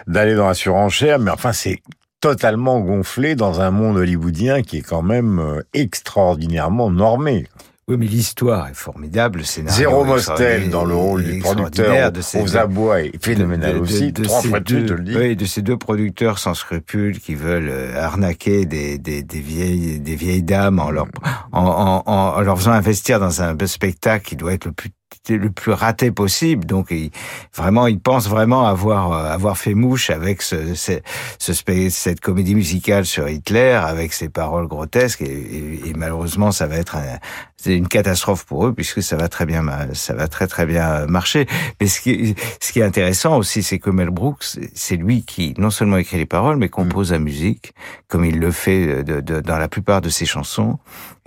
d'aller 0.08 0.34
dans 0.34 0.48
la 0.48 0.56
surenchère, 0.56 1.20
mais 1.20 1.30
enfin 1.30 1.54
c'est 1.54 1.78
totalement 2.22 2.80
gonflé 2.80 3.36
dans 3.36 3.62
un 3.62 3.70
monde 3.70 3.98
hollywoodien 3.98 4.64
qui 4.64 4.78
est 4.78 4.82
quand 4.82 5.04
même 5.04 5.62
extraordinairement 5.76 6.90
normé. 6.90 7.46
Oui, 7.90 7.96
mais 7.98 8.06
l'histoire 8.06 8.68
est 8.68 8.74
formidable, 8.74 9.40
le 9.40 9.46
scénario. 9.46 9.78
Zéro 9.78 10.04
Mostel 10.04 10.70
dans 10.70 10.84
le 10.84 10.94
rôle 10.94 11.24
du 11.24 11.40
producteur 11.40 12.12
de 12.12 12.20
ces 12.20 12.42
aux 12.42 12.58
abois 12.58 13.00
est 13.04 13.24
phénoménal 13.24 13.76
de- 13.76 13.78
de- 13.78 13.82
aussi. 13.84 14.12
de 14.12 14.24
Trois 14.26 14.42
ces 14.42 14.50
fois 14.50 14.60
de 14.60 14.66
deux- 14.82 14.96
dis. 15.00 15.16
Oui, 15.16 15.36
de 15.38 15.46
ces 15.46 15.62
deux 15.62 15.78
producteurs 15.78 16.38
sans 16.38 16.54
scrupules 16.54 17.18
qui 17.22 17.34
veulent 17.36 17.70
euh, 17.72 17.98
arnaquer 18.04 18.66
des, 18.66 18.98
des, 18.98 19.24
des 19.24 19.40
vieilles 19.40 20.02
des 20.02 20.16
vieilles 20.18 20.44
dames 20.44 20.80
en 20.80 20.92
leur 20.92 21.08
en, 21.54 21.62
en, 21.62 22.04
en, 22.06 22.14
en 22.36 22.42
leur 22.42 22.58
faisant 22.58 22.72
investir 22.74 23.22
dans 23.22 23.42
un 23.42 23.56
spectacle 23.66 24.26
qui 24.26 24.36
doit 24.36 24.52
être 24.54 24.66
le 24.66 24.74
plus 24.74 24.90
le 25.30 25.50
plus 25.50 25.72
raté 25.72 26.12
possible. 26.12 26.66
Donc, 26.66 26.88
il, 26.92 27.12
vraiment, 27.56 27.88
ils 27.88 28.00
pensent 28.00 28.28
vraiment 28.30 28.66
avoir 28.66 29.12
euh, 29.12 29.32
avoir 29.32 29.58
fait 29.58 29.74
mouche 29.74 30.10
avec 30.10 30.42
ce, 30.42 30.74
ce, 30.74 30.94
ce 31.40 31.54
cette 31.90 32.22
comédie 32.22 32.56
musicale 32.56 33.06
sur 33.06 33.28
Hitler, 33.28 33.72
avec 33.84 34.14
ses 34.14 34.30
paroles 34.30 34.68
grotesques. 34.68 35.22
Et, 35.22 35.26
et- 35.26 35.90
et 35.90 35.94
malheureusement, 35.96 36.52
ça 36.52 36.66
va 36.68 36.76
être 36.78 36.96
un- 36.96 37.20
une 37.66 37.88
catastrophe 37.88 38.46
pour 38.46 38.68
eux 38.68 38.74
puisque 38.74 39.02
ça 39.04 39.18
va 39.18 39.28
très 39.28 39.46
bien, 39.46 39.64
ça 39.94 40.14
va 40.14 40.28
très 40.28 40.48
très 40.48 40.66
bien 40.66 41.06
marcher. 41.08 41.46
Mais 41.82 41.88
ce 41.88 42.00
qui, 42.02 42.36
ce 42.62 42.72
qui 42.72 42.80
est 42.80 42.84
intéressant 42.84 43.38
aussi, 43.38 43.64
c'est 43.64 43.80
que 43.80 43.90
Mel 43.90 44.10
Brooks, 44.10 44.58
c'est 44.74 44.96
lui 44.96 45.24
qui 45.24 45.54
non 45.58 45.70
seulement 45.70 45.98
écrit 45.98 46.18
les 46.18 46.26
paroles, 46.26 46.58
mais 46.58 46.70
compose 46.70 47.12
la 47.12 47.20
musique, 47.20 47.74
comme 48.08 48.24
il 48.26 48.40
le 48.40 48.52
fait 48.52 49.04
de- 49.04 49.22
de- 49.22 49.42
dans 49.42 49.58
la 49.58 49.68
plupart 49.68 50.02
de 50.02 50.10
ses 50.10 50.26
chansons. 50.26 50.78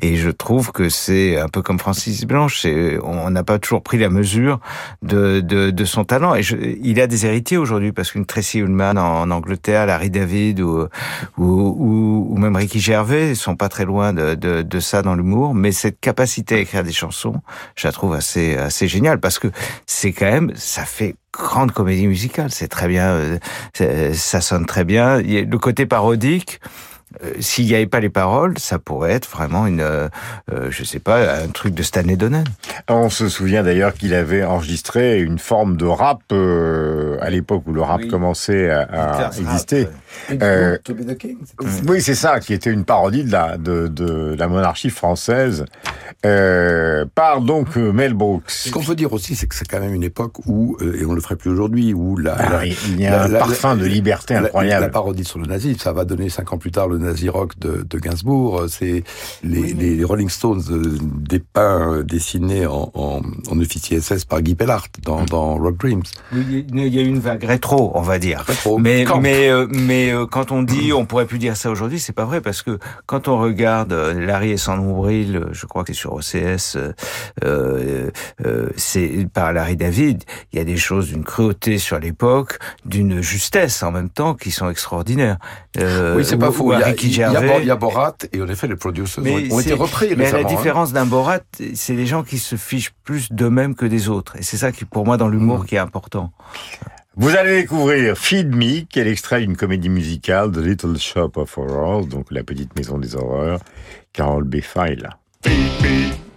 Et 0.02 0.16
je 0.16 0.30
trouve 0.30 0.72
que 0.72 0.88
c'est 0.88 1.38
un 1.38 1.48
peu 1.48 1.60
comme 1.62 1.78
Francis 1.78 2.24
Blanche. 2.24 2.64
On 3.02 3.28
n'a 3.30 3.44
pas 3.44 3.58
toujours 3.58 3.69
pris 3.78 3.98
la 3.98 4.08
mesure 4.08 4.58
de, 5.02 5.40
de, 5.40 5.70
de 5.70 5.84
son 5.84 6.04
talent. 6.04 6.34
Et 6.34 6.42
je, 6.42 6.56
il 6.56 7.00
a 7.00 7.06
des 7.06 7.26
héritiers 7.26 7.56
aujourd'hui 7.56 7.92
parce 7.92 8.10
qu'une 8.10 8.26
Tracy 8.26 8.58
Ullman 8.58 8.96
en, 8.96 9.30
Angleterre, 9.30 9.86
Larry 9.86 10.10
David 10.10 10.60
ou, 10.60 10.86
ou, 11.38 12.26
ou, 12.30 12.36
même 12.36 12.56
Ricky 12.56 12.80
Gervais 12.80 13.34
sont 13.34 13.54
pas 13.54 13.68
très 13.68 13.84
loin 13.84 14.12
de, 14.12 14.34
de, 14.34 14.62
de 14.62 14.80
ça 14.80 15.02
dans 15.02 15.14
l'humour. 15.14 15.54
Mais 15.54 15.70
cette 15.72 16.00
capacité 16.00 16.56
à 16.56 16.58
écrire 16.58 16.82
des 16.82 16.92
chansons, 16.92 17.40
je 17.76 17.86
la 17.86 17.92
trouve 17.92 18.14
assez, 18.14 18.56
assez 18.56 18.88
géniale 18.88 19.20
parce 19.20 19.38
que 19.38 19.48
c'est 19.86 20.12
quand 20.12 20.30
même, 20.30 20.52
ça 20.56 20.84
fait 20.84 21.14
grande 21.32 21.72
comédie 21.72 22.06
musicale. 22.06 22.50
C'est 22.50 22.68
très 22.68 22.88
bien, 22.88 23.38
euh, 23.80 24.12
ça 24.14 24.40
sonne 24.40 24.66
très 24.66 24.84
bien. 24.84 25.20
Le 25.20 25.58
côté 25.58 25.86
parodique. 25.86 26.60
Euh, 27.24 27.32
S'il 27.40 27.66
n'y 27.66 27.74
avait 27.74 27.86
pas 27.86 28.00
les 28.00 28.08
paroles, 28.10 28.58
ça 28.58 28.78
pourrait 28.78 29.12
être 29.12 29.28
vraiment 29.28 29.66
une, 29.66 29.80
euh, 29.80 30.08
euh, 30.52 30.68
je 30.70 30.84
sais 30.84 31.00
pas, 31.00 31.42
un 31.42 31.48
truc 31.48 31.74
de 31.74 31.82
Stanley 31.82 32.16
Donen. 32.16 32.44
On 32.88 33.10
se 33.10 33.28
souvient 33.28 33.62
d'ailleurs 33.62 33.94
qu'il 33.94 34.14
avait 34.14 34.44
enregistré 34.44 35.20
une 35.20 35.38
forme 35.38 35.76
de 35.76 35.86
rap 35.86 36.20
euh, 36.32 37.16
à 37.20 37.30
l'époque 37.30 37.62
où 37.66 37.72
le 37.72 37.82
rap 37.82 38.06
commençait 38.08 38.70
à, 38.70 38.84
rap, 38.86 39.34
exister. 39.38 39.88
ouais. 40.30 40.38
Euh, 40.42 40.78
To 40.84 40.94
be 40.94 41.04
the 41.06 41.16
king, 41.16 41.38
oui, 41.88 42.00
c'est 42.00 42.14
ça, 42.14 42.40
qui 42.40 42.52
était 42.54 42.70
une 42.70 42.84
parodie 42.84 43.24
de 43.24 43.32
la, 43.32 43.56
de, 43.58 43.88
de 43.88 44.34
la 44.38 44.48
monarchie 44.48 44.90
française 44.90 45.64
euh, 46.26 47.04
par 47.14 47.40
donc 47.40 47.76
Mel 47.76 48.14
Brooks. 48.14 48.50
Ce 48.50 48.70
qu'on 48.70 48.82
peut 48.82 48.94
dire 48.94 49.12
aussi, 49.12 49.34
c'est 49.34 49.46
que 49.46 49.54
c'est 49.54 49.66
quand 49.68 49.80
même 49.80 49.94
une 49.94 50.02
époque 50.02 50.34
où, 50.46 50.76
et 50.80 51.04
on 51.04 51.12
le 51.14 51.20
ferait 51.20 51.36
plus 51.36 51.50
aujourd'hui, 51.50 51.94
où 51.94 52.16
la, 52.16 52.34
Ah 52.38 52.50
la- 52.50 52.66
il 52.66 53.00
y 53.00 53.06
a 53.06 53.24
un 53.24 53.30
parfum 53.30 53.76
de 53.76 53.86
liberté 53.86 54.34
incroyable. 54.34 54.82
La, 54.86 54.88
parodie 54.90 55.24
sur 55.24 55.38
le 55.38 55.46
nazisme, 55.46 55.78
ça 55.78 55.92
va 55.92 56.04
donner 56.04 56.28
cinq 56.28 56.52
ans 56.52 56.58
plus 56.58 56.70
tard 56.70 56.88
le 56.88 56.98
nazi 57.00 57.28
rock 57.28 57.58
de, 57.58 57.86
de 57.88 57.98
Gainsbourg. 57.98 58.64
C'est 58.68 59.04
les, 59.42 59.72
les 59.72 60.04
Rolling 60.04 60.28
Stones 60.28 60.62
euh, 60.70 60.98
dépeints, 61.02 61.92
euh, 61.98 62.02
dessinés 62.02 62.66
en, 62.66 62.90
en, 62.94 63.20
en 63.50 63.60
officier 63.60 64.00
SS 64.00 64.24
par 64.24 64.42
Guy 64.42 64.54
Pellart 64.54 64.86
dans, 65.02 65.24
dans 65.24 65.56
Rock 65.56 65.78
Dreams. 65.78 66.02
Il 66.32 66.86
y 66.88 66.98
a 66.98 67.02
une 67.02 67.18
vague 67.18 67.44
rétro, 67.44 67.92
on 67.94 68.02
va 68.02 68.18
dire. 68.18 68.40
Rétro, 68.46 68.78
mais 68.78 69.04
camp. 69.04 69.20
mais 69.20 69.48
euh, 69.48 69.66
mais 69.70 70.12
euh, 70.12 70.26
quand 70.26 70.52
on 70.52 70.62
dit, 70.62 70.92
on 70.92 71.06
pourrait 71.06 71.26
plus 71.26 71.38
dire 71.38 71.56
ça 71.56 71.70
aujourd'hui, 71.70 71.98
c'est 71.98 72.12
pas 72.12 72.24
vrai 72.24 72.40
parce 72.40 72.62
que 72.62 72.78
quand 73.06 73.28
on 73.28 73.38
regarde 73.38 73.92
euh, 73.92 74.26
Larry 74.26 74.50
et 74.50 74.56
son 74.56 74.76
nombril, 74.76 75.36
euh, 75.36 75.48
je 75.52 75.66
crois 75.66 75.84
que 75.84 75.92
c'est 75.92 75.98
sur 75.98 76.12
OCS, 76.14 76.76
euh, 76.76 76.92
euh, 77.44 78.10
euh, 78.46 78.68
c'est 78.76 79.26
par 79.32 79.52
Larry 79.52 79.76
David. 79.76 80.24
Il 80.52 80.58
y 80.58 80.62
a 80.62 80.64
des 80.64 80.76
choses 80.76 81.08
d'une 81.08 81.24
cruauté 81.24 81.78
sur 81.78 81.98
l'époque, 81.98 82.58
d'une 82.84 83.20
justesse 83.20 83.82
en 83.82 83.90
même 83.92 84.10
temps 84.10 84.34
qui 84.34 84.50
sont 84.50 84.70
extraordinaires. 84.70 85.38
Euh, 85.78 86.16
oui, 86.16 86.24
c'est 86.24 86.36
pas 86.36 86.50
faux. 86.50 86.72
Il 86.72 86.80
y, 86.80 86.82
a, 86.82 86.89
Ricky 86.90 87.06
il 87.08 87.16
y 87.18 87.22
a- 87.22 87.32
Gervais. 87.32 87.58
il 87.62 87.66
y 87.66 87.70
a 87.70 87.76
Borat 87.76 88.16
et 88.32 88.40
en 88.42 88.48
effet 88.48 88.66
les 88.68 88.76
producers 88.76 89.22
Mais 89.22 89.50
ont, 89.50 89.56
ont 89.56 89.60
été 89.60 89.72
repris 89.72 90.08
Mais 90.16 90.24
récemment. 90.24 90.42
la 90.42 90.48
hein. 90.48 90.56
différence 90.56 90.92
d'un 90.92 91.06
Borat, 91.06 91.40
c'est 91.74 91.94
les 91.94 92.06
gens 92.06 92.22
qui 92.22 92.38
se 92.38 92.56
fichent 92.56 92.92
plus 93.04 93.30
d'eux-mêmes 93.32 93.74
que 93.74 93.86
des 93.86 94.08
autres. 94.08 94.36
Et 94.36 94.42
c'est 94.42 94.56
ça 94.56 94.72
qui, 94.72 94.84
pour 94.84 95.04
moi, 95.04 95.16
dans 95.16 95.28
l'humour, 95.28 95.66
qui 95.66 95.74
est 95.76 95.78
important. 95.78 96.32
Vous 97.16 97.30
allez 97.36 97.62
découvrir 97.62 98.16
Feed 98.16 98.54
Me, 98.54 98.80
qui 98.86 99.00
est 99.00 99.04
l'extrait 99.04 99.40
d'une 99.40 99.56
comédie 99.56 99.88
musicale, 99.88 100.52
The 100.52 100.58
Little 100.58 100.96
Shop 100.98 101.32
of 101.36 101.58
Horrors, 101.58 102.06
donc 102.06 102.26
la 102.30 102.42
petite 102.44 102.74
maison 102.76 102.98
des 102.98 103.14
horreurs. 103.16 103.60
Carole 104.12 104.44
Beffa 104.44 104.88
est 104.88 104.96
là. 104.96 105.18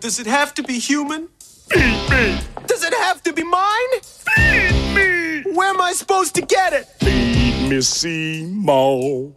Does 0.02 0.20
it 0.20 0.28
have 0.28 0.54
to 0.56 0.64
be 0.64 0.80
human? 0.80 1.28
Feed 1.72 1.82
me. 2.10 2.36
Does 2.68 2.84
it 2.84 2.94
have 3.10 3.22
to 3.24 3.32
be 3.34 3.44
mine? 3.44 4.02
Feed 4.36 4.96
me. 4.96 5.56
Where 5.56 5.70
am 5.70 5.80
I 5.80 5.94
supposed 5.94 6.34
to 6.36 6.42
get 6.42 6.74
it? 6.74 6.86
Feed 7.04 7.70
me 7.70 7.82
Seymour. 7.82 9.32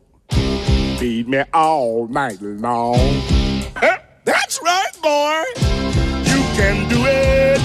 Feed 0.99 1.29
me 1.29 1.43
all 1.53 2.09
night 2.09 2.41
long. 2.41 2.97
Eh, 3.83 3.99
that's 4.25 4.63
right, 4.63 4.91
boy. 5.03 5.45
You 6.25 6.41
can 6.57 6.89
do 6.89 6.97
it. 7.05 7.61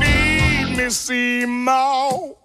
Feed 0.00 0.78
me 0.78 0.88
Seymour. 0.88 2.38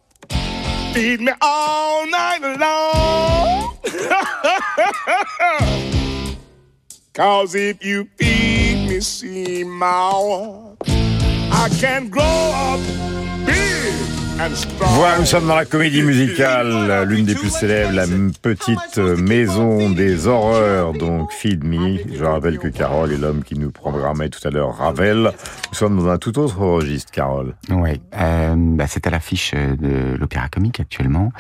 Feed 0.94 1.22
me 1.22 1.32
all 1.42 2.06
night 2.08 2.42
long. 2.60 3.78
Cause 7.14 7.56
if 7.56 7.86
you 7.86 8.10
feed 8.18 8.90
me 8.90 9.00
Seymour, 9.00 10.76
I 10.86 11.70
can 11.80 12.10
grow 12.10 12.24
up. 12.24 13.15
Voilà, 14.38 15.20
nous 15.20 15.26
sommes 15.26 15.48
dans 15.48 15.56
la 15.56 15.64
comédie 15.64 16.02
musicale, 16.02 17.06
l'une 17.08 17.26
des 17.26 17.36
plus 17.36 17.50
célèbres, 17.50 17.94
la 17.94 18.06
petite 18.42 18.98
maison 18.98 19.90
des 19.90 20.28
horreurs, 20.28 20.92
donc 20.92 21.32
Feed 21.32 21.64
Me. 21.64 22.00
Je 22.14 22.24
rappelle 22.24 22.60
que 22.60 22.68
Carole 22.68 23.14
est 23.14 23.18
l'homme 23.18 23.44
qui 23.44 23.58
nous 23.58 23.72
programmait 23.72 24.28
tout 24.28 24.46
à 24.46 24.52
l'heure 24.52 24.76
Ravel. 24.76 25.32
Nous 25.72 25.78
sommes 25.78 25.98
dans 25.98 26.10
un 26.10 26.18
tout 26.18 26.38
autre 26.38 26.58
registre, 26.60 27.14
Carole. 27.14 27.56
Oui, 27.70 28.02
euh, 28.14 28.56
bah, 28.58 28.88
c'est 28.88 29.08
à 29.08 29.10
l'affiche 29.10 29.54
de 29.54 30.18
l'opéra 30.18 30.50
comique 30.50 30.82
actuellement. 30.82 31.32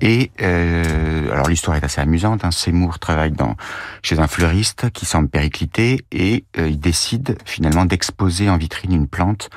Et 0.00 0.32
euh, 0.42 1.30
alors 1.30 1.48
l'histoire 1.48 1.76
est 1.76 1.84
assez 1.84 2.00
amusante. 2.00 2.44
Hein. 2.44 2.50
Seymour 2.50 2.98
travaille 2.98 3.30
dans 3.30 3.54
chez 4.02 4.18
un 4.18 4.26
fleuriste 4.26 4.90
qui 4.90 5.06
semble 5.06 5.28
périclité 5.28 6.04
et 6.10 6.44
euh, 6.58 6.68
il 6.68 6.80
décide 6.80 7.38
finalement 7.44 7.84
d'exposer 7.84 8.50
en 8.50 8.56
vitrine 8.56 8.92
une 8.92 9.06
plante 9.06 9.50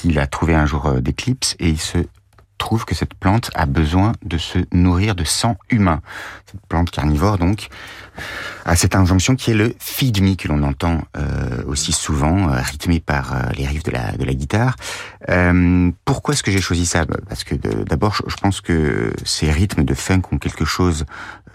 qu'il 0.00 0.18
a 0.18 0.26
trouvée 0.26 0.54
un 0.54 0.66
jour 0.66 0.86
euh, 0.86 1.00
d'éclipse 1.00 1.56
et 1.58 1.68
il 1.68 1.80
se 1.80 1.98
trouve 2.56 2.84
que 2.84 2.94
cette 2.94 3.14
plante 3.14 3.50
a 3.54 3.66
besoin 3.66 4.12
de 4.24 4.36
se 4.36 4.58
nourrir 4.72 5.14
de 5.14 5.22
sang 5.22 5.56
humain. 5.70 6.00
Cette 6.46 6.60
plante 6.66 6.90
carnivore 6.90 7.38
donc 7.38 7.68
à 8.64 8.74
cette 8.74 8.96
injonction 8.96 9.36
qui 9.36 9.52
est 9.52 9.54
le 9.54 9.74
feed 9.78 10.20
me 10.20 10.34
que 10.34 10.48
l'on 10.48 10.64
entend 10.64 11.02
euh, 11.16 11.62
aussi 11.66 11.92
souvent 11.92 12.50
euh, 12.50 12.60
rythmé 12.60 12.98
par 12.98 13.52
les 13.56 13.64
riffs 13.64 13.84
de 13.84 13.92
la 13.92 14.12
de 14.12 14.24
la 14.24 14.34
guitare. 14.34 14.74
Pourquoi 16.04 16.34
est-ce 16.34 16.42
que 16.42 16.50
j'ai 16.50 16.60
choisi 16.60 16.84
ça? 16.84 17.06
Parce 17.28 17.44
que 17.44 17.54
d'abord 17.54 18.16
je 18.26 18.36
pense 18.36 18.60
que 18.60 19.12
ces 19.24 19.52
rythmes 19.52 19.84
de 19.84 19.94
funk 19.94 20.22
ont 20.32 20.38
quelque 20.38 20.64
chose 20.64 21.06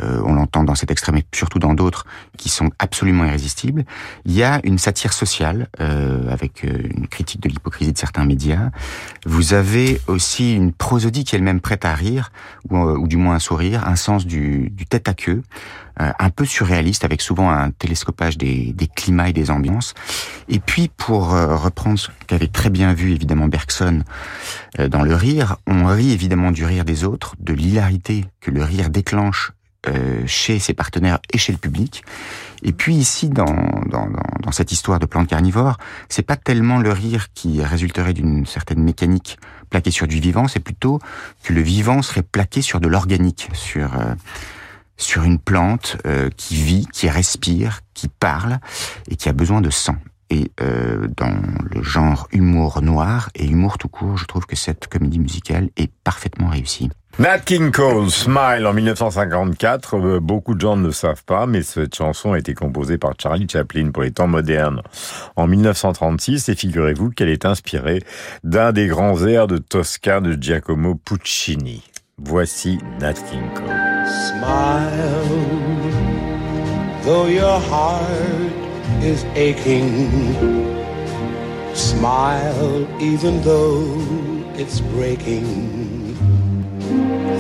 euh, 0.04 0.22
on 0.26 0.34
l'entend 0.34 0.64
dans 0.64 0.76
cet 0.76 0.92
extrait 0.92 1.12
mais 1.12 1.24
surtout 1.34 1.60
dans 1.60 1.74
d'autres 1.74 2.06
qui 2.38 2.50
sont 2.50 2.70
absolument 2.80 3.26
irrésistibles. 3.26 3.86
Il 4.26 4.34
y 4.34 4.44
a 4.44 4.60
une 4.64 4.78
satire 4.78 5.14
sociale 5.14 5.68
euh, 5.80 6.32
avec 6.32 6.64
une 6.64 7.08
critique 7.08 7.42
de 7.42 7.50
l'hypocrisie 7.50 7.94
de 7.94 7.98
certains 7.98 8.26
médias. 8.26 8.70
Vous 9.26 9.54
avez 9.54 10.02
aussi 10.08 10.56
une 10.56 10.74
prosodie 10.74 11.24
qui 11.24 11.36
est 11.36 11.40
elle-même 11.40 11.62
prête 11.62 11.86
à 11.86 11.94
rire 11.94 12.32
ou, 12.70 13.08
du 13.08 13.18
moins 13.18 13.36
un 13.36 13.40
sourire, 13.40 13.88
un 13.88 13.96
sens 13.96 14.26
du, 14.26 14.74
tête 14.90 15.08
à 15.08 15.14
queue 15.14 15.42
euh, 16.02 16.12
un 16.18 16.30
peu 16.32 16.46
surréaliste, 16.46 17.06
avec 17.06 17.22
souvent 17.22 17.52
un 17.52 17.70
télescopage 17.70 18.38
des, 18.38 18.74
climats 18.96 19.30
et 19.30 19.34
des 19.34 19.52
ambiances. 19.52 19.94
Et 20.50 20.60
puis, 20.60 20.90
pour 20.96 21.34
euh, 21.34 21.56
reprendre 21.56 22.00
ce 22.00 22.10
qu'avait 22.26 22.48
très 22.48 22.72
bien 22.72 22.94
vu 22.94 23.12
évidemment 23.12 23.48
Bergson 23.48 24.04
euh, 24.80 24.90
dans 24.90 25.04
le 25.04 25.14
rire, 25.14 25.58
on 25.68 25.86
rit 25.86 26.12
évidemment 26.12 26.52
du 26.52 26.66
rire 26.66 26.84
des 26.84 27.04
autres, 27.04 27.36
de 27.40 27.54
l'hilarité 27.54 28.26
que 28.42 28.50
le 28.50 28.64
rire 28.64 28.90
déclenche 28.90 29.52
chez 30.26 30.60
ses 30.60 30.74
partenaires 30.74 31.20
et 31.32 31.38
chez 31.38 31.52
le 31.52 31.58
public. 31.58 32.04
Et 32.64 32.72
puis 32.72 32.96
ici, 32.96 33.28
dans, 33.28 33.56
dans, 33.90 34.08
dans 34.42 34.52
cette 34.52 34.72
histoire 34.72 35.00
de 35.00 35.06
plantes 35.06 35.28
carnivores, 35.28 35.78
c'est 36.08 36.22
pas 36.22 36.38
tellement 36.38 36.80
le 36.80 36.92
rire 36.92 37.28
qui 37.34 37.62
résulterait 37.62 38.14
d'une 38.14 38.46
certaine 38.46 38.82
mécanique 38.82 39.38
plaquée 39.70 39.92
sur 39.92 40.08
du 40.08 40.20
vivant, 40.20 40.48
c'est 40.48 40.62
plutôt 40.62 41.00
que 41.44 41.52
le 41.52 41.62
vivant 41.62 42.02
serait 42.02 42.24
plaqué 42.24 42.62
sur 42.62 42.80
de 42.80 42.88
l'organique, 42.88 43.50
sur 43.54 43.92
sur 44.98 45.24
une 45.24 45.40
plante 45.40 45.98
euh, 46.06 46.30
qui 46.36 46.56
vit, 46.56 46.88
qui 46.92 47.10
respire, 47.10 47.82
qui 47.94 48.08
parle 48.08 48.60
et 49.10 49.16
qui 49.16 49.30
a 49.30 49.34
besoin 49.34 49.62
de 49.62 49.70
sang. 49.70 49.98
Et 50.30 50.52
euh, 50.62 51.08
dans 51.18 51.36
le 51.70 51.84
genre 51.84 52.28
humour 52.32 52.82
noir 52.82 53.30
et 53.36 53.46
humour 53.46 53.78
tout 53.78 53.90
court, 53.90 54.18
je 54.18 54.26
trouve 54.26 54.46
que 54.46 54.56
cette 54.56 54.88
comédie 54.88 55.20
musicale 55.20 55.70
est 55.78 55.92
parfaitement 56.04 56.48
réussie. 56.48 56.90
Nat 57.20 57.40
King 57.46 57.70
Cole, 57.70 58.10
Smile 58.10 58.66
en 58.66 58.74
1954. 58.74 59.98
Euh, 59.98 60.20
beaucoup 60.20 60.56
de 60.56 60.62
gens 60.62 60.76
ne 60.76 60.88
le 60.88 60.92
savent 60.92 61.24
pas, 61.24 61.46
mais 61.46 61.62
cette 61.62 61.94
chanson 61.94 62.34
a 62.34 62.40
été 62.40 62.56
composée 62.56 62.98
par 62.98 63.12
Charlie 63.22 63.48
Chaplin 63.48 63.92
pour 63.92 64.02
les 64.02 64.10
temps 64.12 64.26
modernes 64.26 64.82
en 65.36 65.46
1936 65.46 66.50
et 66.50 66.56
figurez-vous 66.56 67.12
qu'elle 67.12 67.30
est 67.30 67.46
inspirée 67.46 68.02
d'un 68.44 68.72
des 68.72 68.88
grands 68.88 69.24
airs 69.28 69.46
de 69.46 69.60
Tosca 69.60 70.22
de 70.22 70.42
Giacomo 70.42 70.96
Puccini. 70.96 71.84
Voici 72.18 72.80
Nat 73.00 73.14
King 73.14 73.44
Cole. 73.54 73.68
Smile, 74.08 74.90
though 77.04 77.28
your 77.28 77.60
heart 77.60 78.02
is 79.04 79.24
aching. 79.36 80.10
Smile, 81.76 82.88
even 83.00 83.40
though 83.44 83.86
it's 84.58 84.82
breaking. 84.82 85.93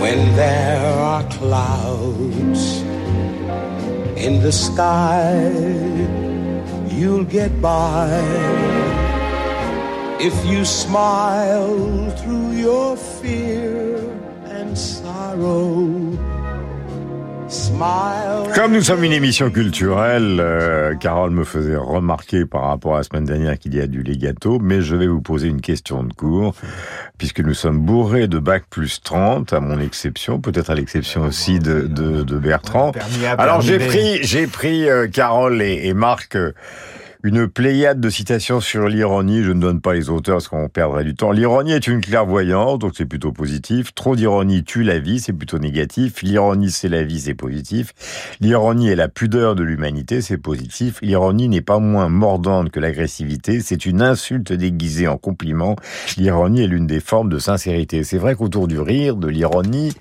When 0.03 0.35
there 0.35 0.99
are 0.99 1.23
clouds 1.39 2.81
in 4.25 4.41
the 4.41 4.51
sky, 4.51 5.49
you'll 6.89 7.23
get 7.23 7.61
by. 7.61 8.09
If 10.19 10.35
you 10.45 10.65
smile 10.65 12.11
through 12.17 12.51
your 12.51 12.97
fear 12.97 13.95
and 14.43 14.77
sorrow. 14.77 16.32
Comme 18.55 18.73
nous 18.73 18.81
sommes 18.81 19.03
une 19.03 19.11
émission 19.11 19.49
culturelle, 19.49 20.37
euh, 20.39 20.95
Carole 20.95 21.31
me 21.31 21.43
faisait 21.43 21.75
remarquer 21.75 22.45
par 22.45 22.63
rapport 22.63 22.95
à 22.95 22.97
la 22.97 23.03
semaine 23.03 23.25
dernière 23.25 23.59
qu'il 23.59 23.75
y 23.75 23.81
a 23.81 23.87
du 23.87 24.03
legato, 24.03 24.59
mais 24.59 24.81
je 24.81 24.95
vais 24.95 25.07
vous 25.07 25.21
poser 25.21 25.47
une 25.47 25.61
question 25.61 26.03
de 26.03 26.13
cours, 26.13 26.55
puisque 27.17 27.39
nous 27.41 27.53
sommes 27.53 27.79
bourrés 27.79 28.27
de 28.27 28.39
bac 28.39 28.63
plus 28.69 29.01
30, 29.01 29.53
à 29.53 29.59
mon 29.59 29.79
exception, 29.79 30.39
peut-être 30.39 30.69
à 30.69 30.75
l'exception 30.75 31.23
aussi 31.23 31.59
de, 31.59 31.81
de, 31.81 32.23
de 32.23 32.37
Bertrand. 32.37 32.91
Alors 33.37 33.61
j'ai 33.61 33.79
pris, 33.79 34.19
j'ai 34.23 34.47
pris 34.47 34.89
euh, 34.89 35.07
Carole 35.07 35.61
et, 35.61 35.87
et 35.87 35.93
Marc... 35.93 36.35
Euh, 36.35 36.53
une 37.23 37.47
pléiade 37.47 38.01
de 38.01 38.09
citations 38.09 38.59
sur 38.59 38.89
l'ironie. 38.89 39.43
Je 39.43 39.51
ne 39.51 39.61
donne 39.61 39.79
pas 39.79 39.93
les 39.93 40.09
auteurs 40.09 40.35
parce 40.35 40.49
qu'on 40.49 40.67
perdrait 40.67 41.05
du 41.05 41.15
temps. 41.15 41.31
L'ironie 41.31 41.71
est 41.71 41.87
une 41.87 42.01
clairvoyance, 42.01 42.79
donc 42.79 42.93
c'est 42.97 43.05
plutôt 43.05 43.31
positif. 43.31 43.95
Trop 43.95 44.17
d'ironie 44.17 44.65
tue 44.65 44.83
la 44.83 44.99
vie, 44.99 45.21
c'est 45.21 45.31
plutôt 45.31 45.57
négatif. 45.57 46.21
L'ironie, 46.21 46.69
c'est 46.69 46.89
la 46.89 47.03
vie, 47.03 47.21
c'est 47.21 47.33
positif. 47.33 47.93
L'ironie 48.41 48.89
est 48.89 48.95
la 48.97 49.07
pudeur 49.07 49.55
de 49.55 49.63
l'humanité, 49.63 50.21
c'est 50.21 50.37
positif. 50.37 50.99
L'ironie 51.01 51.47
n'est 51.47 51.61
pas 51.61 51.79
moins 51.79 52.09
mordante 52.09 52.71
que 52.71 52.81
l'agressivité, 52.81 53.61
c'est 53.61 53.85
une 53.85 54.01
insulte 54.01 54.51
déguisée 54.51 55.07
en 55.07 55.17
compliment. 55.17 55.77
L'ironie 56.17 56.63
est 56.63 56.67
l'une 56.67 56.87
des 56.87 56.99
formes 56.99 57.29
de 57.29 57.39
sincérité. 57.39 58.03
C'est 58.03 58.17
vrai 58.17 58.35
qu'autour 58.35 58.67
du 58.67 58.79
rire, 58.79 59.15
de 59.15 59.29
l'ironie, 59.29 59.93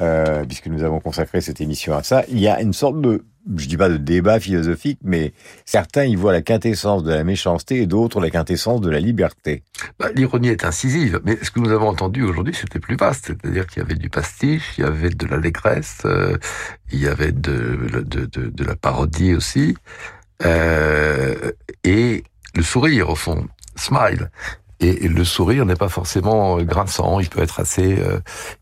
euh, 0.00 0.44
puisque 0.46 0.68
nous 0.68 0.82
avons 0.82 1.00
consacré 1.00 1.42
cette 1.42 1.60
émission 1.60 1.94
à 1.94 2.02
ça, 2.02 2.24
il 2.30 2.38
y 2.38 2.48
a 2.48 2.62
une 2.62 2.72
sorte 2.72 3.02
de 3.02 3.22
je 3.56 3.66
dis 3.66 3.76
pas 3.76 3.88
de 3.88 3.96
débat 3.96 4.38
philosophique, 4.38 4.98
mais 5.02 5.32
certains 5.64 6.04
y 6.04 6.14
voient 6.14 6.32
la 6.32 6.42
quintessence 6.42 7.02
de 7.02 7.12
la 7.12 7.24
méchanceté 7.24 7.82
et 7.82 7.86
d'autres 7.86 8.20
la 8.20 8.30
quintessence 8.30 8.80
de 8.80 8.90
la 8.90 9.00
liberté. 9.00 9.62
Bah, 9.98 10.10
L'ironie 10.14 10.48
est 10.48 10.64
incisive, 10.64 11.20
mais 11.24 11.38
ce 11.42 11.50
que 11.50 11.60
nous 11.60 11.70
avons 11.70 11.88
entendu 11.88 12.22
aujourd'hui, 12.22 12.54
c'était 12.54 12.80
plus 12.80 12.96
vaste. 12.96 13.26
C'est-à-dire 13.26 13.66
qu'il 13.66 13.82
y 13.82 13.84
avait 13.84 13.94
du 13.94 14.10
pastiche, 14.10 14.74
il 14.78 14.84
y 14.84 14.86
avait 14.86 15.10
de 15.10 15.26
l'allégresse, 15.26 16.02
euh, 16.04 16.36
il 16.92 17.00
y 17.00 17.08
avait 17.08 17.32
de, 17.32 17.78
la 18.64 18.76
parodie 18.76 19.34
aussi, 19.34 19.76
euh, 20.44 21.52
et 21.84 22.24
le 22.54 22.62
sourire 22.62 23.10
au 23.10 23.14
fond, 23.14 23.46
smile. 23.76 24.30
Et, 24.80 25.08
le 25.08 25.24
sourire 25.24 25.66
n'est 25.66 25.76
pas 25.76 25.88
forcément 25.88 26.58
euh, 26.58 26.62
grinçant, 26.62 27.20
il 27.20 27.28
peut 27.28 27.42
être 27.42 27.60
assez 27.60 27.98
euh, 27.98 28.20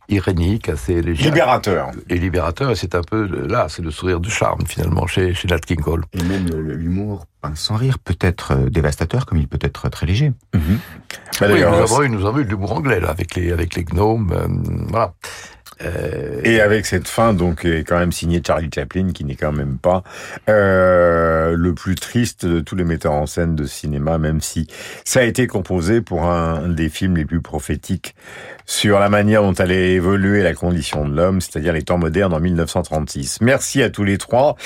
irénique, 0.08 0.68
assez 0.68 1.00
léger. 1.00 1.24
Libérateur. 1.24 1.90
Et 2.08 2.18
libérateur, 2.18 2.70
et 2.72 2.74
c'est 2.74 2.94
un 2.94 3.02
peu 3.02 3.26
là, 3.46 3.66
c'est 3.68 3.82
le 3.82 3.90
sourire 3.90 4.18
du 4.18 4.30
charme 4.30 4.66
finalement 4.66 5.06
chez, 5.06 5.32
chez 5.34 5.46
Nat 5.48 5.60
King 5.60 5.80
Cole. 5.80 6.04
Et 6.14 6.22
même 6.22 6.48
l'humour 6.48 7.24
sans 7.54 7.76
rire 7.76 7.98
peut 7.98 8.16
être 8.20 8.52
euh, 8.52 8.68
dévastateur 8.70 9.26
comme 9.26 9.38
il 9.38 9.48
peut 9.48 9.58
être 9.60 9.88
très 9.88 10.06
léger. 10.06 10.30
Mm 10.54 10.58
-hmm. 10.58 11.40
bah, 11.40 11.46
oui, 11.50 11.60
nous 11.60 11.74
avons, 11.74 12.02
eu, 12.02 12.08
nous 12.08 12.26
avons 12.26 12.38
eu 12.38 12.44
de 12.44 12.50
l'humour 12.50 12.72
anglais 12.72 13.00
là, 13.00 13.10
avec 13.10 13.34
les, 13.36 13.52
avec 13.52 13.74
les 13.76 13.84
gnomes, 13.84 14.32
euh, 14.32 14.48
voilà. 14.88 15.12
Euh... 15.82 16.40
Et 16.44 16.60
avec 16.60 16.86
cette 16.86 17.08
fin, 17.08 17.34
donc, 17.34 17.64
est 17.64 17.84
quand 17.84 17.98
même 17.98 18.12
signé 18.12 18.42
Charlie 18.44 18.70
Chaplin, 18.74 19.12
qui 19.12 19.24
n'est 19.24 19.34
quand 19.34 19.52
même 19.52 19.78
pas 19.78 20.02
euh, 20.48 21.54
le 21.56 21.74
plus 21.74 21.94
triste 21.94 22.46
de 22.46 22.60
tous 22.60 22.76
les 22.76 22.84
metteurs 22.84 23.12
en 23.12 23.26
scène 23.26 23.54
de 23.54 23.64
cinéma, 23.64 24.18
même 24.18 24.40
si 24.40 24.66
ça 25.04 25.20
a 25.20 25.24
été 25.24 25.46
composé 25.46 26.00
pour 26.00 26.24
un 26.24 26.68
des 26.68 26.88
films 26.88 27.16
les 27.16 27.24
plus 27.24 27.40
prophétiques 27.40 28.14
sur 28.66 28.98
la 28.98 29.08
manière 29.08 29.42
dont 29.42 29.54
allait 29.54 29.92
évoluer 29.92 30.42
la 30.42 30.54
condition 30.54 31.08
de 31.08 31.14
l'homme, 31.14 31.40
c'est-à-dire 31.40 31.72
les 31.72 31.82
temps 31.82 31.98
modernes 31.98 32.34
en 32.34 32.40
1936. 32.40 33.40
Merci 33.40 33.82
à 33.82 33.90
tous 33.90 34.04
les 34.04 34.18
trois. 34.18 34.56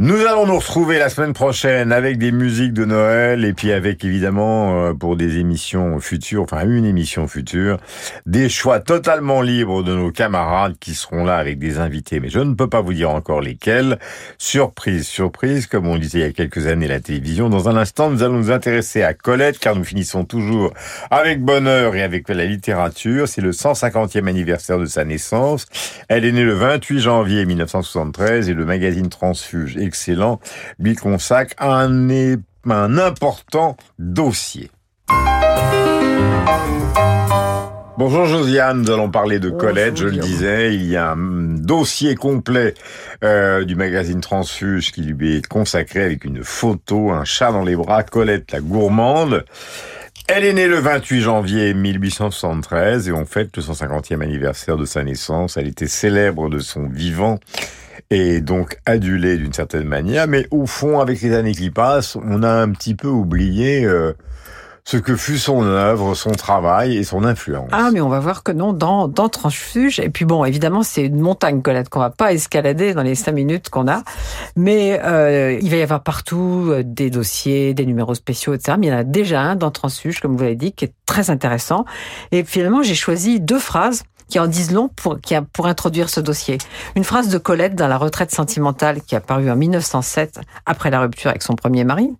Nous 0.00 0.14
allons 0.14 0.46
nous 0.46 0.60
retrouver 0.60 1.00
la 1.00 1.08
semaine 1.08 1.32
prochaine 1.32 1.90
avec 1.90 2.18
des 2.18 2.30
musiques 2.30 2.72
de 2.72 2.84
Noël 2.84 3.44
et 3.44 3.52
puis 3.52 3.72
avec 3.72 4.04
évidemment 4.04 4.84
euh, 4.84 4.94
pour 4.94 5.16
des 5.16 5.38
émissions 5.38 5.98
futures, 5.98 6.44
enfin 6.44 6.64
une 6.68 6.84
émission 6.84 7.26
future, 7.26 7.78
des 8.24 8.48
choix 8.48 8.78
totalement 8.78 9.42
libres 9.42 9.82
de 9.82 9.92
nos 9.92 10.12
camarades 10.12 10.76
qui 10.78 10.94
seront 10.94 11.24
là 11.24 11.36
avec 11.36 11.58
des 11.58 11.80
invités, 11.80 12.20
mais 12.20 12.28
je 12.28 12.38
ne 12.38 12.54
peux 12.54 12.68
pas 12.68 12.80
vous 12.80 12.92
dire 12.92 13.10
encore 13.10 13.40
lesquels. 13.40 13.98
Surprise, 14.38 15.04
surprise, 15.04 15.66
comme 15.66 15.88
on 15.88 15.98
disait 15.98 16.20
il 16.20 16.22
y 16.22 16.24
a 16.26 16.32
quelques 16.32 16.68
années 16.68 16.86
la 16.86 17.00
télévision. 17.00 17.48
Dans 17.48 17.68
un 17.68 17.76
instant, 17.76 18.08
nous 18.08 18.22
allons 18.22 18.38
nous 18.38 18.52
intéresser 18.52 19.02
à 19.02 19.14
Colette 19.14 19.58
car 19.58 19.74
nous 19.74 19.82
finissons 19.82 20.24
toujours 20.24 20.72
avec 21.10 21.42
bonheur 21.42 21.96
et 21.96 22.04
avec 22.04 22.28
la 22.28 22.44
littérature. 22.44 23.26
C'est 23.26 23.40
le 23.40 23.50
150e 23.50 24.28
anniversaire 24.28 24.78
de 24.78 24.86
sa 24.86 25.04
naissance. 25.04 25.66
Elle 26.06 26.24
est 26.24 26.30
née 26.30 26.44
le 26.44 26.54
28 26.54 27.00
janvier 27.00 27.44
1973 27.46 28.48
et 28.48 28.54
le 28.54 28.64
magazine 28.64 29.08
Transfuge 29.08 29.76
excellent, 29.88 30.38
lui 30.78 30.94
consacre 30.94 31.54
un, 31.58 32.08
un 32.70 32.98
important 32.98 33.76
dossier. 33.98 34.70
Bonjour 37.96 38.26
Josiane, 38.26 38.82
nous 38.82 38.90
allons 38.92 39.10
parler 39.10 39.40
de 39.40 39.50
Colette, 39.50 39.96
je 39.96 40.06
le 40.06 40.18
disais, 40.18 40.72
il 40.72 40.84
y 40.84 40.96
a 40.96 41.10
un 41.10 41.16
dossier 41.16 42.14
complet 42.14 42.74
euh, 43.24 43.64
du 43.64 43.74
magazine 43.74 44.20
Transfuge 44.20 44.92
qui 44.92 45.02
lui 45.02 45.38
est 45.38 45.46
consacré 45.48 46.04
avec 46.04 46.24
une 46.24 46.44
photo, 46.44 47.10
un 47.10 47.24
chat 47.24 47.50
dans 47.50 47.64
les 47.64 47.74
bras, 47.74 48.04
Colette 48.04 48.52
la 48.52 48.60
gourmande. 48.60 49.44
Elle 50.28 50.44
est 50.44 50.52
née 50.52 50.68
le 50.68 50.78
28 50.78 51.22
janvier 51.22 51.74
1873 51.74 53.08
et 53.08 53.12
on 53.12 53.24
fête 53.24 53.56
le 53.56 53.62
150e 53.62 54.22
anniversaire 54.22 54.76
de 54.76 54.84
sa 54.84 55.02
naissance. 55.02 55.56
Elle 55.56 55.66
était 55.66 55.88
célèbre 55.88 56.50
de 56.50 56.58
son 56.58 56.86
vivant 56.86 57.40
et 58.10 58.40
donc 58.40 58.78
adulée 58.86 59.36
d'une 59.36 59.52
certaine 59.52 59.84
manière, 59.84 60.26
mais 60.26 60.46
au 60.50 60.66
fond, 60.66 61.00
avec 61.00 61.20
les 61.20 61.34
années 61.34 61.54
qui 61.54 61.70
passent, 61.70 62.16
on 62.16 62.42
a 62.42 62.50
un 62.50 62.70
petit 62.70 62.94
peu 62.94 63.08
oublié 63.08 63.84
euh, 63.84 64.14
ce 64.88 64.96
que 64.96 65.16
fut 65.16 65.36
son 65.36 65.62
œuvre, 65.64 66.14
son 66.14 66.30
travail 66.30 66.96
et 66.96 67.04
son 67.04 67.22
influence. 67.24 67.68
Ah, 67.72 67.90
mais 67.92 68.00
on 68.00 68.08
va 68.08 68.20
voir 68.20 68.42
que 68.42 68.52
non, 68.52 68.72
dans, 68.72 69.06
dans 69.06 69.28
Transfuge. 69.28 70.00
Et 70.00 70.08
puis 70.08 70.24
bon, 70.24 70.46
évidemment, 70.46 70.82
c'est 70.82 71.04
une 71.04 71.20
montagne, 71.20 71.60
Colette, 71.60 71.90
qu'on 71.90 72.00
va 72.00 72.08
pas 72.08 72.32
escalader 72.32 72.94
dans 72.94 73.02
les 73.02 73.14
cinq 73.14 73.32
minutes 73.32 73.68
qu'on 73.68 73.86
a. 73.86 74.02
Mais 74.56 74.98
euh, 75.04 75.58
il 75.60 75.68
va 75.68 75.76
y 75.76 75.82
avoir 75.82 76.02
partout 76.02 76.68
euh, 76.70 76.82
des 76.82 77.10
dossiers, 77.10 77.74
des 77.74 77.84
numéros 77.84 78.14
spéciaux, 78.14 78.54
etc. 78.54 78.78
Mais 78.80 78.86
il 78.86 78.90
y 78.90 78.94
en 78.94 78.98
a 78.98 79.04
déjà 79.04 79.42
un 79.42 79.56
dans 79.56 79.70
Transfuge, 79.70 80.20
comme 80.20 80.34
vous 80.34 80.42
l'avez 80.42 80.56
dit, 80.56 80.72
qui 80.72 80.86
est 80.86 80.94
très 81.04 81.28
intéressant. 81.28 81.84
Et 82.32 82.42
finalement, 82.42 82.82
j'ai 82.82 82.94
choisi 82.94 83.40
deux 83.40 83.58
phrases 83.58 84.04
qui 84.28 84.38
en 84.38 84.46
disent 84.46 84.72
long 84.72 84.88
pour, 84.88 85.20
qui 85.20 85.34
a, 85.34 85.42
pour 85.42 85.66
introduire 85.66 86.08
ce 86.10 86.20
dossier. 86.20 86.58
Une 86.96 87.04
phrase 87.04 87.28
de 87.28 87.38
Colette 87.38 87.74
dans 87.74 87.88
La 87.88 87.96
retraite 87.98 88.30
sentimentale 88.30 89.00
qui 89.02 89.16
a 89.16 89.20
paru 89.20 89.50
en 89.50 89.56
1907 89.56 90.40
après 90.66 90.90
la 90.90 91.00
rupture 91.00 91.30
avec 91.30 91.42
son 91.42 91.54
premier 91.54 91.84
mari, 91.84 92.10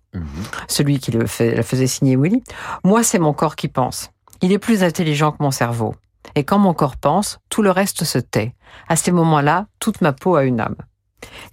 celui 0.67 0.99
qui 0.99 1.11
le 1.11 1.25
fait- 1.27 1.55
la 1.55 1.63
faisait 1.63 1.87
signer 1.87 2.15
Willy. 2.15 2.43
Moi, 2.83 3.03
c'est 3.03 3.19
mon 3.19 3.33
corps 3.33 3.55
qui 3.55 3.67
pense. 3.67 4.09
Il 4.41 4.51
est 4.51 4.59
plus 4.59 4.83
intelligent 4.83 5.31
que 5.31 5.41
mon 5.43 5.51
cerveau. 5.51 5.95
Et 6.35 6.43
quand 6.43 6.59
mon 6.59 6.73
corps 6.73 6.97
pense, 6.97 7.39
tout 7.49 7.61
le 7.61 7.71
reste 7.71 8.03
se 8.03 8.19
tait. 8.19 8.53
À 8.87 8.95
ces 8.95 9.11
moments-là, 9.11 9.65
toute 9.79 10.01
ma 10.01 10.13
peau 10.13 10.35
a 10.35 10.43
une 10.43 10.59
âme. 10.59 10.75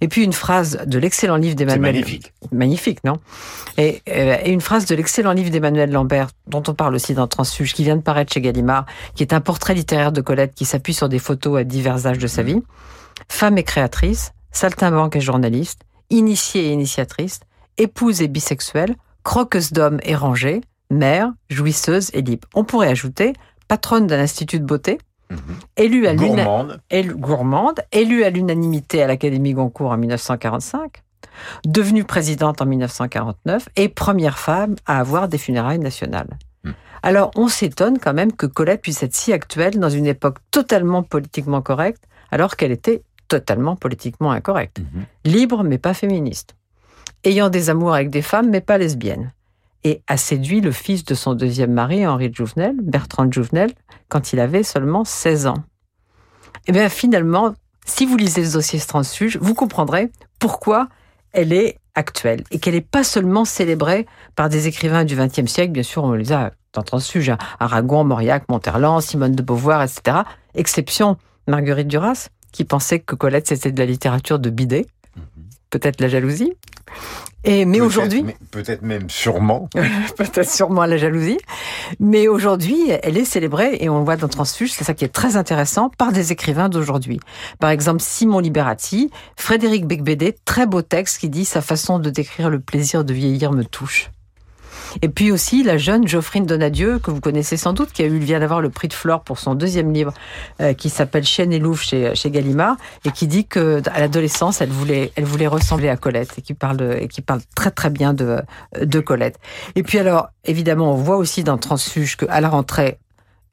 Et 0.01 0.07
puis 0.07 0.23
une 0.23 0.33
phrase 0.33 0.83
de 0.85 0.99
l'excellent 0.99 1.37
livre 1.37 1.55
d'Emmanuel. 1.55 1.93
magnifique. 1.93 2.33
Magnifique, 2.51 3.03
non? 3.03 3.17
Et, 3.77 4.01
euh, 4.09 4.37
et 4.43 4.51
une 4.51 4.61
phrase 4.61 4.85
de 4.85 4.95
l'excellent 4.95 5.33
livre 5.33 5.49
d'Emmanuel 5.49 5.91
Lambert, 5.91 6.29
dont 6.47 6.63
on 6.67 6.73
parle 6.73 6.95
aussi 6.95 7.13
dans 7.13 7.27
Transfuge, 7.27 7.73
qui 7.73 7.83
vient 7.83 7.95
de 7.95 8.01
paraître 8.01 8.33
chez 8.33 8.41
Gallimard, 8.41 8.85
qui 9.15 9.23
est 9.23 9.33
un 9.33 9.41
portrait 9.41 9.73
littéraire 9.73 10.11
de 10.11 10.21
Colette 10.21 10.53
qui 10.55 10.65
s'appuie 10.65 10.93
sur 10.93 11.09
des 11.09 11.19
photos 11.19 11.59
à 11.59 11.63
divers 11.63 12.05
âges 12.07 12.19
de 12.19 12.27
sa 12.27 12.43
vie. 12.43 12.61
Femme 13.29 13.57
et 13.57 13.63
créatrice, 13.63 14.31
saltimbanque 14.51 15.15
et 15.15 15.21
journaliste, 15.21 15.81
initiée 16.09 16.67
et 16.67 16.71
initiatrice, 16.71 17.39
épouse 17.77 18.21
et 18.21 18.27
bisexuelle, 18.27 18.95
croqueuse 19.23 19.73
d'hommes 19.73 19.99
et 20.03 20.15
rangée, 20.15 20.61
mère, 20.89 21.31
jouisseuse 21.49 22.09
et 22.13 22.21
libre. 22.21 22.47
On 22.53 22.63
pourrait 22.63 22.89
ajouter 22.89 23.33
patronne 23.67 24.07
d'un 24.07 24.19
institut 24.19 24.59
de 24.59 24.65
beauté, 24.65 24.97
élue 25.75 26.07
à 26.07 26.15
Gourmande. 26.15 26.81
élu- 26.89 27.15
gourmande, 27.15 27.81
élue 27.91 28.23
à 28.23 28.29
l'unanimité 28.29 29.03
à 29.03 29.07
l'Académie 29.07 29.53
Goncourt 29.53 29.91
en 29.91 29.97
1945, 29.97 31.01
devenue 31.65 32.03
présidente 32.03 32.61
en 32.61 32.65
1949 32.65 33.69
et 33.75 33.89
première 33.89 34.39
femme 34.39 34.75
à 34.85 34.99
avoir 34.99 35.27
des 35.27 35.37
funérailles 35.37 35.79
nationales. 35.79 36.37
Alors, 37.03 37.31
on 37.35 37.47
s'étonne 37.47 37.99
quand 37.99 38.13
même 38.13 38.33
que 38.33 38.47
Colette 38.47 38.81
puisse 38.81 39.03
être 39.03 39.13
si 39.15 39.31
actuelle 39.31 39.77
dans 39.79 39.89
une 39.89 40.07
époque 40.07 40.37
totalement 40.51 41.03
politiquement 41.03 41.61
correcte, 41.61 42.03
alors 42.31 42.55
qu'elle 42.55 42.71
était 42.71 43.03
totalement 43.27 43.75
politiquement 43.75 44.31
incorrecte. 44.31 44.79
Libre, 45.23 45.63
mais 45.63 45.77
pas 45.77 45.93
féministe. 45.93 46.55
Ayant 47.23 47.49
des 47.49 47.69
amours 47.69 47.93
avec 47.93 48.09
des 48.09 48.21
femmes, 48.23 48.49
mais 48.49 48.61
pas 48.61 48.77
lesbiennes. 48.77 49.31
Et 49.87 50.03
a 50.07 50.17
séduit 50.17 50.59
le 50.59 50.73
fils 50.73 51.05
de 51.05 51.15
son 51.15 51.33
deuxième 51.33 51.71
mari, 51.71 52.05
Henri 52.05 52.29
de 52.29 52.35
Jouvenel, 52.35 52.75
Bertrand 52.81 53.23
de 53.23 53.31
Jouvenel, 53.31 53.71
quand 54.09 54.33
il 54.33 54.41
avait 54.41 54.63
seulement 54.63 55.05
16 55.05 55.47
ans. 55.47 55.63
Eh 56.67 56.73
bien, 56.73 56.89
finalement, 56.89 57.53
si 57.85 58.05
vous 58.05 58.17
lisez 58.17 58.43
le 58.43 58.51
dossier 58.51 58.81
Transfuge, 58.81 59.37
vous 59.39 59.53
comprendrez 59.53 60.11
pourquoi 60.39 60.89
elle 61.31 61.53
est 61.53 61.79
actuelle 61.95 62.43
et 62.51 62.59
qu'elle 62.59 62.73
n'est 62.73 62.81
pas 62.81 63.05
seulement 63.05 63.45
célébrée 63.45 64.07
par 64.35 64.49
des 64.49 64.67
écrivains 64.67 65.05
du 65.05 65.15
XXe 65.15 65.49
siècle. 65.49 65.71
Bien 65.71 65.83
sûr, 65.83 66.03
on 66.03 66.11
les 66.11 66.33
a 66.33 66.51
dans 66.73 66.83
Transfuge, 66.83 67.29
hein, 67.29 67.37
Aragon, 67.61 68.03
Mauriac, 68.03 68.49
Monterland, 68.49 69.01
Simone 69.01 69.35
de 69.35 69.41
Beauvoir, 69.41 69.81
etc. 69.83 70.17
Exception 70.53 71.15
Marguerite 71.47 71.87
Duras, 71.87 72.27
qui 72.51 72.65
pensait 72.65 72.99
que 72.99 73.15
Colette, 73.15 73.47
c'était 73.47 73.71
de 73.71 73.79
la 73.79 73.85
littérature 73.85 74.37
de 74.37 74.49
bidet. 74.49 74.85
Peut-être 75.69 76.01
la 76.01 76.07
jalousie. 76.07 76.53
Et, 77.43 77.65
mais 77.65 77.79
aujourd'hui, 77.79 78.25
Peut-être 78.51 78.81
même 78.81 79.09
sûrement. 79.09 79.69
peut-être 80.17 80.49
sûrement 80.49 80.85
la 80.85 80.97
jalousie. 80.97 81.37
Mais 81.99 82.27
aujourd'hui, 82.27 82.89
elle 83.03 83.17
est 83.17 83.25
célébrée, 83.25 83.77
et 83.79 83.89
on 83.89 83.99
le 83.99 84.03
voit 84.03 84.17
dans 84.17 84.27
Transfuge, 84.27 84.71
c'est 84.71 84.83
ça 84.83 84.93
qui 84.93 85.05
est 85.05 85.13
très 85.13 85.37
intéressant, 85.37 85.89
par 85.89 86.11
des 86.11 86.31
écrivains 86.31 86.67
d'aujourd'hui. 86.67 87.19
Par 87.59 87.69
exemple, 87.69 88.01
Simon 88.01 88.39
Liberati, 88.39 89.11
Frédéric 89.37 89.85
Becbédé, 89.85 90.35
très 90.45 90.65
beau 90.65 90.81
texte 90.81 91.19
qui 91.19 91.29
dit 91.29 91.45
sa 91.45 91.61
façon 91.61 91.99
de 91.99 92.09
décrire 92.09 92.49
le 92.49 92.59
plaisir 92.59 93.05
de 93.05 93.13
vieillir 93.13 93.53
me 93.53 93.63
touche. 93.63 94.09
Et 95.01 95.09
puis 95.09 95.31
aussi 95.31 95.63
la 95.63 95.77
jeune 95.77 96.07
Geoffrine 96.07 96.45
Donadieu, 96.45 96.99
que 96.99 97.11
vous 97.11 97.21
connaissez 97.21 97.57
sans 97.57 97.73
doute, 97.73 97.91
qui 97.91 98.03
a 98.03 98.05
eu, 98.05 98.17
vient 98.19 98.39
d'avoir 98.39 98.61
le 98.61 98.69
prix 98.69 98.87
de 98.87 98.93
Flore 98.93 99.21
pour 99.23 99.39
son 99.39 99.55
deuxième 99.55 99.91
livre, 99.91 100.13
euh, 100.61 100.73
qui 100.73 100.89
s'appelle 100.89 101.23
Chienne 101.23 101.53
et 101.53 101.59
Louvre 101.59 101.81
chez, 101.81 102.15
chez 102.15 102.31
Gallimard, 102.31 102.77
et 103.05 103.11
qui 103.11 103.27
dit 103.27 103.45
que 103.45 103.81
à 103.89 103.99
l'adolescence, 103.99 104.61
elle 104.61 104.69
voulait, 104.69 105.11
elle 105.15 105.25
voulait 105.25 105.47
ressembler 105.47 105.89
à 105.89 105.97
Colette, 105.97 106.35
et 106.37 106.41
qui 106.41 106.53
parle, 106.53 106.97
et 106.99 107.07
qui 107.07 107.21
parle 107.21 107.41
très 107.55 107.71
très 107.71 107.89
bien 107.89 108.13
de, 108.13 108.41
de 108.81 108.99
Colette. 108.99 109.39
Et 109.75 109.83
puis 109.83 109.99
alors, 109.99 110.29
évidemment, 110.45 110.93
on 110.93 110.97
voit 110.97 111.17
aussi 111.17 111.43
dans 111.43 111.57
Transfuge 111.57 112.17
qu'à 112.17 112.41
la 112.41 112.49
rentrée, 112.49 112.99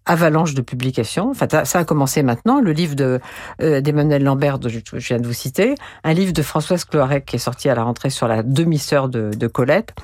avalanche 0.07 0.55
de 0.55 0.63
publications. 0.63 1.31
Enfin, 1.31 1.47
ça- 1.65 1.79
a 1.79 1.85
commencé 1.85 2.23
maintenant. 2.23 2.61
Le 2.61 2.73
livre 2.73 2.95
de 2.95 3.21
euh, 3.63 3.81
d'Emmanuel 3.81 4.23
Lambert, 4.23 4.59
dont 4.59 4.69
je, 4.69 4.81
viens 4.97 5.19
de 5.19 5.27
vous 5.27 5.33
citer, 5.33 5.75
un 6.05 6.13
livre 6.13 6.33
de 6.33 6.43
Françoise 6.43 6.85
Cloarec 6.85 7.25
qui 7.25 7.37
est 7.37 7.39
sorti 7.39 7.69
à 7.69 7.75
la 7.75 7.83
rentrée 7.85 8.11
sur 8.11 8.29
la 8.29 8.43
demi-sœur 8.43 9.09
de, 9.09 9.31
de 9.31 9.47
Colette, 9.47 9.95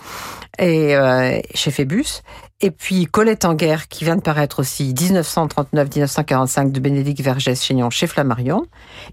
et 0.58 0.96
euh, 0.96 1.38
chez 1.54 1.70
Phébus. 1.70 2.22
Et 2.62 2.70
puis 2.70 3.06
Colette 3.06 3.46
en 3.46 3.54
guerre, 3.54 3.88
qui 3.88 4.04
vient 4.04 4.16
de 4.16 4.20
paraître 4.20 4.58
aussi 4.60 4.92
1939-1945 4.92 6.72
de 6.72 6.80
Bénédicte 6.80 7.22
Vergès-Chaignon 7.22 7.88
chez 7.88 8.06
Flammarion. 8.06 8.66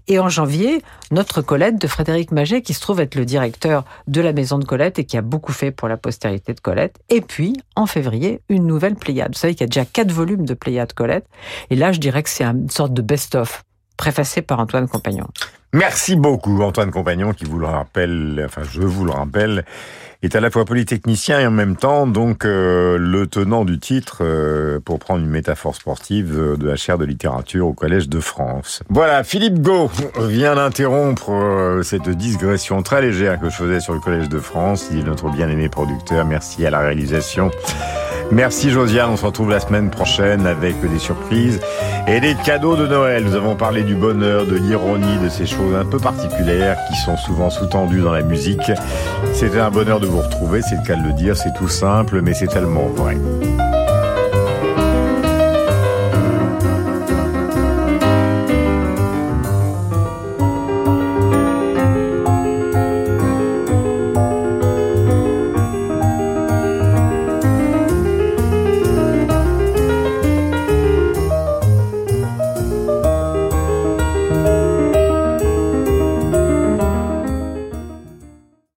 Et 0.06 0.18
en 0.18 0.28
janvier, 0.28 0.82
notre 1.10 1.40
Colette 1.40 1.80
de 1.80 1.86
Frédéric 1.86 2.30
Maget, 2.30 2.60
qui 2.60 2.74
se 2.74 2.80
trouve 2.80 3.00
être 3.00 3.14
le 3.14 3.24
directeur 3.24 3.84
de 4.06 4.20
la 4.20 4.34
maison 4.34 4.58
de 4.58 4.66
Colette 4.66 4.98
et 4.98 5.04
qui 5.04 5.16
a 5.16 5.22
beaucoup 5.22 5.52
fait 5.52 5.70
pour 5.70 5.88
la 5.88 5.96
postérité 5.96 6.52
de 6.52 6.60
Colette. 6.60 6.98
Et 7.08 7.22
puis, 7.22 7.54
en 7.74 7.86
février, 7.86 8.42
une 8.50 8.66
nouvelle 8.66 8.96
Pléiade. 8.96 9.32
Vous 9.32 9.38
savez 9.38 9.54
qu'il 9.54 9.62
y 9.62 9.64
a 9.64 9.68
déjà 9.68 9.86
quatre 9.86 10.12
volumes 10.12 10.44
de 10.44 10.52
Pléiade 10.52 10.77
Colette. 10.86 11.26
Et 11.70 11.76
là, 11.76 11.92
je 11.92 12.00
dirais 12.00 12.22
que 12.22 12.30
c'est 12.30 12.44
une 12.44 12.70
sorte 12.70 12.92
de 12.92 13.02
best-of, 13.02 13.64
préfacé 13.96 14.42
par 14.42 14.60
Antoine 14.60 14.88
Compagnon. 14.88 15.26
Merci 15.72 16.16
beaucoup, 16.16 16.62
Antoine 16.62 16.90
Compagnon, 16.90 17.32
qui 17.32 17.44
vous 17.44 17.58
le 17.58 17.66
rappelle, 17.66 18.42
enfin, 18.46 18.62
je 18.62 18.80
vous 18.80 19.04
le 19.04 19.10
rappelle, 19.10 19.64
est 20.22 20.34
à 20.34 20.40
la 20.40 20.50
fois 20.50 20.64
polytechnicien 20.64 21.38
et 21.38 21.46
en 21.46 21.52
même 21.52 21.76
temps, 21.76 22.06
donc, 22.06 22.44
euh, 22.44 22.98
le 22.98 23.28
tenant 23.28 23.64
du 23.64 23.78
titre, 23.78 24.18
euh, 24.22 24.80
pour 24.84 24.98
prendre 24.98 25.20
une 25.20 25.30
métaphore 25.30 25.76
sportive, 25.76 26.34
euh, 26.36 26.56
de 26.56 26.66
la 26.66 26.74
chaire 26.74 26.98
de 26.98 27.04
littérature 27.04 27.68
au 27.68 27.72
Collège 27.72 28.08
de 28.08 28.18
France. 28.18 28.82
Voilà, 28.88 29.22
Philippe 29.22 29.60
Gau 29.62 29.90
vient 30.18 30.56
d'interrompre 30.56 31.30
euh, 31.30 31.82
cette 31.84 32.08
digression 32.08 32.82
très 32.82 33.00
légère 33.00 33.38
que 33.38 33.48
je 33.48 33.54
faisais 33.54 33.78
sur 33.78 33.94
le 33.94 34.00
Collège 34.00 34.28
de 34.28 34.40
France. 34.40 34.88
Il 34.90 34.98
est 34.98 35.04
notre 35.04 35.30
bien-aimé 35.30 35.68
producteur. 35.68 36.24
Merci 36.24 36.66
à 36.66 36.70
la 36.70 36.80
réalisation. 36.80 37.52
Merci 38.30 38.70
Josiane, 38.70 39.08
on 39.10 39.16
se 39.16 39.24
retrouve 39.24 39.48
la 39.48 39.58
semaine 39.58 39.88
prochaine 39.88 40.46
avec 40.46 40.78
des 40.82 40.98
surprises 40.98 41.60
et 42.06 42.20
des 42.20 42.34
cadeaux 42.34 42.76
de 42.76 42.86
Noël. 42.86 43.24
Nous 43.24 43.34
avons 43.34 43.56
parlé 43.56 43.84
du 43.84 43.94
bonheur, 43.94 44.44
de 44.44 44.54
l'ironie, 44.54 45.18
de 45.24 45.30
ces 45.30 45.46
choses 45.46 45.74
un 45.74 45.86
peu 45.86 45.98
particulières 45.98 46.76
qui 46.90 46.96
sont 47.00 47.16
souvent 47.16 47.48
sous-tendues 47.48 48.02
dans 48.02 48.12
la 48.12 48.20
musique. 48.20 48.70
C'était 49.32 49.60
un 49.60 49.70
bonheur 49.70 49.98
vous 50.08 50.20
retrouver, 50.20 50.62
c'est 50.62 50.76
le 50.76 50.82
cas 50.82 50.96
de 50.96 51.06
le 51.06 51.12
dire, 51.12 51.36
c'est 51.36 51.52
tout 51.54 51.68
simple, 51.68 52.20
mais 52.22 52.34
c'est 52.34 52.46
tellement 52.46 52.86
vrai. 52.88 53.16